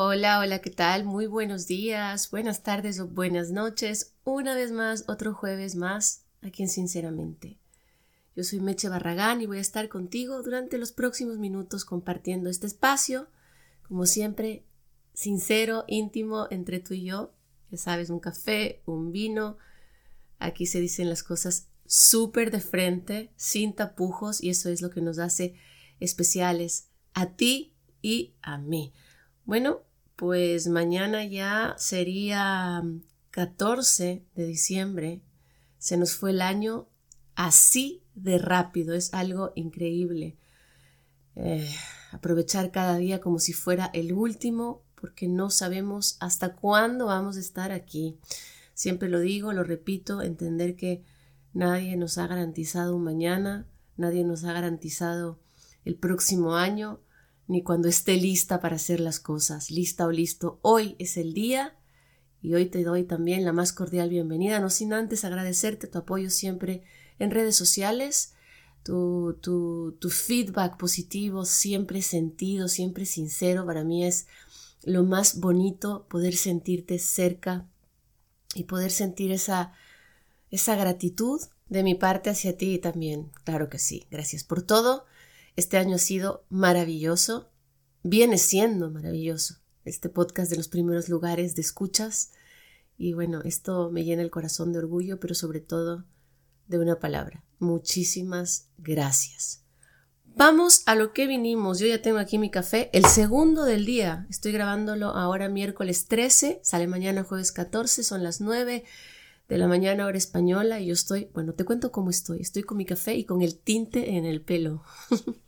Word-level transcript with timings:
Hola, 0.00 0.38
hola, 0.38 0.60
¿qué 0.60 0.70
tal? 0.70 1.04
Muy 1.04 1.26
buenos 1.26 1.66
días, 1.66 2.30
buenas 2.30 2.62
tardes 2.62 3.00
o 3.00 3.08
buenas 3.08 3.50
noches. 3.50 4.14
Una 4.22 4.54
vez 4.54 4.70
más, 4.70 5.02
otro 5.08 5.34
jueves 5.34 5.74
más, 5.74 6.24
aquí 6.40 6.62
en 6.62 6.68
Sinceramente. 6.68 7.58
Yo 8.36 8.44
soy 8.44 8.60
Meche 8.60 8.88
Barragán 8.88 9.40
y 9.40 9.46
voy 9.46 9.58
a 9.58 9.60
estar 9.60 9.88
contigo 9.88 10.40
durante 10.40 10.78
los 10.78 10.92
próximos 10.92 11.38
minutos 11.38 11.84
compartiendo 11.84 12.48
este 12.48 12.68
espacio, 12.68 13.26
como 13.88 14.06
siempre, 14.06 14.64
sincero, 15.14 15.84
íntimo 15.88 16.46
entre 16.50 16.78
tú 16.78 16.94
y 16.94 17.02
yo. 17.02 17.34
Ya 17.72 17.78
sabes, 17.78 18.08
un 18.08 18.20
café, 18.20 18.80
un 18.86 19.10
vino. 19.10 19.58
Aquí 20.38 20.66
se 20.66 20.80
dicen 20.80 21.08
las 21.08 21.24
cosas 21.24 21.70
súper 21.86 22.52
de 22.52 22.60
frente, 22.60 23.32
sin 23.34 23.74
tapujos, 23.74 24.44
y 24.44 24.50
eso 24.50 24.68
es 24.68 24.80
lo 24.80 24.90
que 24.90 25.00
nos 25.00 25.18
hace 25.18 25.56
especiales 25.98 26.86
a 27.14 27.30
ti 27.32 27.74
y 28.00 28.36
a 28.42 28.58
mí. 28.58 28.92
Bueno, 29.44 29.87
pues 30.18 30.66
mañana 30.66 31.24
ya 31.24 31.76
sería 31.78 32.82
14 33.30 34.24
de 34.34 34.46
diciembre. 34.46 35.22
Se 35.78 35.96
nos 35.96 36.16
fue 36.16 36.30
el 36.32 36.42
año 36.42 36.88
así 37.36 38.02
de 38.16 38.38
rápido. 38.38 38.94
Es 38.94 39.14
algo 39.14 39.52
increíble. 39.54 40.36
Eh, 41.36 41.72
aprovechar 42.10 42.72
cada 42.72 42.96
día 42.96 43.20
como 43.20 43.38
si 43.38 43.52
fuera 43.52 43.92
el 43.94 44.12
último 44.12 44.82
porque 45.00 45.28
no 45.28 45.50
sabemos 45.50 46.16
hasta 46.18 46.56
cuándo 46.56 47.06
vamos 47.06 47.36
a 47.36 47.40
estar 47.40 47.70
aquí. 47.70 48.18
Siempre 48.74 49.08
lo 49.08 49.20
digo, 49.20 49.52
lo 49.52 49.62
repito, 49.62 50.20
entender 50.20 50.74
que 50.74 51.04
nadie 51.52 51.96
nos 51.96 52.18
ha 52.18 52.26
garantizado 52.26 52.96
un 52.96 53.04
mañana, 53.04 53.68
nadie 53.96 54.24
nos 54.24 54.42
ha 54.42 54.52
garantizado 54.52 55.38
el 55.84 55.94
próximo 55.94 56.56
año, 56.56 56.98
ni 57.48 57.62
cuando 57.62 57.88
esté 57.88 58.16
lista 58.16 58.60
para 58.60 58.76
hacer 58.76 59.00
las 59.00 59.18
cosas, 59.18 59.70
lista 59.70 60.06
o 60.06 60.12
listo. 60.12 60.58
Hoy 60.62 60.94
es 60.98 61.16
el 61.16 61.32
día 61.32 61.74
y 62.42 62.54
hoy 62.54 62.66
te 62.66 62.84
doy 62.84 63.04
también 63.04 63.44
la 63.44 63.52
más 63.52 63.72
cordial 63.72 64.10
bienvenida, 64.10 64.60
no 64.60 64.70
sin 64.70 64.92
antes 64.92 65.24
agradecerte 65.24 65.86
tu 65.86 65.98
apoyo 65.98 66.30
siempre 66.30 66.82
en 67.18 67.30
redes 67.30 67.56
sociales, 67.56 68.34
tu, 68.84 69.38
tu, 69.40 69.96
tu 69.98 70.10
feedback 70.10 70.76
positivo, 70.76 71.46
siempre 71.46 72.02
sentido, 72.02 72.68
siempre 72.68 73.06
sincero. 73.06 73.66
Para 73.66 73.82
mí 73.82 74.04
es 74.04 74.26
lo 74.84 75.02
más 75.02 75.40
bonito 75.40 76.06
poder 76.08 76.36
sentirte 76.36 76.98
cerca 76.98 77.66
y 78.54 78.64
poder 78.64 78.90
sentir 78.90 79.32
esa, 79.32 79.72
esa 80.50 80.76
gratitud 80.76 81.40
de 81.68 81.82
mi 81.82 81.94
parte 81.94 82.30
hacia 82.30 82.56
ti 82.56 82.78
también. 82.78 83.30
Claro 83.44 83.68
que 83.68 83.78
sí. 83.78 84.06
Gracias 84.10 84.44
por 84.44 84.62
todo. 84.62 85.06
Este 85.58 85.76
año 85.76 85.96
ha 85.96 85.98
sido 85.98 86.44
maravilloso, 86.50 87.50
viene 88.04 88.38
siendo 88.38 88.92
maravilloso. 88.92 89.56
Este 89.84 90.08
podcast 90.08 90.52
de 90.52 90.56
los 90.56 90.68
primeros 90.68 91.08
lugares 91.08 91.56
de 91.56 91.62
escuchas. 91.62 92.30
Y 92.96 93.14
bueno, 93.14 93.42
esto 93.44 93.90
me 93.90 94.04
llena 94.04 94.22
el 94.22 94.30
corazón 94.30 94.72
de 94.72 94.78
orgullo, 94.78 95.18
pero 95.18 95.34
sobre 95.34 95.58
todo 95.58 96.04
de 96.68 96.78
una 96.78 97.00
palabra. 97.00 97.44
Muchísimas 97.58 98.68
gracias. 98.78 99.64
Vamos 100.26 100.84
a 100.86 100.94
lo 100.94 101.12
que 101.12 101.26
vinimos. 101.26 101.80
Yo 101.80 101.88
ya 101.88 102.02
tengo 102.02 102.18
aquí 102.18 102.38
mi 102.38 102.52
café, 102.52 102.88
el 102.92 103.06
segundo 103.06 103.64
del 103.64 103.84
día. 103.84 104.28
Estoy 104.30 104.52
grabándolo 104.52 105.08
ahora 105.08 105.48
miércoles 105.48 106.06
13, 106.06 106.60
sale 106.62 106.86
mañana 106.86 107.24
jueves 107.24 107.50
14, 107.50 108.04
son 108.04 108.22
las 108.22 108.40
9 108.40 108.84
de 109.48 109.58
la 109.58 109.66
mañana 109.66 110.06
hora 110.06 110.18
española 110.18 110.78
y 110.78 110.86
yo 110.86 110.92
estoy, 110.92 111.30
bueno, 111.34 111.54
te 111.54 111.64
cuento 111.64 111.90
cómo 111.90 112.10
estoy. 112.10 112.42
Estoy 112.42 112.62
con 112.62 112.76
mi 112.76 112.84
café 112.84 113.16
y 113.16 113.24
con 113.24 113.42
el 113.42 113.58
tinte 113.58 114.16
en 114.16 114.24
el 114.24 114.40
pelo. 114.40 114.84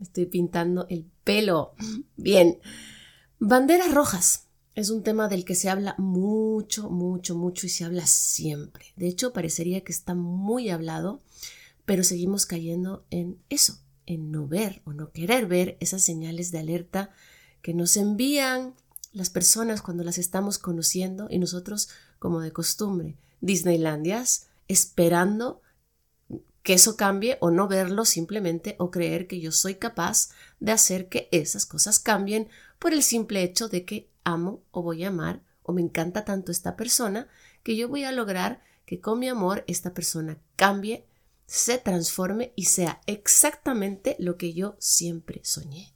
estoy 0.00 0.26
pintando 0.26 0.86
el 0.88 1.06
pelo. 1.24 1.74
Bien. 2.16 2.58
Banderas 3.38 3.92
rojas. 3.92 4.46
Es 4.74 4.90
un 4.90 5.02
tema 5.02 5.28
del 5.28 5.44
que 5.44 5.54
se 5.54 5.68
habla 5.68 5.94
mucho, 5.98 6.90
mucho, 6.90 7.34
mucho 7.34 7.66
y 7.66 7.70
se 7.70 7.84
habla 7.84 8.06
siempre. 8.06 8.86
De 8.96 9.08
hecho, 9.08 9.32
parecería 9.32 9.82
que 9.82 9.92
está 9.92 10.14
muy 10.14 10.70
hablado, 10.70 11.22
pero 11.84 12.04
seguimos 12.04 12.46
cayendo 12.46 13.04
en 13.10 13.38
eso, 13.48 13.78
en 14.06 14.30
no 14.30 14.46
ver 14.46 14.80
o 14.84 14.92
no 14.92 15.10
querer 15.10 15.46
ver 15.46 15.76
esas 15.80 16.02
señales 16.02 16.52
de 16.52 16.60
alerta 16.60 17.10
que 17.62 17.74
nos 17.74 17.96
envían 17.96 18.74
las 19.12 19.28
personas 19.28 19.82
cuando 19.82 20.04
las 20.04 20.18
estamos 20.18 20.58
conociendo 20.58 21.26
y 21.30 21.38
nosotros, 21.38 21.88
como 22.18 22.40
de 22.40 22.52
costumbre, 22.52 23.16
Disneylandias, 23.40 24.46
esperando 24.68 25.62
que 26.62 26.74
eso 26.74 26.96
cambie 26.96 27.38
o 27.40 27.50
no 27.50 27.68
verlo 27.68 28.04
simplemente 28.04 28.76
o 28.78 28.90
creer 28.90 29.26
que 29.26 29.40
yo 29.40 29.52
soy 29.52 29.76
capaz 29.76 30.30
de 30.58 30.72
hacer 30.72 31.08
que 31.08 31.28
esas 31.32 31.66
cosas 31.66 31.98
cambien 31.98 32.48
por 32.78 32.92
el 32.92 33.02
simple 33.02 33.42
hecho 33.42 33.68
de 33.68 33.84
que 33.84 34.10
amo 34.24 34.62
o 34.70 34.82
voy 34.82 35.04
a 35.04 35.08
amar 35.08 35.42
o 35.62 35.72
me 35.72 35.80
encanta 35.80 36.24
tanto 36.24 36.52
esta 36.52 36.76
persona 36.76 37.28
que 37.62 37.76
yo 37.76 37.88
voy 37.88 38.04
a 38.04 38.12
lograr 38.12 38.62
que 38.84 39.00
con 39.00 39.18
mi 39.18 39.28
amor 39.28 39.64
esta 39.66 39.94
persona 39.94 40.38
cambie, 40.56 41.06
se 41.46 41.78
transforme 41.78 42.52
y 42.56 42.66
sea 42.66 43.00
exactamente 43.06 44.16
lo 44.18 44.36
que 44.36 44.52
yo 44.52 44.76
siempre 44.78 45.40
soñé. 45.44 45.94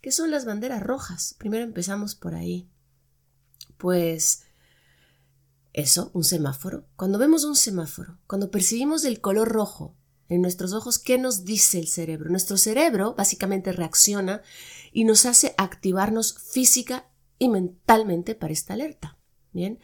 ¿Qué 0.00 0.10
son 0.10 0.30
las 0.30 0.44
banderas 0.44 0.82
rojas? 0.82 1.34
Primero 1.38 1.64
empezamos 1.64 2.14
por 2.14 2.34
ahí. 2.34 2.68
Pues 3.76 4.44
eso, 5.72 6.10
un 6.14 6.24
semáforo. 6.24 6.86
Cuando 6.96 7.18
vemos 7.18 7.44
un 7.44 7.56
semáforo, 7.56 8.18
cuando 8.26 8.50
percibimos 8.50 9.04
el 9.04 9.20
color 9.20 9.48
rojo 9.48 9.96
en 10.28 10.42
nuestros 10.42 10.72
ojos, 10.72 10.98
¿qué 10.98 11.18
nos 11.18 11.44
dice 11.44 11.78
el 11.78 11.88
cerebro? 11.88 12.30
Nuestro 12.30 12.56
cerebro 12.56 13.14
básicamente 13.14 13.72
reacciona 13.72 14.42
y 14.92 15.04
nos 15.04 15.26
hace 15.26 15.54
activarnos 15.56 16.38
física 16.38 17.08
y 17.38 17.48
mentalmente 17.48 18.34
para 18.34 18.52
esta 18.52 18.74
alerta. 18.74 19.18
Bien, 19.52 19.78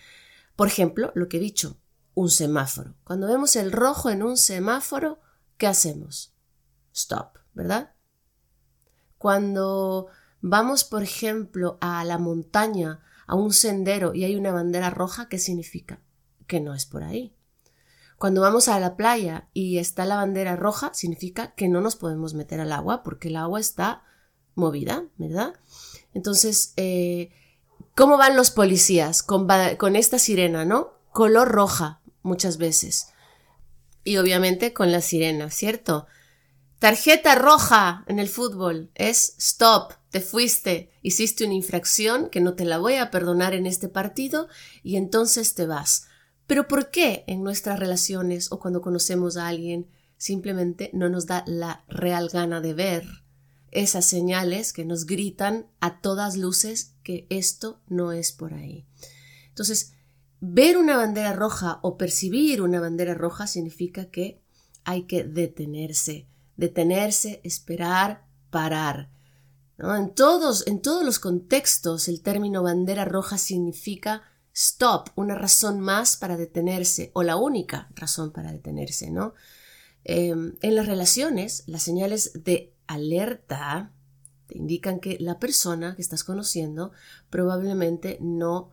por 0.56 0.69
ejemplo, 0.69 1.12
lo 1.15 1.28
que 1.28 1.38
he 1.38 1.41
dicho, 1.41 1.78
un 2.15 2.31
semáforo. 2.31 2.94
Cuando 3.04 3.27
vemos 3.27 3.56
el 3.56 3.72
rojo 3.72 4.10
en 4.10 4.22
un 4.22 4.37
semáforo, 4.37 5.21
¿qué 5.56 5.66
hacemos? 5.66 6.34
Stop, 6.93 7.38
¿verdad? 7.54 7.94
Cuando 9.19 10.09
vamos, 10.41 10.84
por 10.84 11.03
ejemplo, 11.03 11.78
a 11.81 12.04
la 12.04 12.19
montaña 12.19 13.00
a 13.28 13.37
un 13.37 13.53
sendero 13.53 14.15
y 14.15 14.25
hay 14.25 14.34
una 14.34 14.50
bandera 14.50 14.91
roja, 14.91 15.28
¿qué 15.28 15.39
significa? 15.39 16.00
Que 16.49 16.61
no 16.61 16.75
es 16.75 16.87
por 16.87 17.05
ahí. 17.05 17.37
Cuando 18.16 18.41
vamos 18.41 18.66
a 18.66 18.81
la 18.81 18.97
playa 18.97 19.49
y 19.53 19.78
está 19.78 20.05
la 20.06 20.16
bandera 20.16 20.56
roja, 20.56 20.93
significa 20.93 21.55
que 21.55 21.69
no 21.69 21.81
nos 21.81 21.94
podemos 21.94 22.34
meter 22.34 22.59
al 22.59 22.72
agua 22.72 23.05
porque 23.05 23.28
el 23.28 23.37
agua 23.37 23.61
está 23.61 24.03
movida, 24.55 25.05
¿verdad? 25.19 25.55
Entonces, 26.15 26.72
eh, 26.77 27.31
¿cómo 27.94 28.16
van 28.16 28.34
los 28.34 28.50
policías 28.50 29.22
con, 29.22 29.47
con 29.77 29.95
esta 29.95 30.19
sirena, 30.19 30.65
no? 30.65 30.95
Color 31.12 31.49
roja, 31.49 32.00
muchas 32.22 32.56
veces. 32.56 33.10
Y 34.05 34.16
obviamente 34.16 34.72
con 34.72 34.91
la 34.91 35.03
sirena, 35.03 35.50
¿cierto? 35.50 36.06
Tarjeta 36.78 37.34
roja 37.34 38.04
en 38.07 38.21
el 38.21 38.28
fútbol 38.28 38.92
es 38.95 39.34
stop, 39.39 39.95
te 40.10 40.21
fuiste, 40.21 40.92
hiciste 41.03 41.45
una 41.45 41.54
infracción 41.54 42.30
que 42.30 42.41
no 42.41 42.54
te 42.54 42.65
la 42.65 42.78
voy 42.78 42.95
a 42.95 43.10
perdonar 43.10 43.53
en 43.53 43.66
este 43.66 43.89
partido 43.89 44.47
y 44.84 44.95
entonces 44.95 45.54
te 45.54 45.66
vas. 45.66 46.07
Pero 46.47 46.69
¿por 46.69 46.92
qué 46.92 47.25
en 47.27 47.42
nuestras 47.42 47.80
relaciones 47.80 48.53
o 48.53 48.60
cuando 48.60 48.80
conocemos 48.80 49.36
a 49.36 49.48
alguien 49.48 49.89
simplemente 50.19 50.91
no 50.92 51.09
nos 51.09 51.27
da 51.27 51.42
la 51.48 51.84
real 51.89 52.28
gana 52.28 52.60
de 52.60 52.75
ver 52.75 53.04
esas 53.72 54.07
señales 54.07 54.72
que 54.72 54.84
nos 54.84 55.04
gritan 55.04 55.66
a 55.80 56.01
todas 56.01 56.36
luces 56.36 56.95
que 57.03 57.27
esto 57.28 57.80
no 57.89 58.13
es 58.13 58.30
por 58.30 58.54
ahí? 58.54 58.86
Entonces, 59.48 59.95
ver 60.39 60.78
una 60.78 60.97
bandera 60.97 61.33
roja 61.33 61.80
o 61.83 61.98
percibir 61.98 62.63
una 62.63 62.78
bandera 62.78 63.15
roja 63.15 63.48
significa 63.48 64.13
que 64.13 64.41
hay 64.84 65.03
que 65.03 65.25
detenerse 65.25 66.28
detenerse, 66.59 67.41
esperar, 67.45 68.27
parar. 68.51 69.09
En, 69.78 70.13
todos, 70.13 70.66
en 70.66 70.83
todos 70.83 71.05
los 71.05 71.19
contextos 71.21 72.09
el 72.09 72.21
término 72.21 72.63
bandera 72.63 73.07
roja 73.07 73.39
significa 73.39 74.22
stop, 74.53 75.09
una 75.15 75.37
razón 75.37 75.81
más 75.81 76.16
para 76.16 76.37
detenerse 76.37 77.13
o 77.15 77.22
la 77.22 77.37
única 77.37 77.89
razón 77.95 78.33
para 78.33 78.53
detenerse. 78.53 79.10
¿no? 79.10 79.34
Em, 80.05 80.57
en 80.60 80.75
las 80.75 80.87
relaciones, 80.87 81.63
las 81.66 81.83
señales 81.83 82.33
de 82.45 82.75
alerta 82.87 83.93
Te 84.49 84.57
indican 84.57 84.99
que 84.99 85.19
la 85.21 85.39
persona 85.39 85.95
que 85.95 86.01
estás 86.01 86.25
conociendo 86.25 86.91
probablemente 87.28 88.16
no 88.21 88.72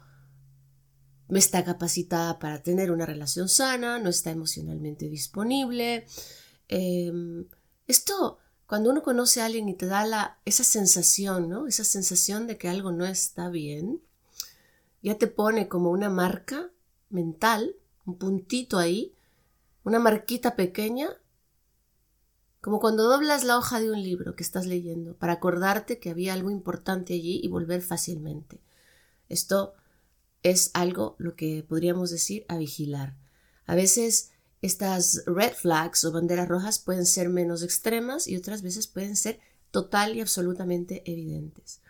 está 1.29 1.65
capacitada 1.65 2.39
para 2.39 2.63
tener 2.63 2.91
una 2.91 3.05
relación 3.05 3.49
sana, 3.49 3.99
no 3.99 4.09
está 4.09 4.31
emocionalmente 4.31 5.09
disponible. 5.09 6.05
Em, 6.69 7.45
esto, 7.87 8.39
cuando 8.67 8.89
uno 8.89 9.03
conoce 9.03 9.41
a 9.41 9.45
alguien 9.45 9.69
y 9.69 9.75
te 9.75 9.85
da 9.85 10.05
la, 10.05 10.39
esa 10.45 10.63
sensación, 10.63 11.49
¿no? 11.49 11.67
Esa 11.67 11.83
sensación 11.83 12.47
de 12.47 12.57
que 12.57 12.67
algo 12.67 12.91
no 12.91 13.05
está 13.05 13.49
bien, 13.49 14.01
ya 15.01 15.17
te 15.17 15.27
pone 15.27 15.67
como 15.67 15.91
una 15.91 16.09
marca 16.09 16.71
mental, 17.09 17.75
un 18.05 18.17
puntito 18.17 18.79
ahí, 18.79 19.13
una 19.83 19.99
marquita 19.99 20.55
pequeña, 20.55 21.09
como 22.59 22.79
cuando 22.79 23.03
doblas 23.03 23.43
la 23.43 23.59
hoja 23.59 23.79
de 23.79 23.91
un 23.91 24.01
libro 24.01 24.35
que 24.35 24.41
estás 24.41 24.65
leyendo, 24.65 25.15
para 25.15 25.33
acordarte 25.33 25.99
que 25.99 26.09
había 26.09 26.33
algo 26.33 26.49
importante 26.49 27.13
allí 27.13 27.39
y 27.43 27.47
volver 27.47 27.83
fácilmente. 27.83 28.59
Esto 29.29 29.75
es 30.41 30.71
algo 30.73 31.15
lo 31.19 31.35
que 31.35 31.63
podríamos 31.67 32.09
decir 32.09 32.45
a 32.47 32.57
vigilar. 32.57 33.15
A 33.67 33.75
veces 33.75 34.31
estas 34.65 35.23
red 35.25 35.53
flags 35.53 36.03
o 36.03 36.11
banderas 36.11 36.47
rojas 36.47 36.79
pueden 36.79 37.05
ser 37.05 37.29
menos 37.29 37.61
extremas 37.61 38.27
y 38.27 38.35
otras 38.35 38.61
veces 38.63 38.87
pueden 38.87 39.15
ser 39.15 39.39
total 39.71 40.15
y 40.15 40.21
absolutamente 40.21 41.03
evidentes. 41.05 41.81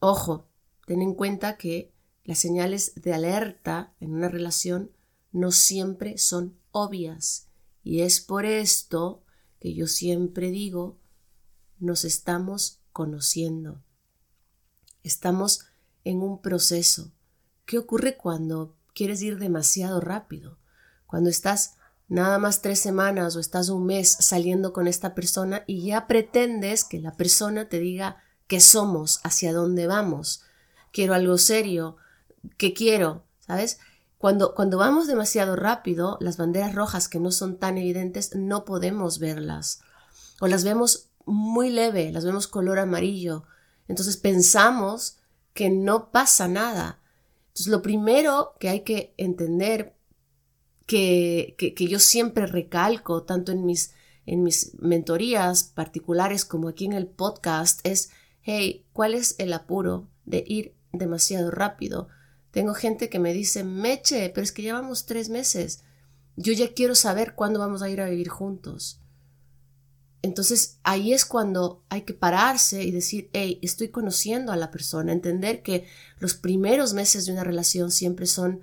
Ojo, 0.00 0.48
ten 0.86 1.00
en 1.00 1.14
cuenta 1.14 1.56
que 1.56 1.92
las 2.24 2.38
señales 2.38 2.92
de 2.96 3.14
alerta 3.14 3.94
en 4.00 4.12
una 4.12 4.28
relación 4.28 4.90
no 5.30 5.52
siempre 5.52 6.18
son 6.18 6.58
obvias 6.72 7.46
y 7.84 8.00
es 8.00 8.20
por 8.20 8.44
esto 8.44 9.22
que 9.60 9.72
yo 9.72 9.86
siempre 9.86 10.50
digo 10.50 10.98
nos 11.78 12.04
estamos 12.04 12.80
conociendo. 12.92 13.82
Estamos 15.04 15.66
en 16.04 16.22
un 16.22 16.40
proceso. 16.42 17.12
¿Qué 17.64 17.78
ocurre 17.78 18.16
cuando 18.16 18.76
quieres 18.92 19.22
ir 19.22 19.38
demasiado 19.38 20.00
rápido? 20.00 20.58
Cuando 21.06 21.30
estás 21.30 21.74
nada 22.08 22.38
más 22.38 22.62
tres 22.62 22.78
semanas 22.80 23.36
o 23.36 23.40
estás 23.40 23.68
un 23.68 23.86
mes 23.86 24.16
saliendo 24.20 24.72
con 24.72 24.86
esta 24.86 25.14
persona 25.14 25.64
y 25.66 25.86
ya 25.86 26.06
pretendes 26.06 26.84
que 26.84 27.00
la 27.00 27.12
persona 27.12 27.68
te 27.68 27.78
diga 27.78 28.22
qué 28.46 28.60
somos, 28.60 29.20
hacia 29.24 29.52
dónde 29.52 29.86
vamos, 29.86 30.42
quiero 30.92 31.14
algo 31.14 31.36
serio, 31.38 31.96
qué 32.56 32.72
quiero, 32.72 33.24
¿sabes? 33.40 33.78
Cuando, 34.18 34.54
cuando 34.54 34.78
vamos 34.78 35.06
demasiado 35.06 35.56
rápido, 35.56 36.16
las 36.20 36.36
banderas 36.36 36.74
rojas 36.74 37.08
que 37.08 37.20
no 37.20 37.30
son 37.30 37.58
tan 37.58 37.76
evidentes 37.76 38.34
no 38.34 38.64
podemos 38.64 39.18
verlas. 39.18 39.80
O 40.40 40.46
las 40.46 40.64
vemos 40.64 41.10
muy 41.26 41.70
leve, 41.70 42.12
las 42.12 42.24
vemos 42.24 42.46
color 42.46 42.78
amarillo. 42.78 43.44
Entonces 43.88 44.16
pensamos 44.16 45.18
que 45.52 45.70
no 45.70 46.10
pasa 46.12 46.48
nada. 46.48 47.00
Entonces, 47.48 47.68
lo 47.68 47.82
primero 47.82 48.54
que 48.60 48.68
hay 48.68 48.80
que 48.80 49.14
entender, 49.16 49.95
que, 50.86 51.54
que, 51.58 51.86
yo 51.86 51.98
siempre 51.98 52.46
recalco, 52.46 53.24
tanto 53.24 53.52
en 53.52 53.66
mis, 53.66 53.92
en 54.24 54.42
mis 54.42 54.72
mentorías 54.78 55.64
particulares 55.64 56.44
como 56.44 56.68
aquí 56.68 56.84
en 56.84 56.92
el 56.92 57.06
podcast, 57.06 57.80
es, 57.84 58.10
hey, 58.42 58.86
¿cuál 58.92 59.14
es 59.14 59.34
el 59.38 59.52
apuro 59.52 60.08
de 60.24 60.44
ir 60.46 60.74
demasiado 60.92 61.50
rápido? 61.50 62.08
Tengo 62.52 62.72
gente 62.74 63.08
que 63.08 63.18
me 63.18 63.32
dice, 63.32 63.64
Meche, 63.64 64.30
pero 64.30 64.44
es 64.44 64.52
que 64.52 64.62
llevamos 64.62 65.06
tres 65.06 65.28
meses. 65.28 65.82
Yo 66.36 66.52
ya 66.52 66.72
quiero 66.72 66.94
saber 66.94 67.34
cuándo 67.34 67.58
vamos 67.58 67.82
a 67.82 67.90
ir 67.90 68.00
a 68.00 68.08
vivir 68.08 68.28
juntos. 68.28 69.00
Entonces 70.22 70.78
ahí 70.82 71.12
es 71.12 71.24
cuando 71.24 71.84
hay 71.88 72.02
que 72.02 72.14
pararse 72.14 72.82
y 72.82 72.90
decir, 72.90 73.30
hey, 73.32 73.58
estoy 73.62 73.88
conociendo 73.88 74.52
a 74.52 74.56
la 74.56 74.70
persona, 74.70 75.12
entender 75.12 75.62
que 75.62 75.86
los 76.18 76.34
primeros 76.34 76.94
meses 76.94 77.26
de 77.26 77.32
una 77.32 77.44
relación 77.44 77.90
siempre 77.90 78.26
son 78.26 78.60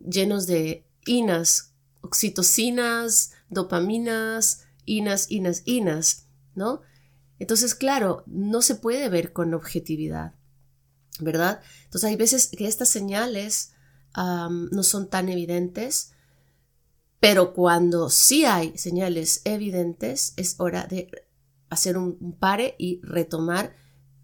llenos 0.00 0.46
de 0.46 0.86
inas, 1.06 1.74
oxitocinas, 2.00 3.32
dopaminas, 3.48 4.66
inas, 4.84 5.30
inas, 5.30 5.62
inas, 5.64 6.26
¿no? 6.54 6.82
Entonces, 7.38 7.74
claro, 7.74 8.22
no 8.26 8.62
se 8.62 8.74
puede 8.74 9.08
ver 9.08 9.32
con 9.32 9.54
objetividad, 9.54 10.34
¿verdad? 11.20 11.60
Entonces 11.84 12.08
hay 12.10 12.16
veces 12.16 12.48
que 12.48 12.66
estas 12.66 12.88
señales 12.88 13.72
no 14.16 14.82
son 14.82 15.08
tan 15.08 15.28
evidentes 15.28 16.14
pero 17.24 17.54
cuando 17.54 18.10
sí 18.10 18.44
hay 18.44 18.76
señales 18.76 19.40
evidentes, 19.46 20.34
es 20.36 20.60
hora 20.60 20.86
de 20.86 21.10
hacer 21.70 21.96
un 21.96 22.36
pare 22.38 22.74
y 22.76 23.00
retomar 23.02 23.74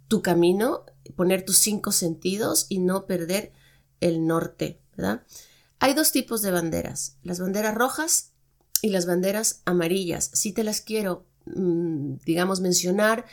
tu 0.07 0.21
camino, 0.21 0.85
poner 1.17 1.43
tus 1.43 1.57
cinco 1.57 1.93
sentidos 1.93 2.67
y 2.69 2.79
no 2.79 3.07
perder 3.07 3.55
el 4.01 4.27
norte, 4.27 4.83
¿verdad? 4.95 5.23
Hay 5.81 5.95
dos 5.95 6.13
tipos 6.13 6.43
de 6.43 6.51
banderas, 6.51 7.17
las 7.23 7.41
banderas 7.41 7.75
rojas 7.75 8.33
y 8.83 8.91
las 8.91 9.07
banderas 9.07 9.63
amarillas. 9.65 10.31
Si 10.35 10.53
te 10.53 10.63
las 10.63 10.83
quiero, 10.83 11.27
mm, 11.47 12.17
digamos, 12.27 12.61
mencionar 12.61 13.25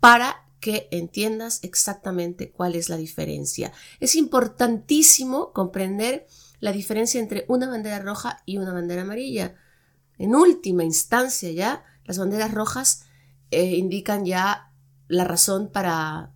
para 0.00 0.48
que 0.58 0.88
entiendas 0.90 1.60
exactamente 1.62 2.50
cuál 2.50 2.74
es 2.74 2.88
la 2.88 2.96
diferencia. 2.96 3.72
Es 4.00 4.16
importantísimo 4.16 5.52
comprender 5.52 6.26
la 6.58 6.72
diferencia 6.72 7.20
entre 7.20 7.44
una 7.48 7.68
bandera 7.68 8.00
roja 8.00 8.42
y 8.46 8.58
una 8.58 8.72
bandera 8.72 9.02
amarilla. 9.02 9.54
En 10.18 10.34
última 10.34 10.82
instancia 10.82 11.52
ya, 11.52 11.84
las 12.04 12.18
banderas 12.18 12.52
rojas 12.52 13.04
eh, 13.52 13.76
indican 13.76 14.24
ya 14.24 14.72
la 15.06 15.24
razón 15.24 15.70
para 15.70 16.32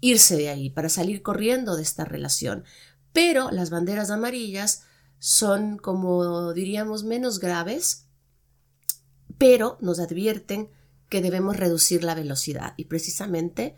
irse 0.00 0.36
de 0.36 0.48
ahí, 0.48 0.70
para 0.70 0.88
salir 0.88 1.22
corriendo 1.22 1.76
de 1.76 1.82
esta 1.82 2.06
relación. 2.06 2.64
Pero 3.12 3.50
las 3.50 3.68
banderas 3.68 4.10
amarillas 4.10 4.83
son, 5.26 5.78
como 5.78 6.52
diríamos, 6.52 7.02
menos 7.02 7.40
graves, 7.40 8.08
pero 9.38 9.78
nos 9.80 9.98
advierten 9.98 10.68
que 11.08 11.22
debemos 11.22 11.56
reducir 11.56 12.04
la 12.04 12.14
velocidad. 12.14 12.74
Y 12.76 12.84
precisamente 12.84 13.74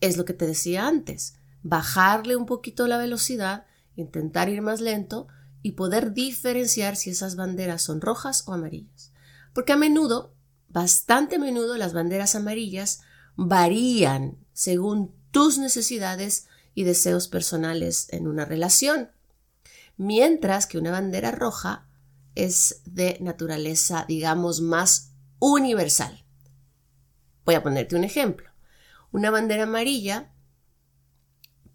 es 0.00 0.16
lo 0.16 0.24
que 0.24 0.32
te 0.32 0.46
decía 0.46 0.86
antes, 0.86 1.34
bajarle 1.64 2.36
un 2.36 2.46
poquito 2.46 2.86
la 2.86 2.98
velocidad 2.98 3.66
intentar 3.96 4.48
ir 4.48 4.62
más 4.62 4.80
lento 4.80 5.26
y 5.60 5.72
poder 5.72 6.12
diferenciar 6.12 6.94
si 6.94 7.10
esas 7.10 7.34
banderas 7.34 7.82
son 7.82 8.00
rojas 8.00 8.44
o 8.46 8.52
amarillas. 8.52 9.10
Porque 9.52 9.72
a 9.72 9.76
menudo, 9.76 10.36
bastante 10.68 11.34
a 11.34 11.40
menudo, 11.40 11.78
las 11.78 11.94
banderas 11.94 12.36
amarillas 12.36 13.00
varían 13.34 14.38
según 14.52 15.16
tus 15.32 15.58
necesidades 15.58 16.46
y 16.76 16.84
deseos 16.84 17.26
personales 17.26 18.06
en 18.10 18.28
una 18.28 18.44
relación, 18.44 19.10
mientras 20.00 20.66
que 20.66 20.78
una 20.78 20.92
bandera 20.92 21.30
roja 21.30 21.86
es 22.34 22.80
de 22.86 23.18
naturaleza, 23.20 24.06
digamos, 24.08 24.62
más 24.62 25.12
universal. 25.40 26.24
Voy 27.44 27.54
a 27.54 27.62
ponerte 27.62 27.96
un 27.96 28.04
ejemplo. 28.04 28.50
Una 29.12 29.30
bandera 29.30 29.64
amarilla 29.64 30.32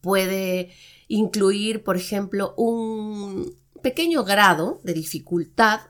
puede 0.02 0.72
incluir, 1.08 1.84
por 1.84 1.98
ejemplo, 1.98 2.56
un 2.58 3.62
pequeño 3.84 4.24
grado 4.24 4.82
de 4.84 4.94
dificultad 4.94 5.82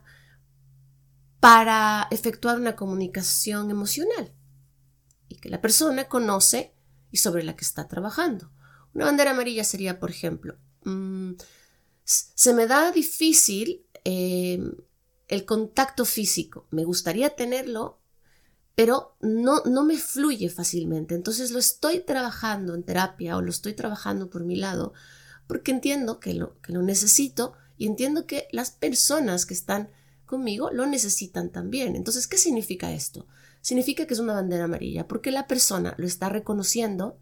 para 1.39 2.09
efectuar 2.11 2.59
una 2.59 2.75
comunicación 2.75 3.71
emocional 3.71 4.33
y 5.29 5.37
que 5.37 5.47
la 5.47 5.61
persona 5.61 6.09
conoce 6.09 6.75
y 7.11 7.17
sobre 7.17 7.43
la 7.43 7.55
que 7.55 7.63
está 7.63 7.87
trabajando. 7.87 8.51
Una 8.93 9.05
bandera 9.05 9.31
amarilla 9.31 9.63
sería, 9.63 10.01
por 10.01 10.09
ejemplo, 10.09 10.57
mm, 10.83 11.35
se 12.05 12.53
me 12.53 12.67
da 12.67 12.91
difícil 12.91 13.85
eh, 14.03 14.59
el 15.27 15.45
contacto 15.45 16.05
físico. 16.05 16.67
Me 16.69 16.83
gustaría 16.83 17.35
tenerlo, 17.35 17.99
pero 18.75 19.17
no, 19.21 19.63
no 19.65 19.83
me 19.83 19.97
fluye 19.97 20.49
fácilmente. 20.49 21.15
Entonces 21.15 21.51
lo 21.51 21.59
estoy 21.59 21.99
trabajando 22.01 22.75
en 22.75 22.83
terapia 22.83 23.35
o 23.35 23.41
lo 23.41 23.49
estoy 23.49 23.73
trabajando 23.73 24.29
por 24.29 24.43
mi 24.43 24.55
lado 24.55 24.93
porque 25.47 25.71
entiendo 25.71 26.19
que 26.19 26.33
lo, 26.33 26.59
que 26.61 26.73
lo 26.73 26.81
necesito 26.81 27.53
y 27.77 27.87
entiendo 27.87 28.25
que 28.25 28.47
las 28.51 28.71
personas 28.71 29.45
que 29.45 29.53
están 29.53 29.89
conmigo 30.25 30.71
lo 30.71 30.85
necesitan 30.85 31.49
también. 31.51 31.95
Entonces, 31.95 32.27
¿qué 32.27 32.37
significa 32.37 32.91
esto? 32.91 33.27
Significa 33.61 34.05
que 34.05 34.13
es 34.13 34.19
una 34.19 34.33
bandera 34.33 34.65
amarilla 34.65 35.07
porque 35.07 35.31
la 35.31 35.47
persona 35.47 35.93
lo 35.97 36.05
está 36.05 36.29
reconociendo 36.29 37.19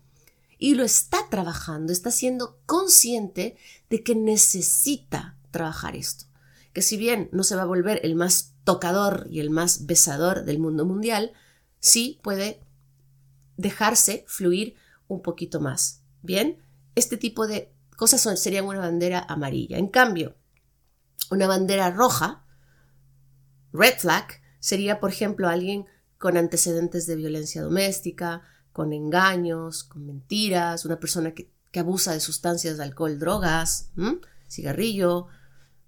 y 0.63 0.75
lo 0.75 0.85
está 0.85 1.17
trabajando, 1.29 1.91
está 1.91 2.09
siendo 2.09 2.57
consciente 2.65 3.57
de 3.89 4.01
que 4.01 4.15
necesita 4.15 5.37
trabajar 5.51 5.97
esto. 5.97 6.23
Que 6.71 6.81
si 6.81 6.95
bien 6.95 7.27
no 7.33 7.43
se 7.43 7.57
va 7.57 7.63
a 7.63 7.65
volver 7.65 7.99
el 8.03 8.15
más 8.15 8.53
tocador 8.63 9.27
y 9.29 9.41
el 9.41 9.49
más 9.49 9.87
besador 9.87 10.45
del 10.45 10.59
mundo 10.59 10.85
mundial, 10.85 11.33
sí 11.81 12.21
puede 12.23 12.61
dejarse 13.57 14.23
fluir 14.25 14.75
un 15.09 15.21
poquito 15.21 15.59
más. 15.59 16.01
Bien, 16.21 16.63
este 16.95 17.17
tipo 17.17 17.45
de 17.45 17.73
cosas 17.97 18.21
son, 18.21 18.37
serían 18.37 18.63
una 18.63 18.79
bandera 18.79 19.19
amarilla. 19.27 19.77
En 19.77 19.89
cambio, 19.89 20.37
una 21.29 21.45
bandera 21.45 21.91
roja, 21.91 22.45
red 23.73 23.95
flag, 23.99 24.41
sería, 24.61 25.01
por 25.01 25.09
ejemplo, 25.11 25.49
alguien 25.49 25.87
con 26.17 26.37
antecedentes 26.37 27.05
de 27.05 27.17
violencia 27.17 27.61
doméstica, 27.61 28.43
con 28.73 28.91
engaños, 28.91 29.83
con 29.83 30.05
mentiras, 30.05 30.83
una 30.83 30.99
persona 30.99 31.33
que, 31.33 31.51
abusa 31.79 32.11
de 32.11 32.19
sustancias 32.19 32.77
de 32.77 32.83
alcohol, 32.83 33.17
drogas, 33.17 33.89
cigarrillo, 34.47 35.27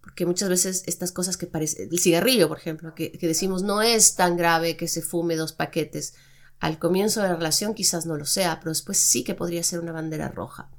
porque 0.02 0.26
muchas 0.26 0.50
veces 0.50 0.84
estas 0.88 1.12
cosas 1.12 1.38
que 1.38 1.46
parecen, 1.46 1.90
el 1.92 2.00
cigarrillo, 2.00 2.48
por 2.48 2.58
ejemplo, 2.58 2.96
que, 2.96 3.12
que, 3.12 3.28
decimos 3.28 3.62
no 3.62 3.84
es 3.84 4.16
tan 4.16 4.38
grave 4.38 4.78
que 4.78 4.88
se 4.88 5.02
fume 5.04 5.36
dos 5.36 5.54
paquetes. 5.54 6.16
Al 6.60 6.80
comienzo 6.80 7.22
de 7.22 7.28
la 7.28 7.36
relación 7.36 7.74
quizás 7.74 8.06
no 8.06 8.18
lo 8.18 8.26
sea, 8.26 8.60
pero 8.60 8.72
después 8.72 8.98
sí 8.98 9.24
que 9.24 9.36
podría 9.36 9.64
ser 9.64 9.80
una 9.80 9.92
bandera 9.92 10.30
roja. 10.30 10.72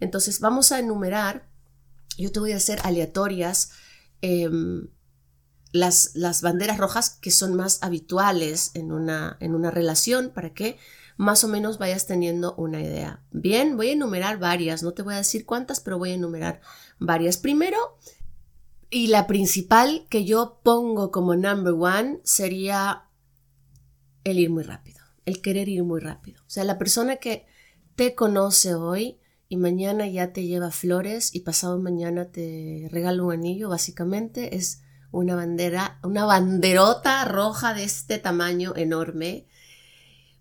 Entonces 0.00 0.40
vamos 0.40 0.70
a 0.72 0.78
enumerar, 0.78 1.48
yo 2.16 2.30
te 2.30 2.40
voy 2.40 2.52
a 2.52 2.56
hacer 2.56 2.80
aleatorias 2.84 3.70
em, 4.20 4.88
las, 5.72 6.12
las, 6.14 6.42
banderas 6.42 6.78
rojas 6.78 7.10
que 7.10 7.30
son 7.30 7.54
más 7.54 7.78
habituales 7.82 8.70
en 8.74 8.92
una, 8.92 9.36
en 9.40 9.54
una 9.54 9.70
relación 9.70 10.30
para 10.30 10.54
que 10.54 10.78
más 11.18 11.42
o 11.42 11.48
menos 11.48 11.78
vayas 11.78 12.06
teniendo 12.06 12.54
una 12.54 12.80
idea. 12.80 13.20
Bien, 13.32 13.76
voy 13.76 13.88
a 13.88 13.92
enumerar 13.92 14.38
varias, 14.38 14.82
no 14.82 14.92
te 14.92 15.02
voy 15.02 15.14
a 15.14 15.18
decir 15.18 15.44
cuántas, 15.44 15.80
pero 15.80 15.98
voy 15.98 16.12
a 16.12 16.14
enumerar 16.14 16.60
varias. 17.00 17.36
Primero, 17.36 17.76
y 18.88 19.08
la 19.08 19.26
principal 19.26 20.06
que 20.08 20.24
yo 20.24 20.60
pongo 20.62 21.10
como 21.10 21.34
number 21.34 21.74
one 21.74 22.20
sería 22.22 23.08
el 24.22 24.38
ir 24.38 24.48
muy 24.48 24.62
rápido, 24.62 25.00
el 25.24 25.42
querer 25.42 25.68
ir 25.68 25.82
muy 25.82 26.00
rápido. 26.00 26.40
O 26.46 26.50
sea, 26.50 26.62
la 26.62 26.78
persona 26.78 27.16
que 27.16 27.46
te 27.96 28.14
conoce 28.14 28.76
hoy 28.76 29.18
y 29.48 29.56
mañana 29.56 30.06
ya 30.06 30.32
te 30.32 30.46
lleva 30.46 30.70
flores 30.70 31.34
y 31.34 31.40
pasado 31.40 31.80
mañana 31.80 32.26
te 32.26 32.88
regala 32.92 33.24
un 33.24 33.32
anillo, 33.32 33.68
básicamente 33.68 34.56
es 34.56 34.82
una 35.10 35.34
bandera, 35.34 35.98
una 36.04 36.26
banderota 36.26 37.24
roja 37.24 37.74
de 37.74 37.82
este 37.82 38.18
tamaño 38.18 38.74
enorme. 38.76 39.46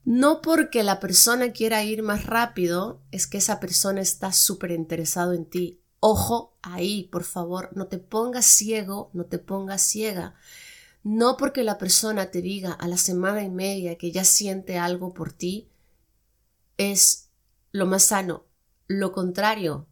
No 0.08 0.42
porque 0.42 0.84
la 0.84 1.02
persona 1.02 1.52
quiera 1.52 1.84
ir 1.84 2.02
más 2.02 2.26
rápido, 2.26 3.02
es 3.12 3.28
que 3.28 3.40
esa 3.40 3.60
persona 3.60 4.00
está 4.00 4.32
súper 4.32 4.72
interesado 4.72 5.34
en 5.34 5.44
ti. 5.44 5.82
Ojo 6.00 6.56
ahí, 6.62 7.10
por 7.12 7.26
favor, 7.26 7.76
no 7.76 7.88
te 7.88 7.98
pongas 7.98 8.46
ciego, 8.46 9.10
no 9.12 9.26
te 9.26 9.38
pongas 9.38 9.82
ciega. 9.82 10.34
No 11.04 11.36
porque 11.36 11.66
la 11.66 11.78
persona 11.78 12.32
te 12.32 12.42
diga 12.42 12.72
a 12.72 12.88
la 12.88 12.96
semana 12.96 13.44
y 13.44 13.50
media 13.50 13.98
que 13.98 14.14
ya 14.14 14.24
siente 14.24 14.78
algo 14.78 15.14
por 15.14 15.34
ti, 15.34 15.68
es 16.78 17.28
lo 17.74 17.86
más 17.86 18.04
sano 18.04 18.46
lo 18.88 19.12
contrario. 19.12 19.88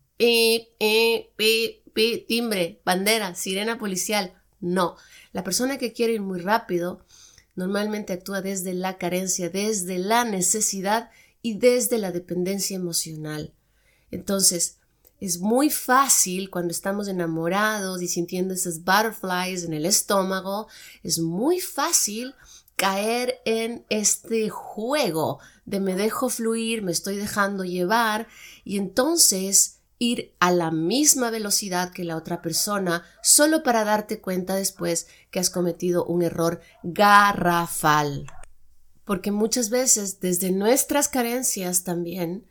Timbre, 2.27 2.81
bandera, 2.85 3.35
sirena 3.35 3.77
policial. 3.77 4.33
No. 4.61 4.95
La 5.33 5.43
persona 5.43 5.77
que 5.77 5.91
quiere 5.91 6.13
ir 6.13 6.21
muy 6.21 6.39
rápido 6.39 7.04
normalmente 7.55 8.13
actúa 8.13 8.41
desde 8.41 8.73
la 8.73 8.97
carencia, 8.97 9.49
desde 9.49 9.97
la 9.97 10.25
necesidad 10.25 11.09
y 11.41 11.57
desde 11.57 11.97
la 11.97 12.11
dependencia 12.11 12.75
emocional. 12.75 13.53
Entonces, 14.11 14.77
es 15.19 15.39
muy 15.39 15.69
fácil 15.69 16.49
cuando 16.49 16.71
estamos 16.71 17.07
enamorados 17.07 18.01
y 18.01 18.07
sintiendo 18.07 18.53
esos 18.53 18.83
butterflies 18.83 19.63
en 19.63 19.73
el 19.73 19.85
estómago, 19.85 20.67
es 21.03 21.19
muy 21.19 21.61
fácil 21.61 22.35
caer 22.75 23.41
en 23.45 23.85
este 23.89 24.49
juego 24.49 25.39
de 25.65 25.79
me 25.79 25.95
dejo 25.95 26.29
fluir, 26.29 26.81
me 26.81 26.91
estoy 26.91 27.15
dejando 27.15 27.63
llevar 27.63 28.27
y 28.65 28.77
entonces 28.77 29.79
ir 29.97 30.33
a 30.39 30.51
la 30.51 30.71
misma 30.71 31.29
velocidad 31.31 31.91
que 31.91 32.03
la 32.03 32.17
otra 32.17 32.41
persona 32.41 33.03
solo 33.21 33.63
para 33.63 33.83
darte 33.83 34.19
cuenta 34.19 34.55
después 34.55 35.07
que 35.31 35.39
has 35.39 35.49
cometido 35.49 36.05
un 36.05 36.21
error 36.21 36.61
garrafal. 36.83 38.27
Porque 39.05 39.31
muchas 39.31 39.69
veces 39.69 40.19
desde 40.19 40.51
nuestras 40.51 41.07
carencias 41.07 41.83
también 41.83 42.45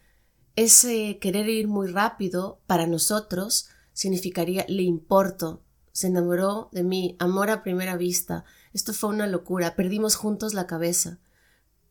ese 0.56 1.18
querer 1.18 1.48
ir 1.48 1.68
muy 1.68 1.88
rápido 1.88 2.60
para 2.66 2.86
nosotros 2.86 3.68
significaría 3.92 4.64
le 4.68 4.82
importo, 4.82 5.62
se 5.92 6.08
enamoró 6.08 6.68
de 6.72 6.82
mí, 6.82 7.16
amor 7.18 7.50
a 7.50 7.62
primera 7.62 7.96
vista, 7.96 8.44
esto 8.72 8.92
fue 8.92 9.10
una 9.10 9.26
locura, 9.26 9.76
perdimos 9.76 10.16
juntos 10.16 10.54
la 10.54 10.66
cabeza. 10.66 11.18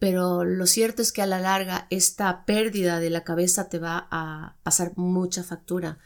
Pero 0.03 0.43
lo 0.43 0.67
cierto 0.67 1.01
es 1.01 1.13
que 1.13 1.21
a 1.21 1.25
la 1.25 1.39
larga 1.39 1.87
esta 1.89 2.43
pérdida 2.43 2.99
de 2.99 3.09
la 3.09 3.23
cabeza 3.23 3.69
te 3.69 3.79
va 3.79 4.09
a 4.11 4.57
pasar 4.61 4.97
mucha 4.97 5.45
factura, 5.45 5.97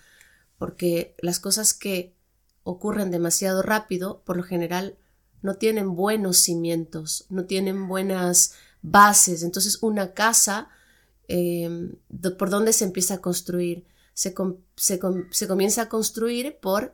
porque 0.59 1.15
las 1.17 1.39
cosas 1.39 1.73
que 1.73 2.13
ocurren 2.61 3.09
demasiado 3.09 3.63
rápido, 3.63 4.21
por 4.23 4.37
lo 4.37 4.43
general, 4.43 4.99
no 5.41 5.55
tienen 5.55 5.95
buenos 5.95 6.37
cimientos, 6.37 7.25
no 7.29 7.45
tienen 7.45 7.87
buenas 7.87 8.53
bases. 8.83 9.41
Entonces 9.41 9.81
una 9.81 10.13
casa, 10.13 10.69
em, 11.27 11.95
¿por 12.37 12.51
dónde 12.51 12.73
se 12.73 12.85
empieza 12.85 13.15
a 13.15 13.21
construir? 13.21 13.87
Se, 14.13 14.35
comienza 14.35 15.81
a 15.81 15.89
construir 15.89 16.59
por 16.61 16.93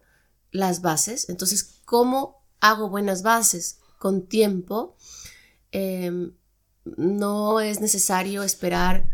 las 0.51 0.81
bases. 0.81 1.27
Entonces, 1.27 1.81
¿cómo 1.83 2.45
hago 2.62 2.88
buenas 2.88 3.24
bases 3.24 3.79
con 4.00 4.25
tiempo, 4.25 4.95
em, 5.74 6.31
no 6.85 7.59
es 7.59 7.79
necesario 7.81 8.43
esperar 8.43 9.09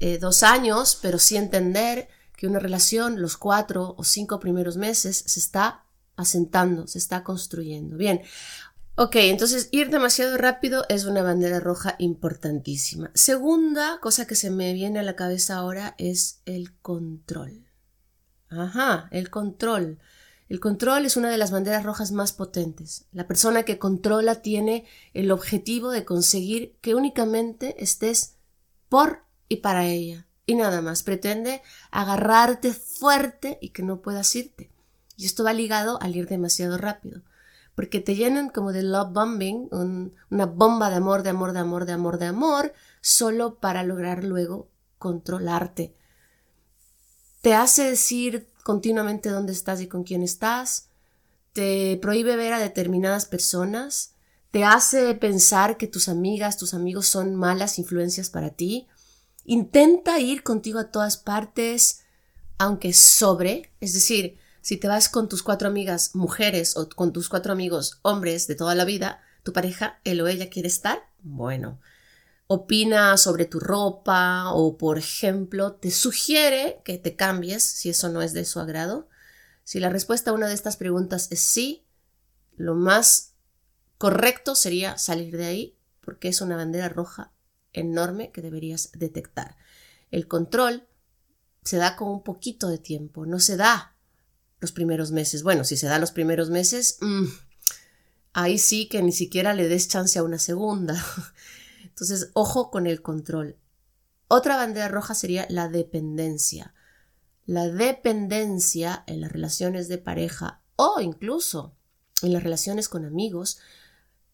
eh, 0.00 0.18
dos 0.18 0.42
años, 0.42 0.98
pero 1.00 1.18
sí 1.18 1.36
entender 1.36 2.08
que 2.36 2.46
una 2.46 2.58
relación, 2.58 3.20
los 3.20 3.36
cuatro 3.36 3.94
o 3.96 4.04
cinco 4.04 4.40
primeros 4.40 4.76
meses, 4.76 5.22
se 5.26 5.38
está 5.38 5.84
asentando, 6.16 6.86
se 6.86 6.98
está 6.98 7.22
construyendo. 7.22 7.96
Bien, 7.96 8.20
ok, 8.96 9.16
entonces 9.16 9.68
ir 9.70 9.90
demasiado 9.90 10.36
rápido 10.36 10.84
es 10.88 11.04
una 11.04 11.22
bandera 11.22 11.60
roja 11.60 11.94
importantísima. 11.98 13.10
Segunda 13.14 13.98
cosa 14.00 14.26
que 14.26 14.34
se 14.34 14.50
me 14.50 14.72
viene 14.72 14.98
a 14.98 15.04
la 15.04 15.16
cabeza 15.16 15.56
ahora 15.56 15.94
es 15.98 16.40
el 16.46 16.74
control. 16.78 17.66
Ajá, 18.48 19.08
el 19.12 19.30
control. 19.30 19.98
El 20.52 20.60
control 20.60 21.06
es 21.06 21.16
una 21.16 21.30
de 21.30 21.38
las 21.38 21.50
banderas 21.50 21.82
rojas 21.82 22.12
más 22.12 22.34
potentes. 22.34 23.06
La 23.10 23.26
persona 23.26 23.62
que 23.62 23.78
controla 23.78 24.42
tiene 24.42 24.84
el 25.14 25.30
objetivo 25.30 25.90
de 25.90 26.04
conseguir 26.04 26.76
que 26.82 26.94
únicamente 26.94 27.82
estés 27.82 28.34
por 28.90 29.24
y 29.48 29.62
para 29.62 29.86
ella. 29.86 30.26
Y 30.44 30.56
nada 30.56 30.82
más, 30.82 31.04
pretende 31.04 31.62
agarrarte 31.90 32.74
fuerte 32.74 33.56
y 33.62 33.70
que 33.70 33.82
no 33.82 34.02
puedas 34.02 34.36
irte. 34.36 34.70
Y 35.16 35.24
esto 35.24 35.42
va 35.42 35.54
ligado 35.54 35.98
al 36.02 36.16
ir 36.16 36.28
demasiado 36.28 36.76
rápido. 36.76 37.22
Porque 37.74 38.00
te 38.00 38.14
llenan 38.14 38.50
como 38.50 38.74
de 38.74 38.82
love 38.82 39.10
bombing, 39.10 39.70
una 40.28 40.44
bomba 40.44 40.90
de 40.90 40.96
amor, 40.96 41.22
de 41.22 41.30
amor, 41.30 41.54
de 41.54 41.60
amor, 41.60 41.86
de 41.86 41.92
amor, 41.94 42.18
de 42.18 42.26
amor, 42.26 42.74
solo 43.00 43.54
para 43.54 43.84
lograr 43.84 44.22
luego 44.22 44.68
controlarte. 44.98 45.96
Te 47.40 47.54
hace 47.54 47.84
decir 47.84 48.51
continuamente 48.62 49.28
dónde 49.28 49.52
estás 49.52 49.80
y 49.80 49.86
con 49.86 50.04
quién 50.04 50.22
estás, 50.22 50.88
te 51.52 51.98
prohíbe 52.00 52.36
ver 52.36 52.52
a 52.52 52.58
determinadas 52.58 53.26
personas, 53.26 54.14
te 54.50 54.64
hace 54.64 55.14
pensar 55.14 55.76
que 55.76 55.86
tus 55.86 56.08
amigas, 56.08 56.56
tus 56.56 56.74
amigos 56.74 57.06
son 57.06 57.34
malas 57.34 57.78
influencias 57.78 58.30
para 58.30 58.50
ti, 58.50 58.86
intenta 59.44 60.20
ir 60.20 60.42
contigo 60.42 60.78
a 60.78 60.90
todas 60.90 61.16
partes, 61.16 62.02
aunque 62.58 62.92
sobre, 62.92 63.70
es 63.80 63.92
decir, 63.92 64.38
si 64.60 64.76
te 64.76 64.88
vas 64.88 65.08
con 65.08 65.28
tus 65.28 65.42
cuatro 65.42 65.68
amigas 65.68 66.14
mujeres 66.14 66.76
o 66.76 66.88
con 66.88 67.12
tus 67.12 67.28
cuatro 67.28 67.52
amigos 67.52 67.98
hombres 68.02 68.46
de 68.46 68.54
toda 68.54 68.74
la 68.74 68.84
vida, 68.84 69.20
tu 69.42 69.52
pareja, 69.52 70.00
él 70.04 70.20
o 70.20 70.28
ella 70.28 70.48
quiere 70.50 70.68
estar, 70.68 71.02
bueno, 71.22 71.80
opina 72.52 73.16
sobre 73.16 73.46
tu 73.46 73.60
ropa 73.60 74.52
o, 74.52 74.76
por 74.76 74.98
ejemplo, 74.98 75.72
te 75.72 75.90
sugiere 75.90 76.82
que 76.84 76.98
te 76.98 77.16
cambies 77.16 77.62
si 77.62 77.88
eso 77.90 78.08
no 78.10 78.20
es 78.20 78.32
de 78.32 78.44
su 78.44 78.60
agrado? 78.60 79.08
Si 79.64 79.80
la 79.80 79.88
respuesta 79.88 80.30
a 80.30 80.34
una 80.34 80.48
de 80.48 80.54
estas 80.54 80.76
preguntas 80.76 81.28
es 81.30 81.40
sí, 81.40 81.86
lo 82.56 82.74
más 82.74 83.34
correcto 83.96 84.54
sería 84.54 84.98
salir 84.98 85.36
de 85.36 85.46
ahí 85.46 85.78
porque 86.00 86.28
es 86.28 86.40
una 86.40 86.56
bandera 86.56 86.88
roja 86.88 87.32
enorme 87.72 88.32
que 88.32 88.42
deberías 88.42 88.90
detectar. 88.92 89.56
El 90.10 90.28
control 90.28 90.86
se 91.64 91.78
da 91.78 91.96
con 91.96 92.08
un 92.08 92.22
poquito 92.22 92.68
de 92.68 92.78
tiempo, 92.78 93.24
no 93.24 93.38
se 93.38 93.56
da 93.56 93.96
los 94.60 94.72
primeros 94.72 95.10
meses. 95.10 95.42
Bueno, 95.42 95.64
si 95.64 95.76
se 95.76 95.86
da 95.86 95.98
los 95.98 96.12
primeros 96.12 96.50
meses, 96.50 96.98
mm, 97.00 97.24
ahí 98.32 98.58
sí 98.58 98.88
que 98.88 99.02
ni 99.02 99.12
siquiera 99.12 99.54
le 99.54 99.68
des 99.68 99.88
chance 99.88 100.18
a 100.18 100.22
una 100.22 100.38
segunda. 100.38 100.94
Entonces, 101.92 102.30
ojo 102.32 102.70
con 102.70 102.86
el 102.86 103.02
control. 103.02 103.58
Otra 104.28 104.56
bandera 104.56 104.88
roja 104.88 105.14
sería 105.14 105.46
la 105.50 105.68
dependencia. 105.68 106.74
La 107.44 107.68
dependencia 107.68 109.04
en 109.06 109.20
las 109.20 109.30
relaciones 109.30 109.88
de 109.88 109.98
pareja 109.98 110.62
o 110.76 111.00
incluso 111.00 111.76
en 112.22 112.32
las 112.32 112.42
relaciones 112.42 112.88
con 112.88 113.04
amigos 113.04 113.58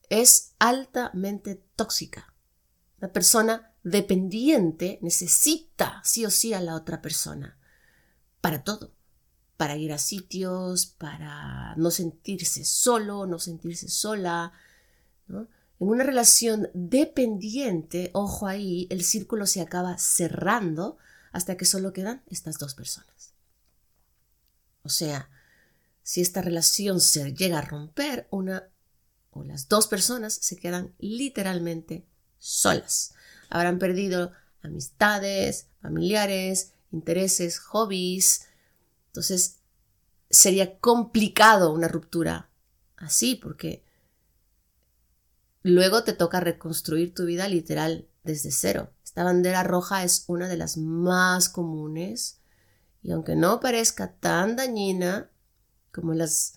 es 0.09 0.55
altamente 0.61 1.61
tóxica. 1.75 2.33
La 3.00 3.12
persona 3.12 3.73
dependiente 3.83 5.00
necesita 5.03 6.00
sí 6.05 6.25
o 6.25 6.31
sí 6.31 6.55
a 6.55 6.61
la 6.61 6.77
otra 6.77 7.03
persona 7.03 7.59
para 8.41 8.62
todo, 8.62 8.95
para 9.57 9.77
ir 9.77 9.93
a 9.93 9.99
sitios, 9.99 10.87
para 10.87 11.75
no 11.75 11.91
sentirse 11.91 12.65
solo, 12.65 13.27
no 13.27 13.41
sentirse 13.41 13.88
sola, 13.88 14.53
¿no? 15.27 15.49
En 15.80 15.88
una 15.88 16.04
relación 16.04 16.68
dependiente, 16.75 18.11
ojo 18.12 18.47
ahí, 18.47 18.87
el 18.90 19.04
círculo 19.04 19.47
se 19.47 19.61
acaba 19.61 19.97
cerrando 19.99 20.99
hasta 21.32 21.56
que 21.56 21.64
solo 21.64 21.92
quedan 21.92 22.23
estas 22.26 22.58
dos 22.58 22.75
personas. 22.75 23.32
O 24.82 24.88
sea, 24.88 25.30
si 26.02 26.20
esta 26.20 26.42
relación 26.42 27.00
se 27.00 27.32
llega 27.32 27.58
a 27.58 27.62
romper, 27.62 28.26
una 28.30 28.68
o 29.30 29.44
las 29.44 29.68
dos 29.68 29.87
personas 29.87 30.35
se 30.35 30.56
quedan 30.56 30.94
literalmente 30.99 32.06
solas. 32.38 33.14
Habrán 33.50 33.78
perdido 33.78 34.32
amistades, 34.62 35.68
familiares, 35.80 36.73
intereses, 36.90 37.58
hobbies. 37.58 38.47
Entonces, 39.08 39.58
sería 40.30 40.78
complicado 40.78 41.73
una 41.73 41.88
ruptura 41.88 42.50
así 42.97 43.35
porque 43.35 43.85
luego 45.62 46.05
te 46.05 46.12
toca 46.12 46.41
reconstruir 46.41 47.15
tu 47.15 47.25
vida 47.25 47.49
literal 47.49 48.09
desde 48.25 48.50
cero. 48.50 48.93
Esta 49.05 49.25
bandera 49.25 49.62
roja 49.62 50.05
es 50.05 50.25
una 50.27 50.49
de 50.49 50.57
las 50.57 50.77
más 50.77 51.49
comunes 51.49 52.41
y 53.03 53.12
aunque 53.12 53.37
no 53.37 53.61
parezca 53.61 54.12
tan 54.12 54.57
dañina 54.57 55.31
como 55.93 56.15
las 56.15 56.55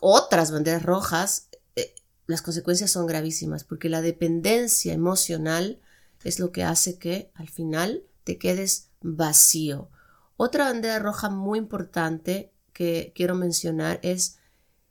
otras 0.00 0.50
banderas 0.52 0.82
rojas, 0.82 1.48
eh, 1.76 1.94
las 2.26 2.42
consecuencias 2.42 2.90
son 2.90 3.06
gravísimas 3.06 3.64
porque 3.64 3.88
la 3.88 4.02
dependencia 4.02 4.92
emocional 4.92 5.80
es 6.24 6.38
lo 6.38 6.52
que 6.52 6.64
hace 6.64 6.98
que 6.98 7.30
al 7.34 7.48
final 7.48 8.04
te 8.24 8.38
quedes 8.38 8.90
vacío. 9.00 9.90
Otra 10.36 10.64
bandera 10.64 10.98
roja 10.98 11.30
muy 11.30 11.58
importante 11.58 12.52
que 12.72 13.12
quiero 13.14 13.34
mencionar 13.34 13.98
es 14.02 14.38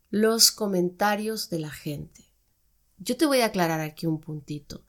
los 0.09 0.51
comentarios 0.51 1.49
de 1.49 1.59
la 1.59 1.69
gente. 1.69 2.26
Yo 2.97 3.17
te 3.17 3.25
voy 3.25 3.41
a 3.41 3.47
aclarar 3.47 3.79
aquí 3.79 4.05
un 4.05 4.19
puntito. 4.19 4.83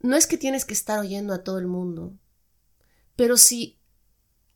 No 0.00 0.16
es 0.16 0.26
que 0.26 0.38
tienes 0.38 0.64
que 0.64 0.74
estar 0.74 0.98
oyendo 0.98 1.34
a 1.34 1.42
todo 1.42 1.58
el 1.58 1.66
mundo, 1.66 2.16
pero 3.16 3.36
si 3.36 3.78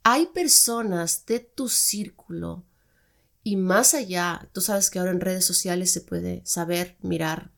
hay 0.04 0.26
personas 0.26 1.26
de 1.26 1.40
tu 1.40 1.68
círculo 1.68 2.64
y 3.42 3.56
más 3.56 3.94
allá, 3.94 4.48
tú 4.52 4.60
sabes 4.60 4.88
que 4.88 4.98
ahora 4.98 5.10
en 5.10 5.20
redes 5.20 5.44
sociales 5.44 5.90
se 5.90 6.00
puede 6.00 6.42
saber, 6.44 6.96
mirar 7.00 7.50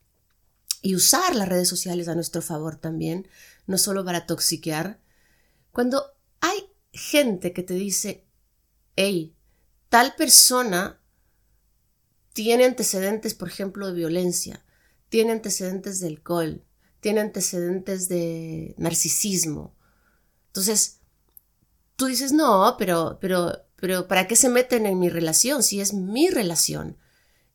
y 0.80 0.94
usar 0.94 1.36
las 1.36 1.48
redes 1.48 1.68
sociales 1.68 2.08
a 2.08 2.14
nuestro 2.14 2.42
favor 2.42 2.76
también, 2.76 3.28
no 3.66 3.78
solo 3.78 4.04
para 4.04 4.26
toxiquear. 4.26 4.98
Cuando 5.72 6.04
hay 6.40 6.70
gente 6.92 7.52
que 7.52 7.62
te 7.62 7.74
dice, 7.74 8.26
hey, 8.96 9.34
tal 9.88 10.14
persona 10.16 11.00
tiene 12.32 12.64
antecedentes, 12.64 13.34
por 13.34 13.48
ejemplo, 13.48 13.86
de 13.86 13.94
violencia, 13.94 14.63
tiene 15.14 15.30
antecedentes 15.30 16.00
de 16.00 16.08
alcohol, 16.08 16.64
tiene 16.98 17.20
antecedentes 17.20 18.08
de 18.08 18.74
narcisismo. 18.78 19.72
Entonces, 20.48 20.98
tú 21.94 22.06
dices, 22.06 22.32
no, 22.32 22.74
pero, 22.80 23.18
pero, 23.20 23.64
pero, 23.76 24.08
¿para 24.08 24.26
qué 24.26 24.34
se 24.34 24.48
meten 24.48 24.86
en 24.86 24.98
mi 24.98 25.08
relación 25.08 25.62
si 25.62 25.80
es 25.80 25.94
mi 25.94 26.30
relación? 26.30 26.98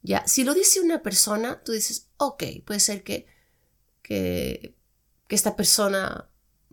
Ya, 0.02 0.26
si 0.26 0.46
lo 0.46 0.54
dice 0.54 0.80
una 0.80 1.04
persona, 1.04 1.62
tú 1.62 1.74
dices, 1.74 2.08
ok, 2.16 2.44
puede 2.66 2.80
ser 2.80 3.04
que, 3.04 3.28
que, 4.04 4.78
que 5.28 5.36
esta 5.36 5.58
persona 5.58 6.30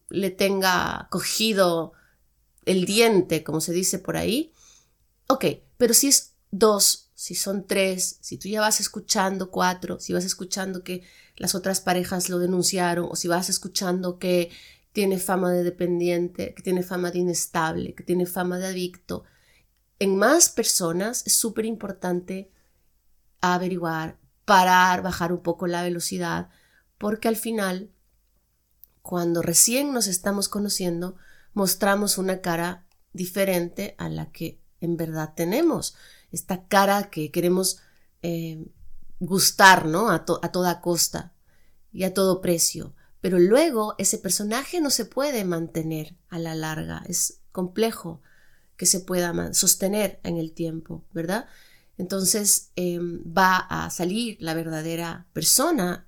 le 0.08 0.30
tenga 0.30 1.08
cogido 1.10 1.94
el 2.64 2.84
diente, 2.84 3.42
como 3.42 3.60
se 3.60 3.72
dice 3.72 3.98
por 3.98 4.16
ahí. 4.16 4.52
Ok, 5.26 5.46
pero 5.78 5.94
si 5.94 6.06
es 6.06 6.36
dos, 6.52 7.05
si 7.26 7.34
son 7.34 7.66
tres, 7.66 8.18
si 8.20 8.38
tú 8.38 8.46
ya 8.48 8.60
vas 8.60 8.78
escuchando 8.78 9.50
cuatro, 9.50 9.98
si 9.98 10.12
vas 10.12 10.24
escuchando 10.24 10.84
que 10.84 11.02
las 11.34 11.56
otras 11.56 11.80
parejas 11.80 12.28
lo 12.28 12.38
denunciaron 12.38 13.08
o 13.10 13.16
si 13.16 13.26
vas 13.26 13.50
escuchando 13.50 14.20
que 14.20 14.52
tiene 14.92 15.18
fama 15.18 15.50
de 15.50 15.64
dependiente, 15.64 16.54
que 16.54 16.62
tiene 16.62 16.84
fama 16.84 17.10
de 17.10 17.18
inestable, 17.18 17.96
que 17.96 18.04
tiene 18.04 18.26
fama 18.26 18.58
de 18.58 18.66
adicto, 18.66 19.24
en 19.98 20.14
más 20.14 20.50
personas 20.50 21.26
es 21.26 21.34
súper 21.34 21.64
importante 21.64 22.52
averiguar, 23.40 24.20
parar, 24.44 25.02
bajar 25.02 25.32
un 25.32 25.42
poco 25.42 25.66
la 25.66 25.82
velocidad, 25.82 26.50
porque 26.96 27.26
al 27.26 27.34
final, 27.34 27.90
cuando 29.02 29.42
recién 29.42 29.92
nos 29.92 30.06
estamos 30.06 30.48
conociendo, 30.48 31.16
mostramos 31.54 32.18
una 32.18 32.40
cara 32.40 32.86
diferente 33.12 33.96
a 33.98 34.08
la 34.08 34.30
que 34.30 34.60
en 34.80 34.96
verdad 34.96 35.32
tenemos. 35.34 35.96
Esta 36.32 36.66
cara 36.66 37.10
que 37.10 37.30
queremos 37.30 37.78
eh, 38.22 38.64
gustar, 39.20 39.86
¿no? 39.86 40.10
A, 40.10 40.24
toda 40.24 40.80
costa 40.80 41.34
y 41.92 42.04
a 42.04 42.14
todo 42.14 42.40
precio. 42.40 42.94
Pero 43.20 43.38
luego 43.38 43.94
ese 43.98 44.18
personaje 44.18 44.80
no 44.80 44.90
se 44.90 45.04
puede 45.04 45.44
mantener 45.44 46.16
a 46.28 46.38
la 46.38 46.54
larga. 46.54 47.02
Es 47.08 47.40
complejo 47.52 48.22
que 48.76 48.86
se 48.86 49.00
pueda 49.00 49.54
sostener 49.54 50.20
en 50.22 50.36
el 50.36 50.52
tiempo, 50.52 51.04
¿verdad? 51.12 51.46
Entonces 51.98 52.72
em, 52.76 53.22
va 53.26 53.56
a 53.56 53.90
salir 53.90 54.36
la 54.40 54.52
verdadera 54.54 55.26
persona 55.32 56.06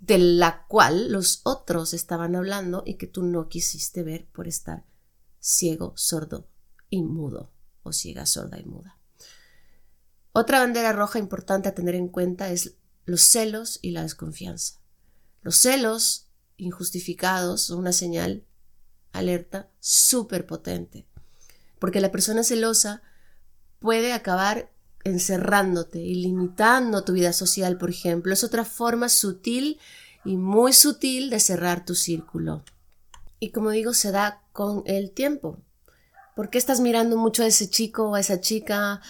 de 0.00 0.18
la 0.18 0.66
cual 0.66 1.12
los 1.12 1.40
otros 1.44 1.94
estaban 1.94 2.34
hablando 2.34 2.82
y 2.86 2.94
que 2.94 3.06
tú 3.06 3.22
no 3.22 3.48
quisiste 3.48 4.02
ver 4.02 4.26
por 4.32 4.48
estar 4.48 4.84
ciego, 5.38 5.92
sordo 5.96 6.48
y 6.88 7.02
mudo, 7.02 7.52
o 7.82 7.92
ciega, 7.92 8.26
sorda 8.26 8.58
y 8.58 8.64
muda. 8.64 8.98
Otra 10.32 10.60
bandera 10.60 10.92
roja 10.92 11.18
importante 11.18 11.68
a 11.68 11.74
tener 11.74 11.94
en 11.94 12.08
cuenta 12.08 12.50
es 12.50 12.74
los 13.04 13.22
celos 13.22 13.78
y 13.82 13.90
la 13.90 14.02
desconfianza. 14.02 14.80
Los 15.42 15.56
celos 15.56 16.28
injustificados 16.56 17.62
son 17.62 17.78
una 17.78 17.92
señal 17.92 18.44
alerta 19.12 19.70
súper 19.80 20.46
potente, 20.46 21.06
porque 21.78 22.00
la 22.00 22.12
persona 22.12 22.44
celosa 22.44 23.02
puede 23.80 24.12
acabar 24.12 24.70
encerrándote 25.02 25.98
y 25.98 26.14
limitando 26.16 27.04
tu 27.04 27.14
vida 27.14 27.32
social, 27.32 27.78
por 27.78 27.90
ejemplo. 27.90 28.32
Es 28.32 28.44
otra 28.44 28.64
forma 28.64 29.08
sutil 29.08 29.80
y 30.24 30.36
muy 30.36 30.72
sutil 30.72 31.30
de 31.30 31.40
cerrar 31.40 31.84
tu 31.84 31.94
círculo. 31.94 32.62
Y 33.38 33.50
como 33.50 33.70
digo, 33.70 33.94
se 33.94 34.12
da 34.12 34.42
con 34.52 34.82
el 34.86 35.12
tiempo. 35.12 35.58
¿Por 36.34 36.50
qué 36.50 36.58
estás 36.58 36.80
mirando 36.80 37.16
mucho 37.16 37.42
a 37.42 37.46
ese 37.46 37.68
chico 37.68 38.10
o 38.10 38.14
a 38.14 38.20
esa 38.20 38.40
chica? 38.40 39.00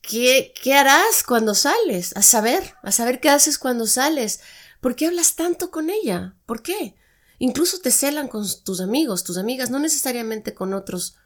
¿Qué, 0.00 0.52
¿Qué 0.62 0.74
harás 0.74 1.22
cuando 1.26 1.54
sales? 1.54 2.16
A 2.16 2.22
saber, 2.22 2.74
a 2.82 2.92
saber 2.92 3.20
qué 3.20 3.30
haces 3.30 3.58
cuando 3.58 3.86
sales. 3.86 4.40
¿Por 4.80 4.96
qué 4.96 5.06
hablas 5.06 5.34
tanto 5.36 5.70
con 5.70 5.90
ella? 5.90 6.34
¿Por 6.46 6.62
qué? 6.62 6.96
Incluso 7.38 7.78
te 7.80 7.90
celan 7.90 8.28
con 8.28 8.46
tus 8.64 8.80
amigos, 8.80 9.24
tus 9.24 9.38
amigas, 9.38 9.70
no 9.70 9.78
necesariamente 9.78 10.54
con 10.54 10.74
otros 10.74 11.16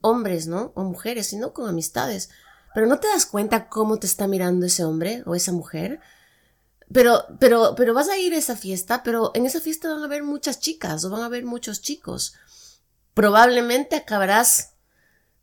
hombres, 0.00 0.46
¿no? 0.46 0.72
O 0.74 0.82
mujeres, 0.82 1.28
sino 1.28 1.52
con 1.52 1.68
amistades. 1.68 2.30
Pero 2.74 2.86
no 2.86 2.98
te 2.98 3.08
das 3.08 3.26
cuenta 3.26 3.68
cómo 3.68 3.98
te 3.98 4.06
está 4.06 4.26
mirando 4.26 4.66
ese 4.66 4.84
hombre 4.84 5.22
o 5.26 5.34
esa 5.34 5.52
mujer. 5.52 6.00
Pero, 6.92 7.24
pero, 7.38 7.74
pero 7.76 7.94
vas 7.94 8.08
a 8.08 8.18
ir 8.18 8.34
a 8.34 8.38
esa 8.38 8.56
fiesta, 8.56 9.02
pero 9.02 9.30
en 9.34 9.46
esa 9.46 9.60
fiesta 9.60 9.88
van 9.88 10.02
a 10.02 10.06
haber 10.06 10.22
muchas 10.22 10.60
chicas 10.60 11.04
o 11.04 11.10
van 11.10 11.22
a 11.22 11.26
haber 11.26 11.44
muchos 11.44 11.80
chicos. 11.80 12.34
Probablemente 13.14 13.96
acabarás 13.96 14.72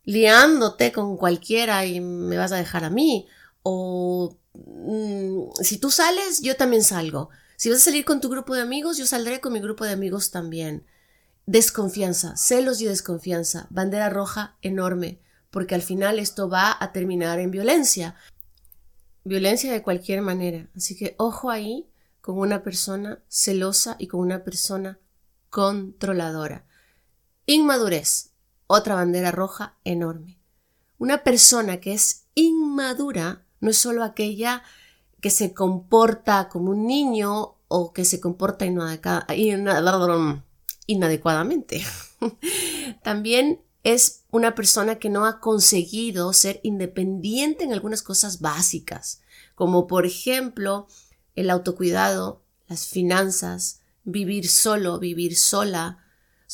liándote 0.03 0.91
con 0.91 1.17
cualquiera 1.17 1.85
y 1.85 2.01
me 2.01 2.37
vas 2.37 2.51
a 2.51 2.57
dejar 2.57 2.83
a 2.83 2.89
mí. 2.89 3.27
O 3.63 4.37
mm, 4.53 5.51
si 5.61 5.77
tú 5.77 5.91
sales, 5.91 6.41
yo 6.41 6.55
también 6.55 6.83
salgo. 6.83 7.29
Si 7.57 7.69
vas 7.69 7.79
a 7.79 7.85
salir 7.85 8.05
con 8.05 8.21
tu 8.21 8.29
grupo 8.29 8.55
de 8.55 8.61
amigos, 8.61 8.97
yo 8.97 9.05
saldré 9.05 9.41
con 9.41 9.53
mi 9.53 9.59
grupo 9.59 9.85
de 9.85 9.91
amigos 9.91 10.31
también. 10.31 10.85
Desconfianza, 11.45 12.37
celos 12.37 12.79
y 12.81 12.85
desconfianza, 12.85 13.67
bandera 13.69 14.09
roja 14.09 14.55
enorme, 14.61 15.19
porque 15.51 15.75
al 15.75 15.81
final 15.81 16.19
esto 16.19 16.47
va 16.47 16.77
a 16.79 16.91
terminar 16.91 17.39
en 17.39 17.51
violencia. 17.51 18.15
Violencia 19.23 19.71
de 19.71 19.83
cualquier 19.83 20.21
manera. 20.21 20.69
Así 20.75 20.95
que 20.95 21.15
ojo 21.17 21.49
ahí 21.49 21.89
con 22.21 22.37
una 22.37 22.63
persona 22.63 23.19
celosa 23.27 23.95
y 23.99 24.07
con 24.07 24.21
una 24.21 24.43
persona 24.43 24.99
controladora. 25.49 26.65
Inmadurez, 27.49 28.29
otra 28.67 28.93
bandera 28.93 29.31
roja 29.31 29.75
enorme. 29.83 30.37
Una 30.99 31.23
persona 31.23 31.79
que 31.79 31.93
es 31.93 32.25
inmadura 32.35 33.43
no 33.59 33.71
es 33.71 33.77
solo 33.79 34.03
aquella 34.03 34.61
que 35.19 35.31
se 35.31 35.55
comporta 35.55 36.47
como 36.47 36.69
un 36.69 36.85
niño 36.85 37.55
o 37.67 37.91
que 37.91 38.05
se 38.05 38.19
comporta 38.19 38.67
inadecuadamente. 40.85 41.83
También 43.03 43.63
es 43.83 44.25
una 44.29 44.53
persona 44.53 44.99
que 44.99 45.09
no 45.09 45.25
ha 45.25 45.39
conseguido 45.39 46.33
ser 46.33 46.59
independiente 46.61 47.63
en 47.63 47.73
algunas 47.73 48.03
cosas 48.03 48.41
básicas, 48.41 49.21
como 49.55 49.87
por 49.87 50.05
ejemplo 50.05 50.85
el 51.35 51.49
autocuidado, 51.49 52.43
las 52.67 52.85
finanzas, 52.85 53.81
vivir 54.03 54.47
solo, 54.47 54.99
vivir 54.99 55.35
sola. 55.35 56.05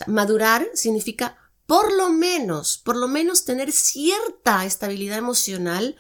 Madurar 0.08 0.68
significa 0.74 1.38
por 1.66 1.92
lo 1.94 2.10
menos, 2.10 2.78
por 2.78 2.96
lo 2.96 3.08
menos 3.08 3.46
tener 3.46 3.72
cierta 3.72 4.66
estabilidad 4.66 5.18
emocional 5.18 5.96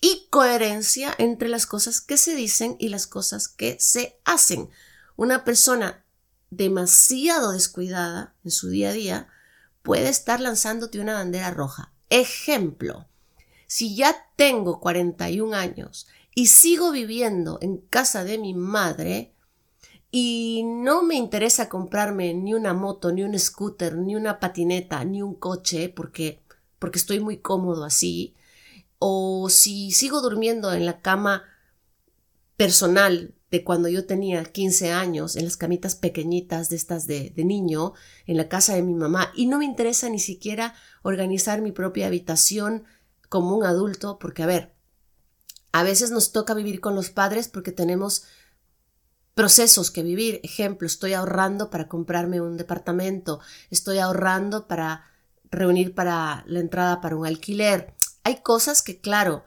y 0.00 0.26
coherencia 0.30 1.14
entre 1.18 1.48
las 1.48 1.66
cosas 1.66 2.00
que 2.00 2.16
se 2.16 2.34
dicen 2.34 2.76
y 2.78 2.90
las 2.90 3.06
cosas 3.06 3.48
que 3.48 3.76
se 3.80 4.18
hacen. 4.24 4.68
Una 5.16 5.44
persona 5.44 6.04
demasiado 6.50 7.52
descuidada 7.52 8.34
en 8.44 8.50
su 8.50 8.68
día 8.68 8.90
a 8.90 8.92
día 8.92 9.28
puede 9.82 10.08
estar 10.08 10.40
lanzándote 10.40 11.00
una 11.00 11.14
bandera 11.14 11.50
roja. 11.50 11.92
Ejemplo, 12.10 13.06
si 13.66 13.96
ya 13.96 14.14
tengo 14.36 14.80
41 14.80 15.56
años 15.56 16.06
y 16.34 16.48
sigo 16.48 16.92
viviendo 16.92 17.58
en 17.62 17.78
casa 17.78 18.22
de 18.24 18.38
mi 18.38 18.52
madre 18.52 19.34
y 20.18 20.62
no 20.62 21.02
me 21.02 21.16
interesa 21.16 21.68
comprarme 21.68 22.32
ni 22.32 22.54
una 22.54 22.72
moto, 22.72 23.12
ni 23.12 23.22
un 23.22 23.38
scooter, 23.38 23.98
ni 23.98 24.16
una 24.16 24.40
patineta, 24.40 25.04
ni 25.04 25.20
un 25.20 25.34
coche 25.34 25.90
porque 25.90 26.42
porque 26.78 26.98
estoy 26.98 27.20
muy 27.20 27.36
cómodo 27.36 27.84
así, 27.84 28.34
o 28.98 29.50
si 29.50 29.90
sigo 29.90 30.22
durmiendo 30.22 30.72
en 30.72 30.86
la 30.86 31.02
cama 31.02 31.44
personal 32.56 33.34
de 33.50 33.62
cuando 33.62 33.90
yo 33.90 34.06
tenía 34.06 34.42
15 34.42 34.90
años, 34.90 35.36
en 35.36 35.44
las 35.44 35.58
camitas 35.58 35.96
pequeñitas 35.96 36.70
de 36.70 36.76
estas 36.76 37.06
de, 37.06 37.28
de, 37.36 37.44
niño, 37.44 37.92
en 38.24 38.38
la 38.38 38.48
casa 38.48 38.74
de 38.74 38.80
mi 38.80 38.94
mamá, 38.94 39.32
y 39.34 39.44
no 39.44 39.58
me 39.58 39.66
interesa 39.66 40.08
ni 40.08 40.18
siquiera 40.18 40.72
organizar 41.02 41.60
mi 41.60 41.72
propia 41.72 42.06
habitación 42.06 42.84
como 43.28 43.54
un 43.54 43.66
adulto, 43.66 44.18
porque 44.18 44.42
a 44.42 44.46
ver, 44.46 44.76
a 45.72 45.82
veces 45.82 46.10
nos 46.10 46.32
toca 46.32 46.54
vivir 46.54 46.80
con 46.80 46.94
los 46.94 47.10
padres 47.10 47.48
porque 47.48 47.70
tenemos 47.70 48.24
procesos 49.36 49.90
que 49.90 50.02
vivir. 50.02 50.40
Ejemplo, 50.42 50.86
estoy 50.86 51.12
ahorrando 51.12 51.68
para 51.68 51.88
comprarme 51.88 52.40
un 52.40 52.56
departamento, 52.56 53.38
estoy 53.70 53.98
ahorrando 53.98 54.66
para 54.66 55.04
reunir 55.50 55.94
para 55.94 56.42
la 56.46 56.60
entrada 56.60 57.02
para 57.02 57.16
un 57.16 57.26
alquiler. 57.26 57.94
Hay 58.24 58.40
cosas 58.40 58.80
que, 58.80 58.98
claro, 58.98 59.44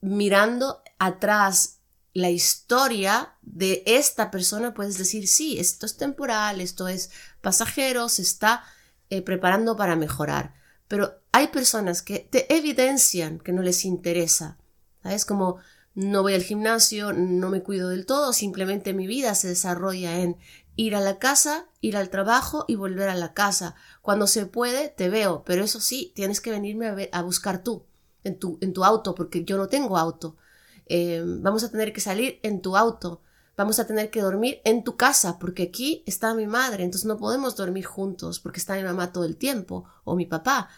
mirando 0.00 0.80
atrás 1.00 1.80
la 2.12 2.30
historia 2.30 3.34
de 3.42 3.82
esta 3.84 4.30
persona, 4.30 4.74
puedes 4.74 4.96
decir, 4.96 5.26
sí, 5.26 5.58
esto 5.58 5.86
es 5.86 5.96
temporal, 5.96 6.60
esto 6.60 6.86
es 6.86 7.10
pasajero, 7.40 8.08
se 8.08 8.22
está 8.22 8.62
eh, 9.10 9.22
preparando 9.22 9.76
para 9.76 9.96
mejorar. 9.96 10.54
Pero 10.86 11.20
hay 11.32 11.48
personas 11.48 12.00
que 12.00 12.20
te 12.20 12.56
evidencian 12.56 13.40
que 13.40 13.52
no 13.52 13.62
les 13.62 13.84
interesa. 13.84 14.56
¿Sabes? 15.02 15.24
Como 15.24 15.58
no 15.96 16.20
voy 16.20 16.34
al 16.34 16.42
gimnasio, 16.42 17.14
no 17.14 17.48
me 17.48 17.62
cuido 17.62 17.88
del 17.88 18.04
todo, 18.04 18.34
simplemente 18.34 18.92
mi 18.92 19.06
vida 19.06 19.34
se 19.34 19.48
desarrolla 19.48 20.20
en 20.20 20.36
ir 20.76 20.94
a 20.94 21.00
la 21.00 21.18
casa, 21.18 21.68
ir 21.80 21.96
al 21.96 22.10
trabajo 22.10 22.66
y 22.68 22.74
volver 22.74 23.08
a 23.08 23.14
la 23.14 23.32
casa. 23.32 23.74
Cuando 24.02 24.26
se 24.26 24.44
puede, 24.44 24.90
te 24.90 25.08
veo, 25.08 25.42
pero 25.46 25.64
eso 25.64 25.80
sí, 25.80 26.12
tienes 26.14 26.42
que 26.42 26.50
venirme 26.50 27.08
a, 27.10 27.22
buscar 27.22 27.64
tú, 27.64 27.86
en 28.24 28.38
tu, 28.38 28.58
en 28.60 28.74
tu 28.74 28.84
auto, 28.84 29.14
porque 29.14 29.44
yo 29.44 29.56
no 29.56 29.68
tengo 29.68 29.96
auto. 29.96 30.36
Eh, 30.84 31.22
vamos 31.24 31.64
a 31.64 31.70
tener 31.70 31.94
que 31.94 32.02
salir 32.02 32.40
en 32.42 32.60
tu 32.60 32.76
auto. 32.76 33.22
Vamos 33.56 33.78
a 33.78 33.86
tener 33.86 34.10
que 34.10 34.20
dormir 34.20 34.60
en 34.66 34.84
tu 34.84 34.98
casa, 34.98 35.38
porque 35.38 35.62
aquí 35.62 36.02
está 36.04 36.34
mi 36.34 36.46
madre, 36.46 36.84
entonces 36.84 37.06
no 37.06 37.16
podemos 37.16 37.56
dormir 37.56 37.86
juntos, 37.86 38.38
porque 38.38 38.60
está 38.60 38.74
mi 38.76 38.82
mamá 38.82 39.14
todo 39.14 39.24
el 39.24 39.38
tiempo, 39.38 39.86
o 40.04 40.14
mi 40.14 40.26
papá. 40.26 40.68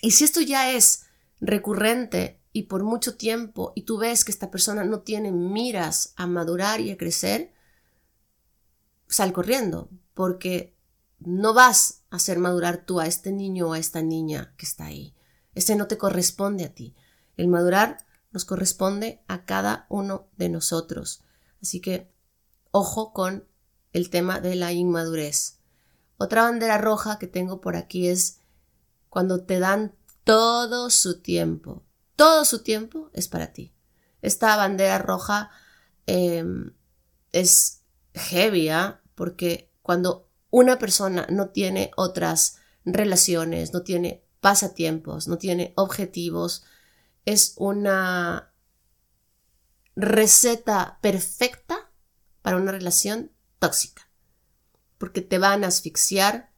Y 0.00 0.12
si 0.12 0.22
esto 0.22 0.40
ya 0.40 0.70
es 0.70 1.06
recurrente 1.40 2.35
y 2.56 2.62
por 2.62 2.84
mucho 2.84 3.16
tiempo, 3.18 3.74
y 3.74 3.82
tú 3.82 3.98
ves 3.98 4.24
que 4.24 4.32
esta 4.32 4.50
persona 4.50 4.82
no 4.82 5.00
tiene 5.00 5.30
miras 5.30 6.14
a 6.16 6.26
madurar 6.26 6.80
y 6.80 6.90
a 6.90 6.96
crecer, 6.96 7.52
sal 9.08 9.34
corriendo, 9.34 9.90
porque 10.14 10.74
no 11.18 11.52
vas 11.52 12.04
a 12.08 12.16
hacer 12.16 12.38
madurar 12.38 12.86
tú 12.86 12.98
a 12.98 13.06
este 13.06 13.30
niño 13.30 13.68
o 13.68 13.72
a 13.74 13.78
esta 13.78 14.00
niña 14.00 14.54
que 14.56 14.64
está 14.64 14.86
ahí. 14.86 15.14
Ese 15.54 15.76
no 15.76 15.86
te 15.86 15.98
corresponde 15.98 16.64
a 16.64 16.72
ti. 16.72 16.96
El 17.36 17.48
madurar 17.48 18.06
nos 18.32 18.46
corresponde 18.46 19.22
a 19.28 19.44
cada 19.44 19.84
uno 19.90 20.28
de 20.38 20.48
nosotros. 20.48 21.24
Así 21.60 21.82
que 21.82 22.10
ojo 22.70 23.12
con 23.12 23.46
el 23.92 24.08
tema 24.08 24.40
de 24.40 24.54
la 24.54 24.72
inmadurez. 24.72 25.58
Otra 26.16 26.44
bandera 26.44 26.78
roja 26.78 27.18
que 27.18 27.26
tengo 27.26 27.60
por 27.60 27.76
aquí 27.76 28.08
es 28.08 28.40
cuando 29.10 29.44
te 29.44 29.58
dan 29.58 29.94
todo 30.24 30.88
su 30.88 31.20
tiempo. 31.20 31.82
Todo 32.16 32.44
su 32.44 32.62
tiempo 32.62 33.10
es 33.12 33.28
para 33.28 33.52
ti. 33.52 33.74
Esta 34.22 34.56
bandera 34.56 34.98
roja 34.98 35.50
em, 36.06 36.74
es 37.32 37.82
heavy, 38.14 38.70
¿ah? 38.70 39.02
porque 39.14 39.70
cuando 39.82 40.28
una 40.50 40.78
persona 40.78 41.26
no 41.30 41.50
tiene 41.50 41.90
otras 41.96 42.56
relaciones, 42.84 43.72
no 43.72 43.82
tiene 43.82 44.24
pasatiempos, 44.40 45.28
no 45.28 45.38
tiene 45.38 45.72
objetivos, 45.76 46.64
es 47.24 47.54
una 47.56 48.52
receta 49.96 50.98
perfecta 51.02 51.90
para 52.42 52.56
una 52.56 52.72
relación 52.72 53.32
tóxica, 53.58 54.08
porque 54.98 55.20
te 55.20 55.38
van 55.38 55.64
a 55.64 55.68
asfixiar, 55.68 56.52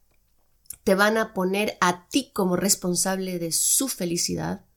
te 0.85 0.94
van 0.94 1.16
a 1.16 1.33
poner 1.33 1.79
a 1.81 2.09
ti 2.09 2.31
como 2.35 2.57
responsable 2.57 3.38
de 3.38 3.53
su 3.53 3.88
felicidad, 3.88 4.67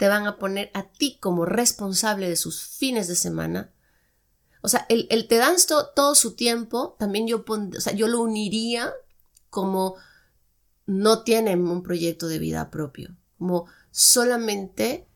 te 0.00 0.08
van 0.08 0.26
a 0.26 0.38
poner 0.38 0.70
a 0.72 0.84
ti 0.84 1.18
como 1.20 1.44
responsable 1.44 2.26
de 2.26 2.36
sus 2.36 2.62
fines 2.62 3.06
de 3.06 3.14
semana, 3.14 3.70
o 4.62 4.68
sea, 4.70 4.86
el, 4.88 5.28
te 5.28 5.36
dan 5.36 5.56
todo 5.94 6.14
su 6.14 6.36
tiempo, 6.36 6.96
también 6.98 7.28
yo, 7.28 7.44
yo 7.94 8.08
lo 8.08 8.22
uniría 8.22 8.94
como 9.50 9.96
no 10.86 11.22
tienen 11.22 11.68
un 11.68 11.82
proyecto 11.82 12.28
de 12.28 12.38
vida 12.38 12.70
propio, 12.70 13.14
como 13.36 13.66
solamente 13.90 15.06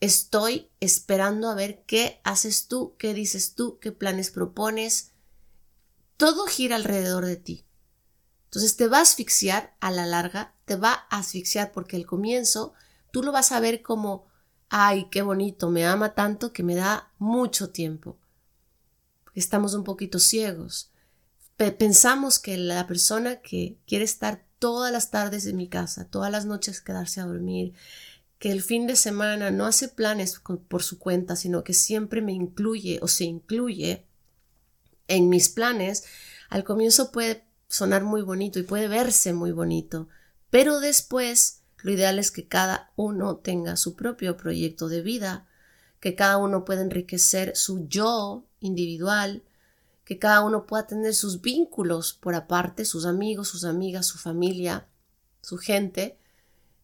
estoy 0.00 0.68
esperando 0.80 1.48
a 1.48 1.54
ver 1.54 1.84
qué 1.86 2.20
haces 2.24 2.66
tú, 2.66 2.96
qué 2.98 3.14
dices 3.14 3.54
tú, 3.54 3.78
qué 3.78 3.92
planes 3.92 4.32
propones. 4.32 5.12
Todo 6.16 6.46
gira 6.46 6.74
alrededor 6.74 7.24
de 7.24 7.36
ti. 7.36 7.66
Entonces 8.46 8.76
te 8.76 8.88
va 8.88 8.98
a 8.98 9.02
asfixiar 9.02 9.76
a 9.78 9.92
la 9.92 10.06
larga, 10.06 10.56
te 10.64 10.74
va 10.74 11.06
a 11.08 11.18
asfixiar 11.18 11.70
porque 11.70 11.94
al 11.94 12.04
comienzo 12.04 12.74
tú 13.12 13.22
lo 13.22 13.30
vas 13.30 13.52
a 13.52 13.60
ver 13.60 13.82
como, 13.82 14.26
ay, 14.68 15.06
qué 15.10 15.22
bonito, 15.22 15.70
me 15.70 15.86
ama 15.86 16.14
tanto 16.14 16.52
que 16.52 16.64
me 16.64 16.74
da 16.74 17.12
mucho 17.18 17.70
tiempo 17.70 18.18
estamos 19.34 19.74
un 19.74 19.84
poquito 19.84 20.18
ciegos. 20.18 20.90
Pensamos 21.56 22.38
que 22.38 22.56
la 22.56 22.86
persona 22.86 23.40
que 23.40 23.78
quiere 23.86 24.04
estar 24.04 24.44
todas 24.58 24.92
las 24.92 25.10
tardes 25.10 25.46
en 25.46 25.56
mi 25.56 25.68
casa, 25.68 26.08
todas 26.08 26.30
las 26.30 26.44
noches 26.44 26.80
quedarse 26.80 27.20
a 27.20 27.26
dormir, 27.26 27.74
que 28.38 28.50
el 28.50 28.62
fin 28.62 28.86
de 28.86 28.96
semana 28.96 29.50
no 29.50 29.66
hace 29.66 29.88
planes 29.88 30.40
por 30.68 30.82
su 30.82 30.98
cuenta, 30.98 31.36
sino 31.36 31.62
que 31.62 31.74
siempre 31.74 32.20
me 32.20 32.32
incluye 32.32 32.98
o 33.02 33.08
se 33.08 33.24
incluye 33.24 34.06
en 35.06 35.28
mis 35.28 35.48
planes, 35.48 36.04
al 36.48 36.64
comienzo 36.64 37.12
puede 37.12 37.44
sonar 37.68 38.02
muy 38.02 38.22
bonito 38.22 38.58
y 38.58 38.64
puede 38.64 38.88
verse 38.88 39.32
muy 39.32 39.52
bonito, 39.52 40.08
pero 40.50 40.80
después 40.80 41.61
lo 41.82 41.92
ideal 41.92 42.18
es 42.18 42.30
que 42.30 42.46
cada 42.46 42.92
uno 42.96 43.36
tenga 43.36 43.76
su 43.76 43.94
propio 43.96 44.36
proyecto 44.36 44.88
de 44.88 45.02
vida, 45.02 45.48
que 46.00 46.14
cada 46.14 46.36
uno 46.36 46.64
pueda 46.64 46.82
enriquecer 46.82 47.56
su 47.56 47.86
yo 47.88 48.44
individual, 48.60 49.42
que 50.04 50.18
cada 50.18 50.44
uno 50.44 50.66
pueda 50.66 50.86
tener 50.86 51.14
sus 51.14 51.40
vínculos 51.40 52.12
por 52.12 52.34
aparte, 52.34 52.84
sus 52.84 53.06
amigos, 53.06 53.48
sus 53.48 53.64
amigas, 53.64 54.06
su 54.06 54.18
familia, 54.18 54.88
su 55.42 55.58
gente. 55.58 56.18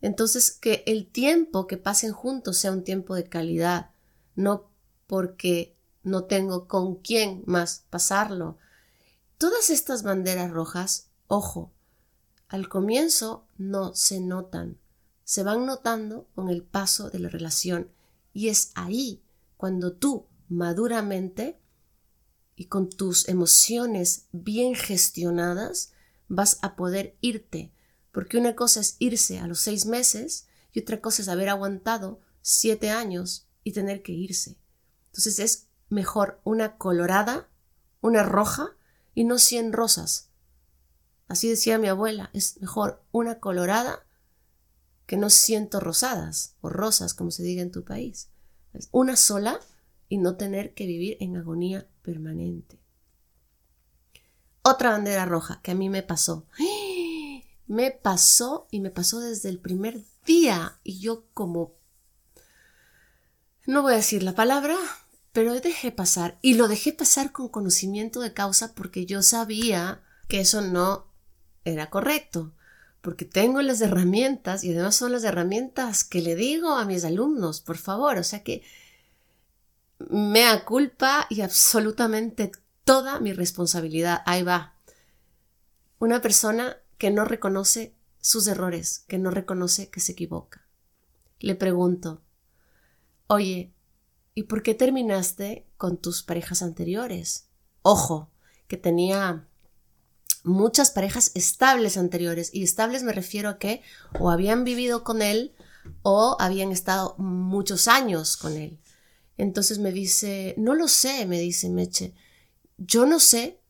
Entonces, 0.01 0.51
que 0.53 0.85
el 0.87 1.07
tiempo 1.07 1.67
que 1.67 1.77
pasen 1.77 2.13
juntos 2.13 2.59
sea 2.59 2.73
un 2.73 2.85
tiempo 2.85 3.15
de 3.15 3.25
calidad, 3.25 3.91
no 4.35 4.71
porque 5.07 5.77
no 6.03 6.25
tengo 6.25 6.69
con 6.69 6.97
quién 6.97 7.43
más 7.47 7.85
pasarlo. 7.91 8.59
Todas 9.37 9.71
estas 9.71 10.03
banderas 10.03 10.51
rojas, 10.51 11.09
ojo, 11.27 11.73
al 12.49 12.69
comienzo 12.69 13.47
no 13.57 13.95
se 13.95 14.21
notan, 14.21 14.79
se 15.29 15.43
van 15.43 15.67
notando 15.67 16.27
con 16.35 16.49
el 16.49 16.63
paso 16.63 17.11
de 17.11 17.19
la 17.19 17.29
relación 17.29 17.91
y 18.33 18.49
es 18.49 18.73
ahí 18.75 19.23
cuando 19.59 19.93
tú 19.93 20.27
maduramente 20.49 21.61
y 22.57 22.65
con 22.65 22.89
tus 22.89 23.29
emociones 23.29 24.25
bien 24.33 24.75
gestionadas, 24.75 25.93
vas 26.29 26.59
a 26.63 26.77
poder 26.77 27.15
irte. 27.21 27.75
Porque 28.11 28.39
una 28.39 28.57
cosa 28.57 28.81
es 28.81 28.97
irse 29.01 29.39
a 29.39 29.47
los 29.47 29.61
seis 29.61 29.85
meses 29.85 30.47
y 30.73 30.81
otra 30.81 31.03
cosa 31.03 31.21
es 31.21 31.29
haber 31.29 31.51
aguantado 31.51 32.21
siete 32.41 32.89
años 32.89 33.47
y 33.65 33.73
tener 33.73 34.03
que 34.03 34.13
irse. 34.13 34.57
Entonces 35.09 35.39
es 35.41 35.67
mejor 35.91 36.41
una 36.43 36.79
colorada, 36.79 37.51
una 38.01 38.23
roja 38.23 38.71
y 39.15 39.25
no 39.25 39.37
cien 39.39 39.75
rosas. 39.75 40.31
Así 41.27 41.51
decía 41.51 41.77
mi 41.77 41.89
abuela, 41.89 42.31
es 42.33 42.59
mejor 42.63 43.05
una 43.13 43.41
colorada 43.41 44.08
que 45.09 45.17
no 45.17 45.31
ciento 45.31 45.81
rosadas 45.81 46.55
o 46.61 46.69
rosas, 46.69 47.15
como 47.15 47.31
se 47.31 47.43
diga 47.43 47.63
en 47.63 47.73
tu 47.73 47.83
país. 47.83 48.29
Una 48.93 49.17
sola 49.17 49.59
y 50.11 50.19
no 50.19 50.37
tener 50.37 50.75
que 50.75 50.85
vivir 50.85 51.17
en 51.21 51.39
agonía 51.39 51.89
permanente. 52.03 52.79
Otra 54.61 54.91
bandera 54.91 55.25
roja 55.25 55.63
que 55.63 55.71
a 55.71 55.75
mí 55.75 55.89
me 55.89 56.03
pasó. 56.05 56.47
Me 57.67 57.91
pasó 57.91 58.67
y 58.71 58.81
me 58.81 58.89
pasó 58.89 59.21
desde 59.21 59.51
el 59.51 59.61
primer 59.61 60.03
día 60.25 60.81
y 60.85 61.01
yo 61.01 61.27
como 61.35 61.75
no 63.67 63.83
voy 63.83 63.93
a 63.93 63.97
decir 63.97 64.23
la 64.23 64.35
palabra, 64.35 64.75
pero 65.33 65.53
dejé 65.61 65.93
pasar. 65.93 66.39
Y 66.41 66.55
lo 66.55 66.67
dejé 66.67 66.95
pasar 66.95 67.31
con 67.31 67.51
conocimiento 67.51 68.23
de 68.23 68.33
causa 68.33 68.75
porque 68.75 69.05
yo 69.05 69.23
sabía 69.23 70.03
que 70.29 70.41
eso 70.41 70.63
no 70.63 71.13
era 71.67 71.91
correcto. 71.91 72.55
Porque 73.01 73.25
tengo 73.25 73.63
las 73.63 73.81
herramientas 73.81 74.65
y 74.65 74.73
además 74.73 74.97
son 74.97 75.13
las 75.13 75.25
herramientas 75.25 76.05
que 76.05 76.21
le 76.21 76.35
digo 76.35 76.75
a 76.75 76.85
mis 76.85 77.05
alumnos, 77.05 77.61
por 77.61 77.79
favor. 77.79 78.19
O 78.19 78.25
sea 78.25 78.43
que 78.43 78.63
mea 79.99 80.65
culpa 80.65 81.27
y 81.31 81.41
absolutamente 81.41 82.53
toda 82.85 83.21
mi 83.21 83.33
responsabilidad. 83.33 84.23
Ahí 84.27 84.43
va. 84.43 84.75
Una 85.99 86.21
persona 86.21 86.77
que 86.97 87.11
no 87.11 87.25
reconoce 87.25 87.95
sus 88.21 88.47
errores, 88.47 89.05
que 89.09 89.19
no 89.19 89.31
reconoce 89.31 89.91
que 89.91 90.01
se 90.01 90.13
equivoca. 90.13 90.67
Le 91.41 91.55
pregunto, 91.55 92.21
oye, 93.29 93.73
¿y 94.35 94.45
por 94.45 94.63
qué 94.63 94.75
terminaste 94.75 95.67
con 95.77 95.97
tus 95.97 96.23
parejas 96.23 96.63
anteriores? 96.63 97.49
Ojo, 97.83 98.31
que 98.67 98.77
tenía 98.77 99.47
muchas 100.49 100.91
parejas 100.91 101.31
estables 101.35 101.97
anteriores, 101.97 102.51
y 102.53 102.63
estables 102.63 103.03
me 103.03 103.13
refiero 103.13 103.49
a 103.49 103.59
que 103.59 103.83
o 104.19 104.31
habían 104.31 104.65
vivido 104.65 105.05
con 105.05 105.23
él 105.23 105.55
o 106.03 106.37
habían 106.41 106.73
estado 106.73 107.15
muchos 107.19 107.89
años 107.89 108.37
con 108.37 108.57
él. 108.57 108.79
Entonces 109.37 109.79
me 109.79 109.93
dice, 109.93 110.55
no 110.59 110.75
lo 110.75 110.89
sé, 110.89 111.25
me 111.27 111.39
dice 111.39 111.71
Meche, 111.71 112.15
yo 112.77 113.07
no 113.07 113.21
sé, 113.21 113.61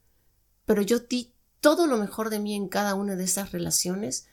pero 0.64 0.82
yo 0.82 1.00
di 1.00 1.34
todo 1.60 1.86
lo 1.86 1.98
mejor 1.98 2.30
de 2.30 2.38
mí 2.38 2.54
en 2.54 2.68
cada 2.68 2.94
una 2.94 3.16
de 3.16 3.24
esas 3.24 3.52
relaciones 3.52 4.26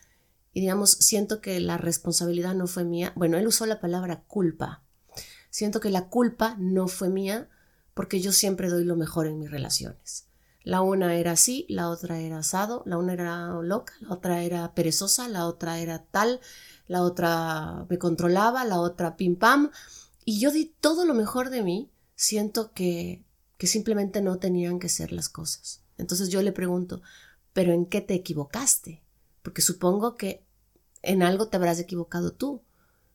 y 0.54 0.62
digamos, 0.62 0.92
siento 0.92 1.42
que 1.42 1.60
la 1.60 1.78
responsabilidad 1.78 2.56
no 2.56 2.68
fue 2.68 2.86
mía. 2.86 3.12
Bueno, 3.16 3.38
él 3.38 3.46
usó 3.46 3.66
la 3.66 3.82
palabra 3.82 4.24
culpa. 4.26 4.84
Siento 5.50 5.82
que 5.82 5.90
la 5.90 6.08
culpa 6.08 6.56
no 6.58 6.88
fue 6.88 7.10
mía 7.10 7.50
porque 7.94 8.22
yo 8.22 8.32
siempre 8.32 8.70
doy 8.70 8.86
lo 8.86 8.96
mejor 8.96 9.28
en 9.28 9.38
mis 9.38 9.52
relaciones. 9.52 10.28
La 10.66 10.82
una 10.82 11.16
era 11.16 11.34
así, 11.34 11.68
la 11.70 11.90
otra 11.90 12.20
era 12.20 12.40
asado, 12.40 12.82
la 12.88 12.98
una 12.98 13.14
era 13.14 13.54
loca, 13.62 13.94
la 14.00 14.16
otra 14.16 14.42
era 14.42 14.74
perezosa, 14.74 15.30
la 15.30 15.46
otra 15.46 15.78
era 15.80 16.04
tal, 16.06 16.42
la 16.88 17.04
otra 17.04 17.86
me 17.88 18.00
controlaba, 18.00 18.66
la 18.66 18.80
otra 18.80 19.16
pim 19.16 19.36
pam. 19.36 19.70
Y 20.26 20.40
yo 20.40 20.50
di 20.52 20.74
todo 20.82 21.06
lo 21.06 21.14
mejor 21.14 21.52
de 21.52 21.62
mí, 21.62 21.92
siento 22.16 22.74
que, 22.74 23.24
que 23.60 23.68
simplemente 23.68 24.24
no 24.24 24.40
tenían 24.40 24.80
que 24.80 24.90
ser 24.90 25.12
las 25.12 25.30
cosas. 25.30 25.84
Entonces 26.00 26.30
yo 26.30 26.42
le 26.42 26.52
pregunto, 26.52 27.04
¿pero 27.54 27.72
en 27.72 27.86
qué 27.86 28.02
te 28.02 28.16
equivocaste? 28.16 29.04
Porque 29.44 29.62
supongo 29.62 30.16
que 30.16 30.44
en 31.04 31.22
algo 31.22 31.48
te 31.48 31.58
habrás 31.58 31.80
equivocado 31.80 32.34
tú. 32.34 32.64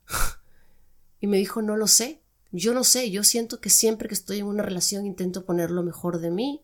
y 1.20 1.26
me 1.26 1.38
dijo, 1.38 1.62
no 1.62 1.76
lo 1.76 1.88
sé, 1.88 2.22
yo 2.52 2.74
no 2.74 2.84
sé, 2.84 3.10
yo 3.10 3.24
siento 3.24 3.60
que 3.60 3.70
siempre 3.70 4.06
que 4.06 4.14
estoy 4.14 4.38
en 4.38 4.46
una 4.46 4.62
relación 4.62 5.04
intento 5.04 5.44
poner 5.44 5.72
lo 5.72 5.82
mejor 5.82 6.20
de 6.20 6.30
mí 6.30 6.62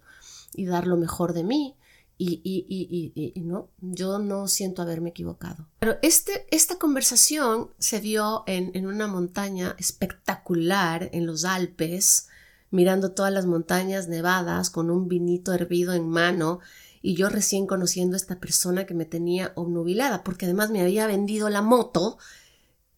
y 0.55 0.67
dar 0.67 0.87
lo 0.87 0.97
mejor 0.97 1.33
de 1.33 1.45
mí. 1.45 1.77
Y, 2.19 2.41
y, 2.45 2.65
y, 2.67 3.33
y, 3.35 3.41
no, 3.43 3.69
yo 3.81 4.19
no 4.19 4.49
siento 4.49 4.81
haberme 4.81 5.11
equivocado. 5.11 5.69
Pero 5.81 5.99
este, 6.01 6.47
esta 6.51 6.77
conversación 6.79 7.73
se 7.79 8.01
dio 8.01 8.43
en, 8.47 8.71
en 8.75 8.87
una 8.87 9.07
montaña 9.07 9.77
espectacular 9.79 11.11
en 11.13 11.27
los 11.27 11.45
Alpes, 11.45 12.29
mirando 12.71 13.13
todas 13.13 13.33
las 13.33 13.45
montañas 13.45 14.09
nevadas 14.09 14.71
con 14.71 14.91
un 14.91 15.09
vinito 15.09 15.53
hervido 15.53 15.93
en 15.93 16.09
mano 16.09 16.61
y 17.03 17.15
yo 17.15 17.29
recién 17.29 17.69
conociendo 17.69 18.17
a 18.17 18.17
esta 18.17 18.41
persona 18.41 18.85
que 18.85 18.95
me 18.95 19.05
tenía 19.05 19.53
obnubilada, 19.55 20.25
porque 20.25 20.47
además 20.47 20.71
me 20.71 20.81
había 20.81 21.07
vendido 21.07 21.49
la 21.51 21.63
moto 21.63 22.19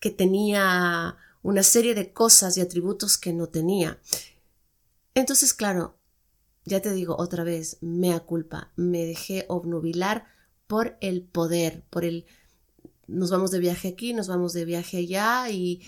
que 0.00 0.10
tenía 0.10 1.16
una 1.42 1.62
serie 1.62 1.94
de 1.94 2.12
cosas 2.12 2.56
y 2.56 2.62
atributos 2.62 3.18
que 3.18 3.34
no 3.34 3.48
tenía. 3.48 3.98
Entonces, 5.14 5.52
claro, 5.52 5.97
ya 6.68 6.80
te 6.80 6.92
digo 6.92 7.16
otra 7.18 7.44
vez, 7.44 7.78
mea 7.80 8.20
culpa, 8.20 8.72
me 8.76 9.06
dejé 9.06 9.46
obnubilar 9.48 10.26
por 10.66 10.96
el 11.00 11.22
poder, 11.22 11.82
por 11.90 12.04
el 12.04 12.26
nos 13.08 13.30
vamos 13.30 13.50
de 13.50 13.58
viaje 13.58 13.88
aquí, 13.88 14.12
nos 14.12 14.28
vamos 14.28 14.52
de 14.52 14.66
viaje 14.66 14.98
allá 14.98 15.50
y, 15.50 15.80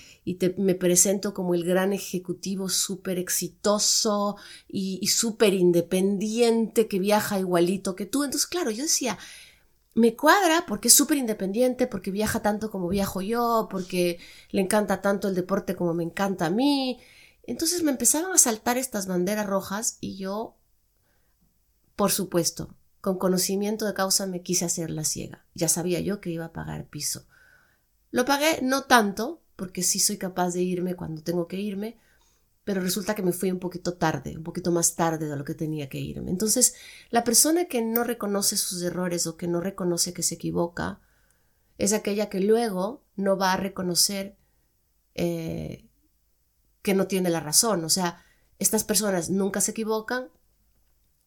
me 0.57 0.75
presento 0.75 1.35
como 1.35 1.55
el 1.55 1.65
gran 1.65 1.93
ejecutivo 1.93 2.71
súper 2.71 3.19
exitoso 3.19 4.37
y, 4.69 4.99
y 5.03 5.09
súper 5.09 5.53
independiente 5.53 6.89
que 6.89 6.99
viaja 6.99 7.39
igualito 7.39 7.95
que 7.95 8.07
tú. 8.07 8.25
Entonces, 8.25 8.47
claro, 8.47 8.71
yo 8.71 8.85
decía, 8.85 9.19
me 9.95 10.17
cuadra 10.17 10.65
porque 10.67 10.89
es 10.89 10.95
súper 10.95 11.19
independiente, 11.19 11.87
porque 11.87 12.11
viaja 12.11 12.41
tanto 12.41 12.71
como 12.71 12.89
viajo 12.89 13.21
yo, 13.21 13.69
porque 13.71 14.19
le 14.51 14.63
encanta 14.63 15.03
tanto 15.03 15.29
el 15.29 15.35
deporte 15.35 15.77
como 15.77 15.95
me 15.95 16.05
encanta 16.05 16.47
a 16.47 16.51
mí. 16.51 16.99
Entonces 17.43 17.83
me 17.83 17.91
empezaban 17.91 18.33
a 18.33 18.39
saltar 18.39 18.79
estas 18.79 19.07
banderas 19.07 19.47
rojas 19.47 19.99
y 20.01 20.17
yo 20.17 20.57
por 22.01 22.13
supuesto, 22.13 22.75
con 23.03 23.19
conocimiento 23.19 23.85
de 23.85 23.93
causa 23.93 24.27
me 24.27 24.41
quise 24.41 24.65
hacer 24.65 24.89
la 24.89 25.05
ciega. 25.05 25.45
Ya 25.53 25.69
sabía 25.69 26.01
yo 26.01 26.23
que 26.23 26.31
iba 26.31 26.47
a 26.47 26.53
pagar 26.55 26.89
piso. 26.89 27.27
Lo 28.11 28.25
pagué 28.25 28.61
no 28.63 28.85
tanto, 28.85 29.43
porque 29.55 29.83
sí 29.83 29.99
soy 29.99 30.17
capaz 30.17 30.55
de 30.55 30.63
irme 30.63 30.97
cuando 30.97 31.23
tengo 31.23 31.47
que 31.47 31.59
irme, 31.59 31.99
pero 32.65 32.81
resulta 32.81 33.15
que 33.15 33.23
me 33.23 33.35
fui 33.35 33.51
un 33.51 33.59
poquito 33.59 33.99
tarde, 33.99 34.35
un 34.35 34.45
poquito 34.45 34.71
más 34.73 34.95
tarde 34.95 35.29
de 35.29 35.37
lo 35.37 35.45
que 35.45 35.53
tenía 35.53 35.91
que 35.91 36.01
irme. 36.01 36.31
Entonces, 36.31 36.75
la 37.11 37.23
persona 37.23 37.67
que 37.67 37.83
no 37.83 38.03
reconoce 38.03 38.57
sus 38.57 38.81
errores 38.81 39.27
o 39.27 39.37
que 39.37 39.47
no 39.47 39.61
reconoce 39.61 40.15
que 40.15 40.23
se 40.23 40.37
equivoca, 40.37 41.03
es 41.77 41.93
aquella 41.93 42.31
que 42.31 42.41
luego 42.41 43.05
no 43.15 43.37
va 43.37 43.53
a 43.53 43.59
reconocer 43.59 44.39
eh, 45.15 45.87
que 46.81 46.95
no 46.95 47.07
tiene 47.09 47.29
la 47.29 47.41
razón. 47.41 47.85
O 47.85 47.91
sea, 47.91 48.25
estas 48.59 48.85
personas 48.85 49.29
nunca 49.29 49.61
se 49.61 49.73
equivocan, 49.73 50.31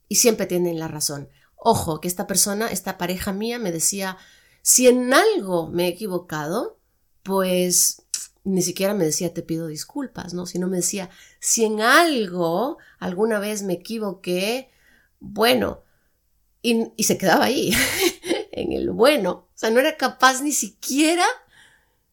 y 0.08 0.16
siempre 0.16 0.46
tienen 0.46 0.80
la 0.80 0.88
razón. 0.88 1.30
Ojo, 1.56 2.02
que 2.02 2.08
esta 2.08 2.28
persona, 2.28 2.68
esta 2.68 2.98
pareja 2.98 3.32
mía 3.34 3.60
me 3.60 3.72
decía, 3.72 4.18
si 4.62 4.88
en 4.88 5.14
algo 5.14 5.70
me 5.70 5.86
he 5.86 5.90
equivocado, 5.90 6.80
pues 7.24 8.04
ni 8.44 8.62
siquiera 8.62 8.94
me 8.94 9.06
decía 9.06 9.34
te 9.34 9.42
pido 9.42 9.68
disculpas, 9.68 10.34
¿no? 10.34 10.46
Sino 10.46 10.68
me 10.68 10.78
decía, 10.78 11.10
si 11.40 11.64
en 11.66 11.82
algo 11.82 12.78
alguna 13.00 13.40
vez 13.40 13.64
me 13.64 13.74
equivoqué, 13.74 14.70
bueno, 15.20 15.84
y, 16.62 16.92
y 16.98 17.04
se 17.04 17.18
quedaba 17.18 17.46
ahí, 17.46 17.74
en 18.52 18.72
el 18.74 18.92
bueno. 18.92 19.32
O 19.32 19.52
sea, 19.56 19.70
no 19.70 19.80
era 19.80 19.98
capaz 19.98 20.42
ni 20.42 20.52
siquiera 20.52 21.26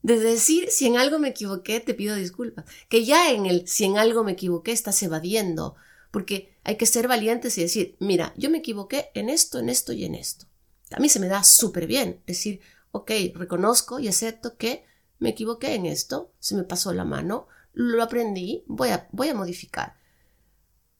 de 0.02 0.18
decir, 0.18 0.70
si 0.70 0.86
en 0.86 0.96
algo 0.96 1.18
me 1.18 1.28
equivoqué, 1.28 1.80
te 1.80 1.94
pido 1.94 2.14
disculpas. 2.14 2.64
Que 2.88 3.04
ya 3.04 3.30
en 3.32 3.46
el 3.46 3.68
si 3.68 3.84
en 3.84 3.98
algo 3.98 4.24
me 4.24 4.32
equivoqué 4.32 4.72
estás 4.72 5.02
evadiendo, 5.02 5.76
porque 6.10 6.49
hay 6.64 6.76
que 6.76 6.86
ser 6.86 7.08
valientes 7.08 7.56
y 7.58 7.62
decir, 7.62 7.96
mira, 8.00 8.34
yo 8.36 8.50
me 8.50 8.58
equivoqué 8.58 9.10
en 9.14 9.28
esto, 9.28 9.58
en 9.58 9.68
esto 9.68 9.92
y 9.92 10.04
en 10.04 10.14
esto. 10.14 10.46
A 10.90 11.00
mí 11.00 11.08
se 11.08 11.20
me 11.20 11.28
da 11.28 11.44
súper 11.44 11.86
bien 11.86 12.22
decir, 12.26 12.60
ok, 12.92 13.10
reconozco 13.34 13.98
y 13.98 14.08
acepto 14.08 14.56
que 14.56 14.84
me 15.18 15.30
equivoqué 15.30 15.74
en 15.74 15.86
esto, 15.86 16.32
se 16.38 16.54
me 16.54 16.64
pasó 16.64 16.92
la 16.92 17.04
mano, 17.04 17.46
lo 17.72 18.02
aprendí, 18.02 18.64
voy 18.66 18.90
a, 18.90 19.08
voy 19.12 19.28
a 19.28 19.34
modificar. 19.34 19.96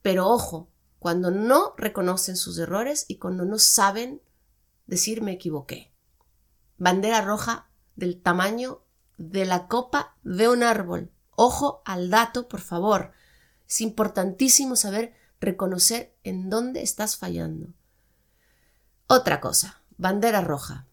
Pero 0.03 0.29
ojo, 0.29 0.71
cuando 0.99 1.31
no 1.31 1.75
reconocen 1.77 2.37
sus 2.37 2.59
errores 2.59 3.07
y 3.09 3.17
cuando 3.17 3.45
no 3.45 3.59
saben 3.59 4.23
decir 4.87 5.23
me 5.23 5.33
equivoqué. 5.33 5.93
Bandera 6.77 7.23
roja 7.23 7.71
del 7.97 8.21
tamaño 8.21 8.83
de 9.17 9.45
la 9.45 9.67
copa 9.69 10.17
de 10.23 10.49
un 10.49 10.63
árbol. 10.63 11.11
Ojo 11.37 11.83
al 11.85 12.11
dato, 12.11 12.49
por 12.49 12.61
favor. 12.61 13.13
Es 13.69 13.81
importantísimo 13.81 14.77
saber 14.77 15.15
reconocer 15.41 16.15
en 16.23 16.51
dónde 16.51 16.83
estás 16.83 17.17
fallando. 17.17 17.69
Otra 19.07 19.41
cosa, 19.41 19.83
bandera 19.97 20.41
roja. 20.41 20.87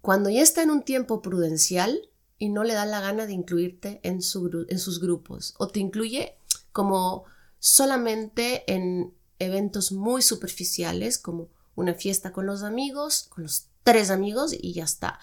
Cuando 0.00 0.30
ya 0.30 0.42
está 0.42 0.62
en 0.62 0.70
un 0.70 0.82
tiempo 0.82 1.22
prudencial 1.22 2.08
y 2.38 2.48
no 2.48 2.64
le 2.64 2.74
da 2.74 2.86
la 2.86 3.00
gana 3.00 3.26
de 3.26 3.32
incluirte 3.32 4.00
en, 4.02 4.20
sus 4.20 5.00
grupos 5.00 5.54
o 5.58 5.68
te 5.68 5.80
incluye 5.80 6.36
como 6.72 7.24
solamente 7.60 8.64
en 8.72 9.14
eventos 9.38 9.92
muy 9.92 10.22
superficiales 10.22 11.18
como 11.18 11.48
una 11.74 11.94
fiesta 11.94 12.32
con 12.32 12.46
los 12.46 12.62
amigos, 12.62 13.26
con 13.28 13.44
los 13.44 13.66
tres 13.84 14.10
amigos 14.10 14.54
y 14.58 14.72
ya 14.72 14.84
está. 14.84 15.20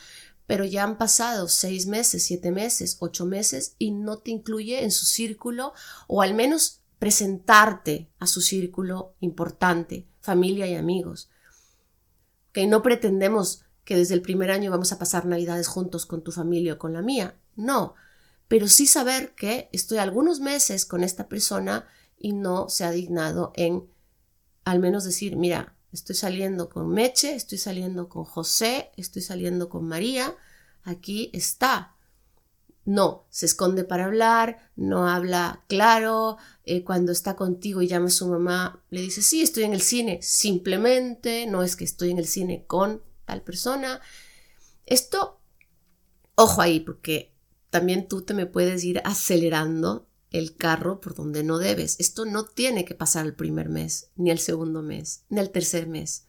Pero 0.47 0.65
ya 0.65 0.83
han 0.83 0.97
pasado 0.97 1.47
seis 1.47 1.85
meses, 1.85 2.23
siete 2.23 2.51
meses, 2.51 2.97
ocho 2.99 3.25
meses 3.25 3.75
y 3.77 3.91
no 3.91 4.19
te 4.19 4.31
incluye 4.31 4.83
en 4.83 4.91
su 4.91 5.05
círculo 5.05 5.73
o 6.07 6.21
al 6.21 6.33
menos 6.33 6.79
presentarte 6.99 8.11
a 8.19 8.27
su 8.27 8.41
círculo 8.41 9.15
importante, 9.19 10.07
familia 10.19 10.67
y 10.67 10.75
amigos. 10.75 11.29
Que 12.51 12.67
no 12.67 12.81
pretendemos 12.83 13.63
que 13.83 13.95
desde 13.95 14.13
el 14.13 14.21
primer 14.21 14.51
año 14.51 14.69
vamos 14.69 14.91
a 14.91 14.99
pasar 14.99 15.25
navidades 15.25 15.67
juntos 15.67 16.05
con 16.05 16.23
tu 16.23 16.31
familia 16.31 16.73
o 16.73 16.77
con 16.77 16.93
la 16.93 17.01
mía, 17.01 17.39
no, 17.55 17.95
pero 18.47 18.67
sí 18.67 18.85
saber 18.85 19.33
que 19.35 19.69
estoy 19.71 19.97
algunos 19.97 20.39
meses 20.39 20.85
con 20.85 21.03
esta 21.03 21.27
persona 21.27 21.87
y 22.17 22.33
no 22.33 22.69
se 22.69 22.83
ha 22.83 22.91
dignado 22.91 23.51
en 23.55 23.87
al 24.65 24.79
menos 24.79 25.03
decir, 25.03 25.35
mira, 25.35 25.75
estoy 25.91 26.15
saliendo 26.15 26.69
con 26.69 26.89
Meche, 26.89 27.33
estoy 27.33 27.57
saliendo 27.57 28.09
con 28.09 28.23
José, 28.23 28.91
estoy 28.97 29.21
saliendo 29.21 29.69
con 29.69 29.87
María, 29.87 30.35
aquí 30.83 31.31
está. 31.33 31.95
No, 32.85 33.25
se 33.29 33.45
esconde 33.45 33.83
para 33.83 34.05
hablar, 34.05 34.71
no 34.75 35.07
habla 35.07 35.63
claro, 35.67 36.37
eh, 36.63 36.83
cuando 36.83 37.11
está 37.11 37.35
contigo 37.35 37.81
y 37.81 37.87
llama 37.87 38.07
a 38.07 38.11
su 38.11 38.27
mamá, 38.27 38.83
le 38.89 39.01
dice, 39.01 39.21
sí, 39.21 39.41
estoy 39.41 39.63
en 39.63 39.73
el 39.73 39.81
cine, 39.81 40.19
simplemente, 40.21 41.45
no 41.45 41.61
es 41.63 41.75
que 41.75 41.83
estoy 41.83 42.11
en 42.11 42.17
el 42.17 42.27
cine 42.27 42.65
con 42.65 43.03
tal 43.25 43.43
persona. 43.43 44.01
Esto, 44.85 45.39
ojo 46.35 46.61
ahí, 46.61 46.79
porque 46.79 47.35
también 47.69 48.07
tú 48.07 48.23
te 48.23 48.33
me 48.33 48.47
puedes 48.47 48.83
ir 48.83 49.01
acelerando 49.05 50.07
el 50.31 50.55
carro 50.55 51.01
por 51.01 51.15
donde 51.15 51.43
no 51.43 51.57
debes. 51.57 51.99
Esto 51.99 52.25
no 52.25 52.45
tiene 52.45 52.85
que 52.85 52.95
pasar 52.95 53.25
el 53.25 53.35
primer 53.35 53.69
mes, 53.69 54.11
ni 54.15 54.31
el 54.31 54.39
segundo 54.39 54.81
mes, 54.81 55.25
ni 55.29 55.39
el 55.39 55.51
tercer 55.51 55.87
mes. 55.87 56.25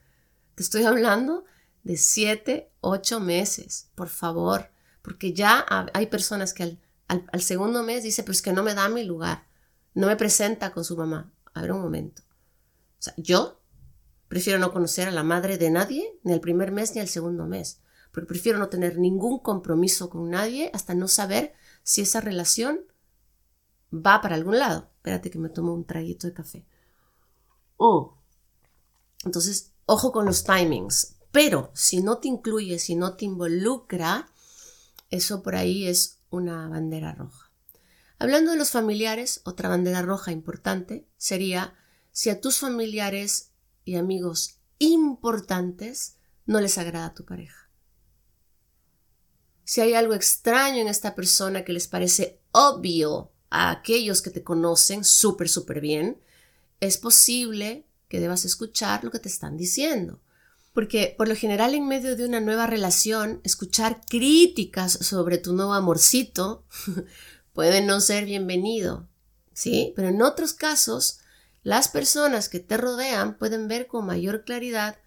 Te 0.54 0.62
estoy 0.62 0.84
hablando 0.84 1.44
de 1.82 1.96
siete, 1.96 2.70
ocho 2.80 3.20
meses, 3.20 3.88
por 3.94 4.08
favor, 4.08 4.70
porque 5.10 5.32
ya 5.32 5.66
hay 5.92 6.06
personas 6.06 6.54
que 6.54 6.78
al, 7.08 7.42
segundo 7.42 7.82
mes 7.82 8.04
dice, 8.04 8.22
pues 8.22 8.42
que 8.42 8.52
no 8.52 8.62
me 8.62 8.74
da 8.74 8.88
mi 8.88 9.02
lugar, 9.02 9.44
no 9.92 10.06
me 10.06 10.14
presenta 10.14 10.70
con 10.70 10.84
su 10.84 10.96
mamá. 10.96 11.34
A 11.52 11.62
ver 11.62 11.72
un 11.72 11.80
momento. 11.80 12.22
O 12.22 13.02
sea, 13.02 13.14
yo 13.16 13.60
prefiero 14.28 14.60
no 14.60 14.72
conocer 14.72 15.08
a 15.08 15.10
la 15.10 15.24
madre 15.24 15.58
de 15.58 15.68
nadie, 15.68 16.16
ni 16.22 16.32
el 16.32 16.40
primer 16.40 16.70
mes 16.70 16.94
ni 16.94 17.00
el 17.00 17.08
segundo 17.08 17.44
mes, 17.46 17.80
porque 18.12 18.28
prefiero 18.28 18.60
no 18.60 18.68
tener 18.68 18.98
ningún 18.98 19.40
compromiso 19.40 20.10
con 20.10 20.30
nadie 20.30 20.70
hasta 20.74 20.94
no 20.94 21.08
saber 21.08 21.54
si 21.82 22.02
esa 22.02 22.20
relación 22.20 22.78
va 23.92 24.20
para 24.20 24.36
algún 24.36 24.60
lado. 24.60 24.92
Espérate 24.98 25.28
que 25.28 25.40
me 25.40 25.48
tomo 25.48 25.74
un 25.74 25.86
traguito 25.86 26.28
de 26.28 26.34
café. 26.34 26.64
Oh. 27.78 28.16
Entonces, 29.24 29.72
ojo 29.86 30.12
con 30.12 30.24
los 30.24 30.44
timings. 30.44 31.16
Pero 31.32 31.72
si 31.74 32.00
no 32.00 32.18
te 32.18 32.28
incluye, 32.28 32.78
si 32.78 32.94
no 32.94 33.16
te 33.16 33.24
involucra, 33.24 34.28
eso 35.10 35.42
por 35.42 35.56
ahí 35.56 35.86
es 35.86 36.20
una 36.30 36.68
bandera 36.68 37.14
roja. 37.14 37.50
Hablando 38.18 38.52
de 38.52 38.58
los 38.58 38.70
familiares, 38.70 39.40
otra 39.44 39.68
bandera 39.68 40.02
roja 40.02 40.30
importante 40.30 41.06
sería 41.16 41.74
si 42.12 42.30
a 42.30 42.40
tus 42.40 42.58
familiares 42.58 43.52
y 43.84 43.96
amigos 43.96 44.58
importantes 44.78 46.16
no 46.46 46.60
les 46.60 46.78
agrada 46.78 47.14
tu 47.14 47.24
pareja. 47.24 47.70
Si 49.64 49.80
hay 49.80 49.94
algo 49.94 50.14
extraño 50.14 50.82
en 50.82 50.88
esta 50.88 51.14
persona 51.14 51.64
que 51.64 51.72
les 51.72 51.86
parece 51.86 52.40
obvio 52.52 53.32
a 53.50 53.70
aquellos 53.70 54.20
que 54.20 54.30
te 54.30 54.42
conocen 54.42 55.04
súper, 55.04 55.48
súper 55.48 55.80
bien, 55.80 56.20
es 56.80 56.98
posible 56.98 57.86
que 58.08 58.20
debas 58.20 58.44
escuchar 58.44 59.04
lo 59.04 59.10
que 59.10 59.20
te 59.20 59.28
están 59.28 59.56
diciendo. 59.56 60.20
Porque 60.72 61.14
por 61.18 61.28
lo 61.28 61.34
general 61.34 61.74
en 61.74 61.88
medio 61.88 62.16
de 62.16 62.24
una 62.24 62.40
nueva 62.40 62.66
relación, 62.66 63.40
escuchar 63.44 64.00
críticas 64.08 64.92
sobre 64.92 65.38
tu 65.38 65.52
nuevo 65.52 65.74
amorcito 65.74 66.64
puede 67.52 67.82
no 67.82 68.00
ser 68.00 68.24
bienvenido, 68.24 69.08
¿sí? 69.52 69.92
Pero 69.96 70.08
en 70.08 70.22
otros 70.22 70.52
casos, 70.52 71.20
las 71.62 71.88
personas 71.88 72.48
que 72.48 72.60
te 72.60 72.76
rodean 72.76 73.36
pueden 73.36 73.68
ver 73.68 73.86
con 73.86 74.06
mayor 74.06 74.44
claridad 74.44 74.98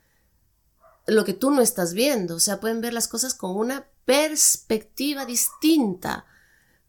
lo 1.08 1.26
que 1.26 1.34
tú 1.34 1.52
no 1.52 1.62
estás 1.62 1.94
viendo, 1.94 2.36
o 2.36 2.40
sea, 2.40 2.60
pueden 2.60 2.82
ver 2.82 2.94
las 2.94 3.08
cosas 3.08 3.34
con 3.34 3.56
una 3.56 3.88
perspectiva 4.06 5.26
distinta 5.26 6.26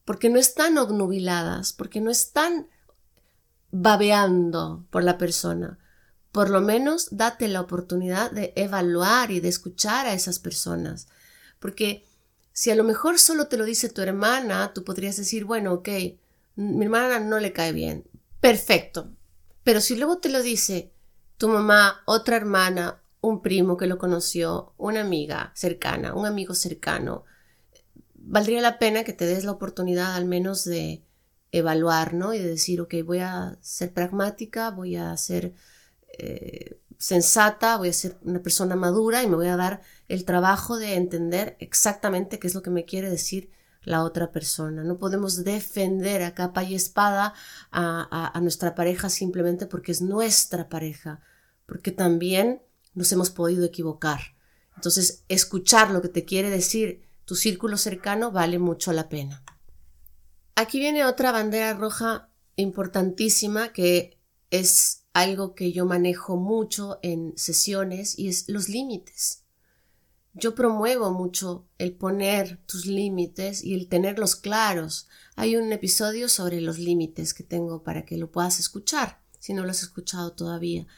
porque 0.04 0.28
no 0.28 0.38
están 0.38 0.78
obnubiladas, 0.78 1.72
porque 1.72 2.00
no 2.00 2.10
están 2.10 2.68
babeando 3.70 4.86
por 4.90 5.02
la 5.02 5.18
persona. 5.18 5.78
Por 6.34 6.50
lo 6.50 6.60
menos 6.60 7.10
date 7.12 7.46
la 7.46 7.60
oportunidad 7.60 8.32
de 8.32 8.52
evaluar 8.56 9.30
y 9.30 9.38
de 9.38 9.46
escuchar 9.46 10.08
a 10.08 10.14
esas 10.14 10.40
personas. 10.40 11.06
Porque 11.60 12.04
si 12.52 12.72
a 12.72 12.74
lo 12.74 12.82
mejor 12.82 13.20
solo 13.20 13.46
te 13.46 13.56
lo 13.56 13.64
dice 13.64 13.88
tu 13.88 14.00
hermana, 14.00 14.72
tú 14.74 14.82
podrías 14.82 15.16
decir, 15.16 15.44
bueno, 15.44 15.74
ok, 15.74 15.88
mi 16.56 16.84
hermana 16.84 17.20
no 17.20 17.38
le 17.38 17.52
cae 17.52 17.70
bien. 17.70 18.02
Perfecto. 18.40 19.12
Pero 19.62 19.80
si 19.80 19.94
luego 19.94 20.18
te 20.18 20.28
lo 20.28 20.42
dice 20.42 20.90
tu 21.38 21.46
mamá, 21.46 22.02
otra 22.04 22.34
hermana, 22.34 23.00
un 23.20 23.40
primo 23.40 23.76
que 23.76 23.86
lo 23.86 23.96
conoció, 23.96 24.72
una 24.76 25.02
amiga 25.02 25.52
cercana, 25.54 26.14
un 26.14 26.26
amigo 26.26 26.56
cercano, 26.56 27.26
valdría 28.16 28.60
la 28.60 28.80
pena 28.80 29.04
que 29.04 29.12
te 29.12 29.24
des 29.24 29.44
la 29.44 29.52
oportunidad 29.52 30.16
al 30.16 30.24
menos 30.24 30.64
de 30.64 31.04
evaluar, 31.52 32.12
¿no? 32.12 32.34
Y 32.34 32.40
de 32.40 32.48
decir, 32.48 32.80
ok, 32.80 32.92
voy 33.04 33.20
a 33.20 33.56
ser 33.60 33.92
pragmática, 33.92 34.72
voy 34.72 34.96
a 34.96 35.16
ser 35.16 35.54
sensata, 36.98 37.76
voy 37.76 37.88
a 37.88 37.92
ser 37.92 38.18
una 38.22 38.42
persona 38.42 38.76
madura 38.76 39.22
y 39.22 39.26
me 39.26 39.36
voy 39.36 39.48
a 39.48 39.56
dar 39.56 39.82
el 40.08 40.24
trabajo 40.24 40.78
de 40.78 40.94
entender 40.94 41.56
exactamente 41.60 42.38
qué 42.38 42.46
es 42.46 42.54
lo 42.54 42.62
que 42.62 42.70
me 42.70 42.84
quiere 42.84 43.10
decir 43.10 43.50
la 43.82 44.02
otra 44.02 44.32
persona. 44.32 44.82
No 44.82 44.96
podemos 44.96 45.44
defender 45.44 46.22
a 46.22 46.34
capa 46.34 46.62
y 46.62 46.74
espada 46.74 47.34
a 47.70 48.40
nuestra 48.40 48.74
pareja 48.74 49.10
simplemente 49.10 49.66
porque 49.66 49.92
es 49.92 50.00
nuestra 50.00 50.68
pareja, 50.68 51.20
porque 51.66 51.92
también 51.92 52.62
nos 52.94 53.12
hemos 53.12 53.30
podido 53.30 53.64
equivocar. 53.64 54.20
Entonces, 54.76 55.24
escuchar 55.28 55.90
lo 55.90 56.00
que 56.00 56.08
te 56.08 56.24
quiere 56.24 56.50
decir 56.50 57.06
tu 57.24 57.36
círculo 57.36 57.76
cercano 57.76 58.30
vale 58.30 58.58
mucho 58.58 58.92
la 58.92 59.08
pena. 59.08 59.42
Aquí 60.56 60.78
viene 60.78 61.04
otra 61.04 61.32
bandera 61.32 61.74
roja 61.74 62.30
importantísima 62.56 63.72
que 63.72 64.20
es 64.50 65.03
algo 65.14 65.54
que 65.54 65.72
yo 65.72 65.86
manejo 65.86 66.36
mucho 66.36 66.98
en 67.02 67.32
sesiones 67.38 68.18
y 68.18 68.28
es 68.28 68.48
los 68.48 68.68
límites. 68.68 69.44
Yo 70.34 70.56
promuevo 70.56 71.12
mucho 71.12 71.64
el 71.78 71.94
poner 71.94 72.58
tus 72.66 72.84
límites 72.86 73.62
y 73.62 73.74
el 73.74 73.88
tenerlos 73.88 74.34
claros. 74.34 75.06
Hay 75.36 75.54
un 75.54 75.72
episodio 75.72 76.28
sobre 76.28 76.60
los 76.60 76.80
límites 76.80 77.32
que 77.32 77.44
tengo 77.44 77.84
para 77.84 78.04
que 78.04 78.16
lo 78.16 78.32
puedas 78.32 78.58
escuchar, 78.58 79.20
si 79.38 79.54
no 79.54 79.62
lo 79.62 79.70
has 79.70 79.84
escuchado 79.84 80.32
todavía. 80.32 80.88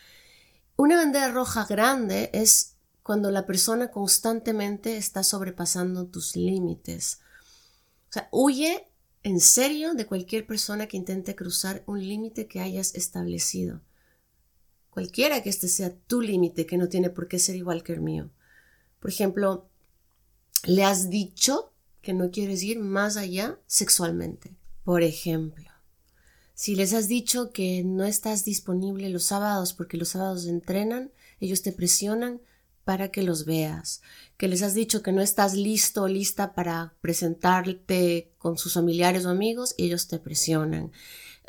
Una 0.77 0.97
bandera 0.97 1.31
roja 1.31 1.67
grande 1.67 2.31
es 2.33 2.77
cuando 3.03 3.31
la 3.31 3.45
persona 3.45 3.91
constantemente 3.91 4.97
está 4.97 5.23
sobrepasando 5.23 6.07
tus 6.07 6.37
límites. 6.37 7.21
O 8.09 8.13
sea, 8.15 8.29
huye 8.33 8.89
en 9.23 9.41
serio 9.41 9.93
de 9.93 10.07
cualquier 10.07 10.47
persona 10.47 10.87
que 10.87 10.97
intente 10.97 11.37
cruzar 11.37 11.83
un 11.87 12.01
límite 12.01 12.47
que 12.47 12.61
hayas 12.61 12.95
establecido. 12.95 13.83
Cualquiera 14.97 15.43
que 15.43 15.51
este 15.51 15.69
sea 15.69 15.95
tu 15.95 16.23
límite, 16.23 16.65
que 16.65 16.79
no 16.79 16.89
tiene 16.89 17.11
por 17.11 17.29
qué 17.29 17.39
ser 17.39 17.55
igual 17.55 17.83
que 17.83 17.93
el 17.93 18.01
mío. 18.01 18.31
Por 18.99 19.11
ejemplo, 19.11 19.69
le 20.65 20.85
has 20.85 21.11
dicho 21.11 21.75
que 22.01 22.15
no 22.15 22.31
quieres 22.31 22.63
ir 22.63 22.79
más 22.79 23.19
allá 23.19 23.61
sexualmente. 23.67 24.57
Por 24.85 25.03
ejemplo, 25.03 25.71
si 26.55 26.77
les 26.77 26.95
has 26.95 27.09
dicho 27.09 27.51
que 27.51 27.85
no 27.85 28.05
estás 28.05 28.47
disponible 28.47 29.11
los 29.11 29.25
sábados 29.25 29.75
porque 29.75 29.99
los 29.99 30.09
sábados 30.09 30.47
entrenan, 30.47 31.13
ellos 31.41 31.61
te 31.61 31.73
presionan, 31.73 32.41
para 32.85 33.11
que 33.11 33.23
los 33.23 33.45
veas, 33.45 34.01
que 34.39 34.49
les 34.49 34.63
has 34.63 34.73
dicho 34.73 35.03
que 35.03 35.13
no 35.13 35.21
estás 35.21 35.53
listo 35.53 36.05
o 36.05 36.09
lista 36.09 36.55
para 36.55 36.95
presentarte 37.03 38.33
con 38.39 38.57
sus 38.57 38.73
familiares 38.73 39.27
o 39.27 39.29
amigos 39.29 39.75
ellos 39.77 40.09
te 40.09 40.21
presionan 40.21 40.91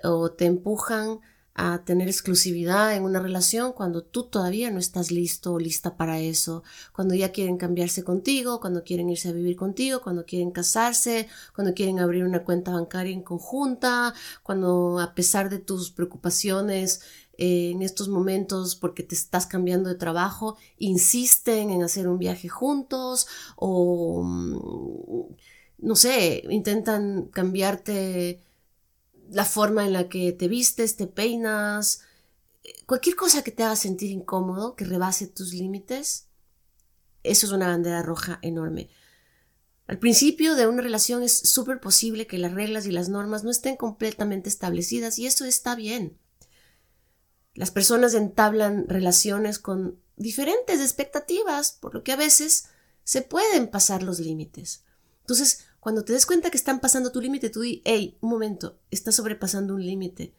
o 0.04 0.32
te 0.32 0.46
empujan 0.48 1.20
a 1.60 1.84
tener 1.84 2.08
exclusividad 2.08 2.96
en 2.96 3.04
una 3.04 3.20
relación 3.20 3.74
cuando 3.74 4.04
tú 4.04 4.26
todavía 4.26 4.70
no 4.70 4.78
estás 4.78 5.10
listo 5.10 5.54
o 5.54 5.60
lista 5.60 5.98
para 5.98 6.20
eso, 6.20 6.64
cuando 6.94 7.16
ya 7.16 7.32
quieren 7.32 7.58
cambiarse 7.58 8.04
contigo, 8.04 8.60
cuando 8.62 8.84
quieren 8.84 9.10
irse 9.10 9.30
a 9.30 9.32
vivir 9.32 9.56
contigo, 9.56 10.02
cuando 10.04 10.24
quieren 10.24 10.52
casarse, 10.52 11.28
cuando 11.56 11.74
quieren 11.74 12.00
abrir 12.00 12.24
una 12.26 12.44
cuenta 12.44 12.72
bancaria 12.72 13.12
en 13.12 13.24
conjunta, 13.24 14.14
cuando 14.44 15.00
a 15.00 15.16
pesar 15.16 15.50
de 15.50 15.58
tus 15.58 15.90
preocupaciones 15.90 17.02
eh, 17.40 17.72
en 17.72 17.82
estos 17.82 18.08
momentos 18.08 18.76
porque 18.76 19.02
te 19.02 19.16
estás 19.16 19.48
cambiando 19.48 19.90
de 19.90 19.96
trabajo, 19.96 20.58
insisten 20.78 21.72
en 21.72 21.82
hacer 21.82 22.08
un 22.08 22.20
viaje 22.20 22.50
juntos 22.50 23.28
o, 23.56 24.22
mm, 24.24 25.36
no 25.80 25.96
sé, 25.96 26.44
intentan 26.50 27.26
cambiarte 27.34 28.44
la 29.32 29.46
forma 29.46 29.86
en 29.86 29.94
la 29.94 30.10
que 30.10 30.32
te 30.32 30.48
vistes, 30.48 30.96
te 30.96 31.08
peinas, 31.08 32.02
cualquier 32.86 33.16
cosa 33.16 33.44
que 33.44 33.52
te 33.52 33.64
haga 33.64 33.76
sentir 33.76 34.12
incómodo, 34.12 34.76
que 34.76 34.86
rebase 34.86 35.28
tus 35.28 35.54
límites, 35.54 36.28
eso 37.24 37.46
es 37.46 37.52
una 37.52 37.68
bandera 37.68 38.02
roja 38.02 38.40
enorme. 38.42 38.90
Al 39.88 40.00
principio 40.00 40.56
de 40.56 40.68
una 40.68 40.82
relación 40.82 41.24
es 41.24 41.38
súper 41.38 41.80
posible 41.80 42.28
que 42.28 42.38
las 42.38 42.54
reglas 42.54 42.86
y 42.86 42.92
las 42.92 43.08
normas 43.08 43.44
no 43.44 43.52
estén 43.52 43.78
completamente 43.78 44.50
establecidas 44.50 45.18
y 45.18 45.28
eso 45.28 45.46
está 45.46 45.76
bien. 45.76 46.18
Las 47.54 47.72
personas 47.72 48.14
entablan 48.14 48.88
relaciones 48.88 49.60
con 49.60 50.00
diferentes 50.18 50.82
expectativas, 50.82 51.72
por 51.72 51.94
lo 51.94 52.04
que 52.04 52.12
a 52.12 52.18
veces 52.18 52.68
se 53.04 53.22
pueden 53.22 53.68
pasar 53.68 54.04
los 54.04 54.20
límites. 54.20 54.84
Entonces, 55.22 55.67
cuando 55.88 56.04
te 56.04 56.12
des 56.12 56.26
cuenta 56.26 56.52
que 56.52 56.58
están 56.58 56.82
pasando 56.82 57.14
tu 57.14 57.22
límite, 57.22 57.50
tú 57.50 57.62
di, 57.62 57.82
hey, 57.86 58.18
un 58.20 58.30
momento, 58.32 58.78
estás 58.92 59.16
sobrepasando 59.16 59.74
un 59.74 59.86
límite. 59.86 60.34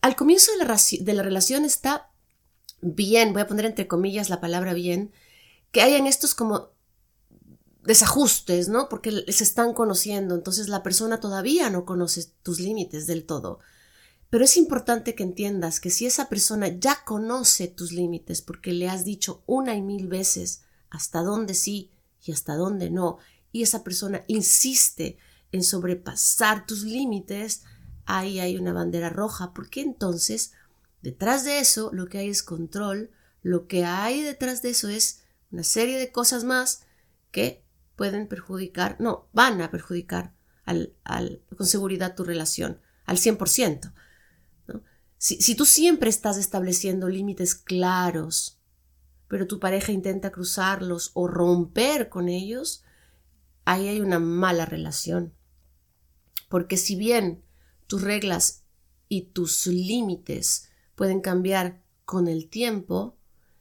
Al 0.00 0.16
comienzo 0.16 0.50
de 0.52 0.64
la, 0.64 0.80
de 1.00 1.12
la 1.12 1.22
relación 1.22 1.66
está 1.66 2.10
bien, 2.80 3.34
voy 3.34 3.42
a 3.42 3.46
poner 3.46 3.66
entre 3.66 3.86
comillas 3.86 4.30
la 4.30 4.40
palabra 4.40 4.72
bien, 4.72 5.12
que 5.70 5.82
hayan 5.82 6.06
estos 6.06 6.34
como 6.34 6.70
desajustes, 7.82 8.70
¿no? 8.70 8.88
Porque 8.88 9.10
se 9.28 9.44
están 9.44 9.74
conociendo, 9.74 10.34
entonces 10.34 10.68
la 10.68 10.82
persona 10.82 11.20
todavía 11.20 11.68
no 11.68 11.84
conoce 11.84 12.24
tus 12.42 12.58
límites 12.58 13.06
del 13.06 13.26
todo. 13.26 13.58
Pero 14.30 14.44
es 14.44 14.56
importante 14.56 15.14
que 15.14 15.24
entiendas 15.24 15.78
que 15.78 15.90
si 15.90 16.06
esa 16.06 16.30
persona 16.30 16.68
ya 16.68 17.04
conoce 17.04 17.68
tus 17.68 17.92
límites 17.92 18.40
porque 18.40 18.72
le 18.72 18.88
has 18.88 19.04
dicho 19.04 19.42
una 19.44 19.74
y 19.74 19.82
mil 19.82 20.08
veces 20.08 20.62
hasta 20.88 21.20
dónde 21.20 21.52
sí 21.52 21.90
y 22.24 22.32
hasta 22.32 22.54
dónde 22.54 22.88
no, 22.88 23.18
y 23.52 23.62
esa 23.62 23.84
persona 23.84 24.24
insiste 24.26 25.18
en 25.52 25.62
sobrepasar 25.62 26.66
tus 26.66 26.82
límites, 26.82 27.62
ahí 28.06 28.40
hay 28.40 28.56
una 28.56 28.72
bandera 28.72 29.10
roja, 29.10 29.52
porque 29.52 29.82
entonces 29.82 30.52
detrás 31.02 31.44
de 31.44 31.58
eso 31.60 31.90
lo 31.92 32.06
que 32.06 32.18
hay 32.18 32.30
es 32.30 32.42
control, 32.42 33.10
lo 33.42 33.66
que 33.66 33.84
hay 33.84 34.22
detrás 34.22 34.62
de 34.62 34.70
eso 34.70 34.88
es 34.88 35.22
una 35.50 35.62
serie 35.62 35.98
de 35.98 36.10
cosas 36.10 36.44
más 36.44 36.82
que 37.30 37.64
pueden 37.96 38.26
perjudicar, 38.26 38.96
no, 38.98 39.28
van 39.32 39.60
a 39.60 39.70
perjudicar 39.70 40.34
con 40.64 41.66
seguridad 41.66 42.14
tu 42.14 42.24
relación 42.24 42.80
al 43.04 43.18
100%. 43.18 43.92
Si, 45.18 45.40
si 45.40 45.54
tú 45.54 45.66
siempre 45.66 46.08
estás 46.08 46.36
estableciendo 46.36 47.08
límites 47.08 47.54
claros, 47.54 48.58
pero 49.28 49.46
tu 49.46 49.60
pareja 49.60 49.92
intenta 49.92 50.32
cruzarlos 50.32 51.10
o 51.14 51.28
romper 51.28 52.08
con 52.08 52.28
ellos, 52.28 52.84
ahí 53.64 53.88
hay 53.88 54.00
una 54.00 54.18
mala 54.18 54.66
relación. 54.66 55.34
Porque 56.48 56.76
si 56.76 56.96
bien 56.96 57.44
tus 57.86 58.02
reglas 58.02 58.64
y 59.08 59.22
tus 59.22 59.66
límites 59.66 60.70
pueden 60.94 61.20
cambiar 61.20 61.82
con 62.04 62.28
el 62.28 62.48
tiempo, 62.48 63.16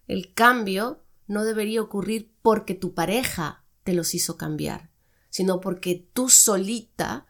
el 0.08 0.34
cambio 0.34 1.04
no 1.28 1.43
debería 1.43 1.82
ocurrir 1.82 2.34
porque 2.41 2.76
tu 2.76 2.93
pareja 2.93 3.64
te 3.84 3.93
los 3.93 4.14
hizo 4.14 4.38
cambiar, 4.38 4.91
sino 5.30 5.62
porque 5.62 6.08
tú 6.14 6.30
solita 6.30 7.28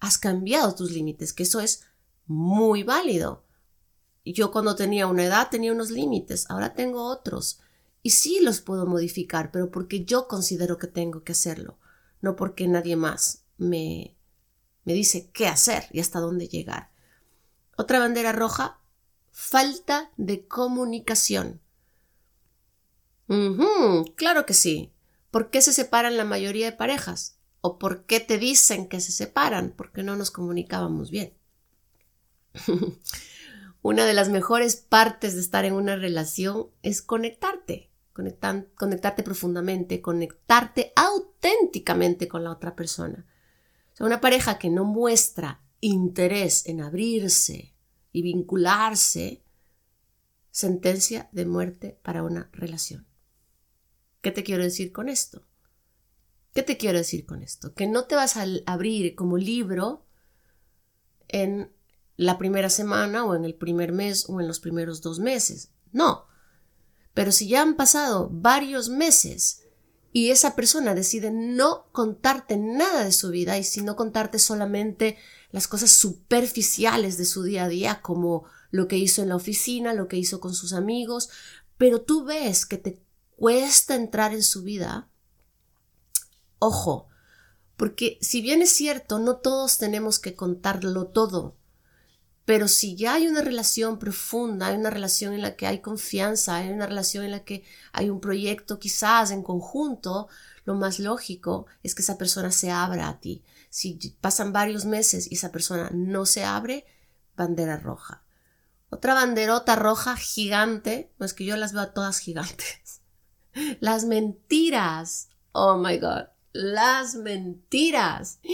has 0.00 0.18
cambiado 0.18 0.74
tus 0.74 0.90
límites, 0.92 1.32
que 1.32 1.42
eso 1.42 1.60
es 1.60 1.84
muy 2.26 2.82
válido. 2.82 3.44
Yo 4.24 4.50
cuando 4.50 4.76
tenía 4.76 5.06
una 5.06 5.24
edad 5.24 5.48
tenía 5.50 5.72
unos 5.72 5.90
límites, 5.90 6.48
ahora 6.50 6.74
tengo 6.74 7.04
otros. 7.04 7.60
Y 8.02 8.10
sí 8.10 8.40
los 8.40 8.60
puedo 8.60 8.86
modificar, 8.86 9.50
pero 9.50 9.70
porque 9.70 10.04
yo 10.04 10.28
considero 10.28 10.78
que 10.78 10.86
tengo 10.86 11.24
que 11.24 11.32
hacerlo, 11.32 11.78
no 12.20 12.36
porque 12.36 12.68
nadie 12.68 12.96
más 12.96 13.44
me, 13.56 14.16
me 14.84 14.94
dice 14.94 15.30
qué 15.32 15.46
hacer 15.46 15.84
y 15.92 16.00
hasta 16.00 16.20
dónde 16.20 16.48
llegar. 16.48 16.90
Otra 17.76 17.98
bandera 17.98 18.32
roja, 18.32 18.80
falta 19.30 20.10
de 20.16 20.46
comunicación. 20.46 21.60
claro 24.16 24.46
que 24.46 24.54
sí. 24.54 24.92
¿Por 25.30 25.50
qué 25.50 25.60
se 25.60 25.72
separan 25.72 26.16
la 26.16 26.24
mayoría 26.24 26.66
de 26.66 26.76
parejas? 26.76 27.38
¿O 27.60 27.78
por 27.78 28.04
qué 28.04 28.20
te 28.20 28.38
dicen 28.38 28.88
que 28.88 29.00
se 29.00 29.12
separan? 29.12 29.74
Porque 29.76 30.02
no 30.02 30.16
nos 30.16 30.30
comunicábamos 30.30 31.10
bien. 31.10 31.34
una 33.82 34.06
de 34.06 34.14
las 34.14 34.28
mejores 34.28 34.76
partes 34.76 35.34
de 35.34 35.40
estar 35.40 35.64
en 35.64 35.74
una 35.74 35.96
relación 35.96 36.68
es 36.82 37.02
conectarte, 37.02 37.87
conectarte 38.74 39.22
profundamente, 39.22 40.00
conectarte 40.00 40.92
auténticamente 40.96 42.28
con 42.28 42.44
la 42.44 42.50
otra 42.50 42.74
persona. 42.74 43.26
una 44.00 44.20
pareja 44.20 44.58
que 44.58 44.70
no 44.70 44.84
muestra 44.84 45.60
interés 45.80 46.66
en 46.66 46.80
abrirse 46.80 47.74
y 48.12 48.22
vincularse, 48.22 49.42
sentencia 50.50 51.28
de 51.32 51.46
muerte 51.46 51.98
para 52.02 52.22
una 52.22 52.48
relación. 52.52 53.06
¿Qué 54.20 54.30
te 54.30 54.44
quiero 54.44 54.62
decir 54.62 54.92
con 54.92 55.08
esto? 55.08 55.46
¿Qué 56.54 56.62
te 56.62 56.76
quiero 56.76 56.98
decir 56.98 57.26
con 57.26 57.42
esto? 57.42 57.74
Que 57.74 57.86
no 57.86 58.04
te 58.04 58.14
vas 58.14 58.36
a 58.36 58.44
abrir 58.66 59.14
como 59.14 59.36
libro 59.36 60.06
en 61.28 61.72
la 62.16 62.38
primera 62.38 62.70
semana 62.70 63.24
o 63.24 63.34
en 63.34 63.44
el 63.44 63.54
primer 63.54 63.92
mes 63.92 64.28
o 64.28 64.40
en 64.40 64.48
los 64.48 64.58
primeros 64.58 65.00
dos 65.02 65.20
meses. 65.20 65.72
No. 65.92 66.27
Pero 67.18 67.32
si 67.32 67.48
ya 67.48 67.62
han 67.62 67.74
pasado 67.74 68.28
varios 68.30 68.90
meses 68.90 69.64
y 70.12 70.30
esa 70.30 70.54
persona 70.54 70.94
decide 70.94 71.32
no 71.32 71.88
contarte 71.90 72.56
nada 72.56 73.02
de 73.02 73.10
su 73.10 73.30
vida 73.30 73.58
y 73.58 73.64
sino 73.64 73.96
contarte 73.96 74.38
solamente 74.38 75.18
las 75.50 75.66
cosas 75.66 75.90
superficiales 75.90 77.18
de 77.18 77.24
su 77.24 77.42
día 77.42 77.64
a 77.64 77.68
día, 77.68 78.02
como 78.02 78.44
lo 78.70 78.86
que 78.86 78.98
hizo 78.98 79.20
en 79.20 79.30
la 79.30 79.34
oficina, 79.34 79.94
lo 79.94 80.06
que 80.06 80.16
hizo 80.16 80.38
con 80.38 80.54
sus 80.54 80.72
amigos, 80.72 81.28
pero 81.76 82.02
tú 82.02 82.22
ves 82.22 82.64
que 82.66 82.78
te 82.78 83.02
cuesta 83.34 83.96
entrar 83.96 84.32
en 84.32 84.44
su 84.44 84.62
vida, 84.62 85.10
ojo, 86.60 87.08
porque 87.76 88.18
si 88.20 88.42
bien 88.42 88.62
es 88.62 88.70
cierto, 88.70 89.18
no 89.18 89.38
todos 89.38 89.78
tenemos 89.78 90.20
que 90.20 90.36
contarlo 90.36 91.08
todo, 91.08 91.56
pero 92.48 92.66
si 92.66 92.96
ya 92.96 93.12
hay 93.12 93.28
una 93.28 93.42
relación 93.42 93.98
profunda, 93.98 94.68
hay 94.68 94.78
una 94.78 94.88
relación 94.88 95.34
en 95.34 95.42
la 95.42 95.54
que 95.54 95.66
hay 95.66 95.82
confianza, 95.82 96.56
hay 96.56 96.70
una 96.70 96.86
relación 96.86 97.26
en 97.26 97.32
la 97.32 97.44
que 97.44 97.62
hay 97.92 98.08
un 98.08 98.20
proyecto 98.20 98.78
quizás 98.78 99.32
en 99.32 99.42
conjunto, 99.42 100.28
lo 100.64 100.74
más 100.74 100.98
lógico 100.98 101.66
es 101.82 101.94
que 101.94 102.00
esa 102.00 102.16
persona 102.16 102.50
se 102.50 102.70
abra 102.70 103.10
a 103.10 103.20
ti. 103.20 103.44
Si 103.68 103.98
pasan 104.22 104.54
varios 104.54 104.86
meses 104.86 105.30
y 105.30 105.34
esa 105.34 105.52
persona 105.52 105.90
no 105.92 106.24
se 106.24 106.42
abre, 106.42 106.86
bandera 107.36 107.76
roja. 107.76 108.24
Otra 108.88 109.12
banderota 109.12 109.76
roja 109.76 110.16
gigante, 110.16 111.12
no 111.18 111.26
es 111.26 111.34
que 111.34 111.44
yo 111.44 111.54
las 111.54 111.74
veo 111.74 111.90
todas 111.90 112.18
gigantes. 112.18 113.02
Las 113.80 114.06
mentiras. 114.06 115.28
Oh 115.52 115.76
my 115.76 115.98
God. 115.98 116.28
Las 116.54 117.14
mentiras. 117.14 118.38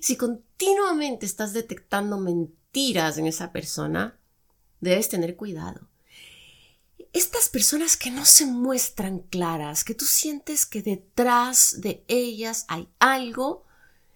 Si 0.00 0.16
continuamente 0.18 1.24
estás 1.24 1.54
detectando 1.54 2.18
mentiras, 2.18 2.63
tiras 2.74 3.18
en 3.18 3.26
esa 3.26 3.52
persona, 3.52 4.18
debes 4.80 5.08
tener 5.08 5.36
cuidado. 5.36 5.88
Estas 7.12 7.48
personas 7.48 7.96
que 7.96 8.10
no 8.10 8.24
se 8.24 8.46
muestran 8.46 9.20
claras, 9.20 9.84
que 9.84 9.94
tú 9.94 10.04
sientes 10.04 10.66
que 10.66 10.82
detrás 10.82 11.80
de 11.80 12.04
ellas 12.08 12.64
hay 12.66 12.88
algo, 12.98 13.64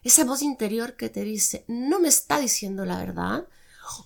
esa 0.03 0.25
voz 0.25 0.43
interior 0.43 0.97
que 0.97 1.09
te 1.09 1.23
dice, 1.23 1.65
no 1.69 2.01
me 2.01 2.09
está 2.09 2.41
diciendo 2.41 2.85
la 2.85 2.99
verdad, 2.99 3.47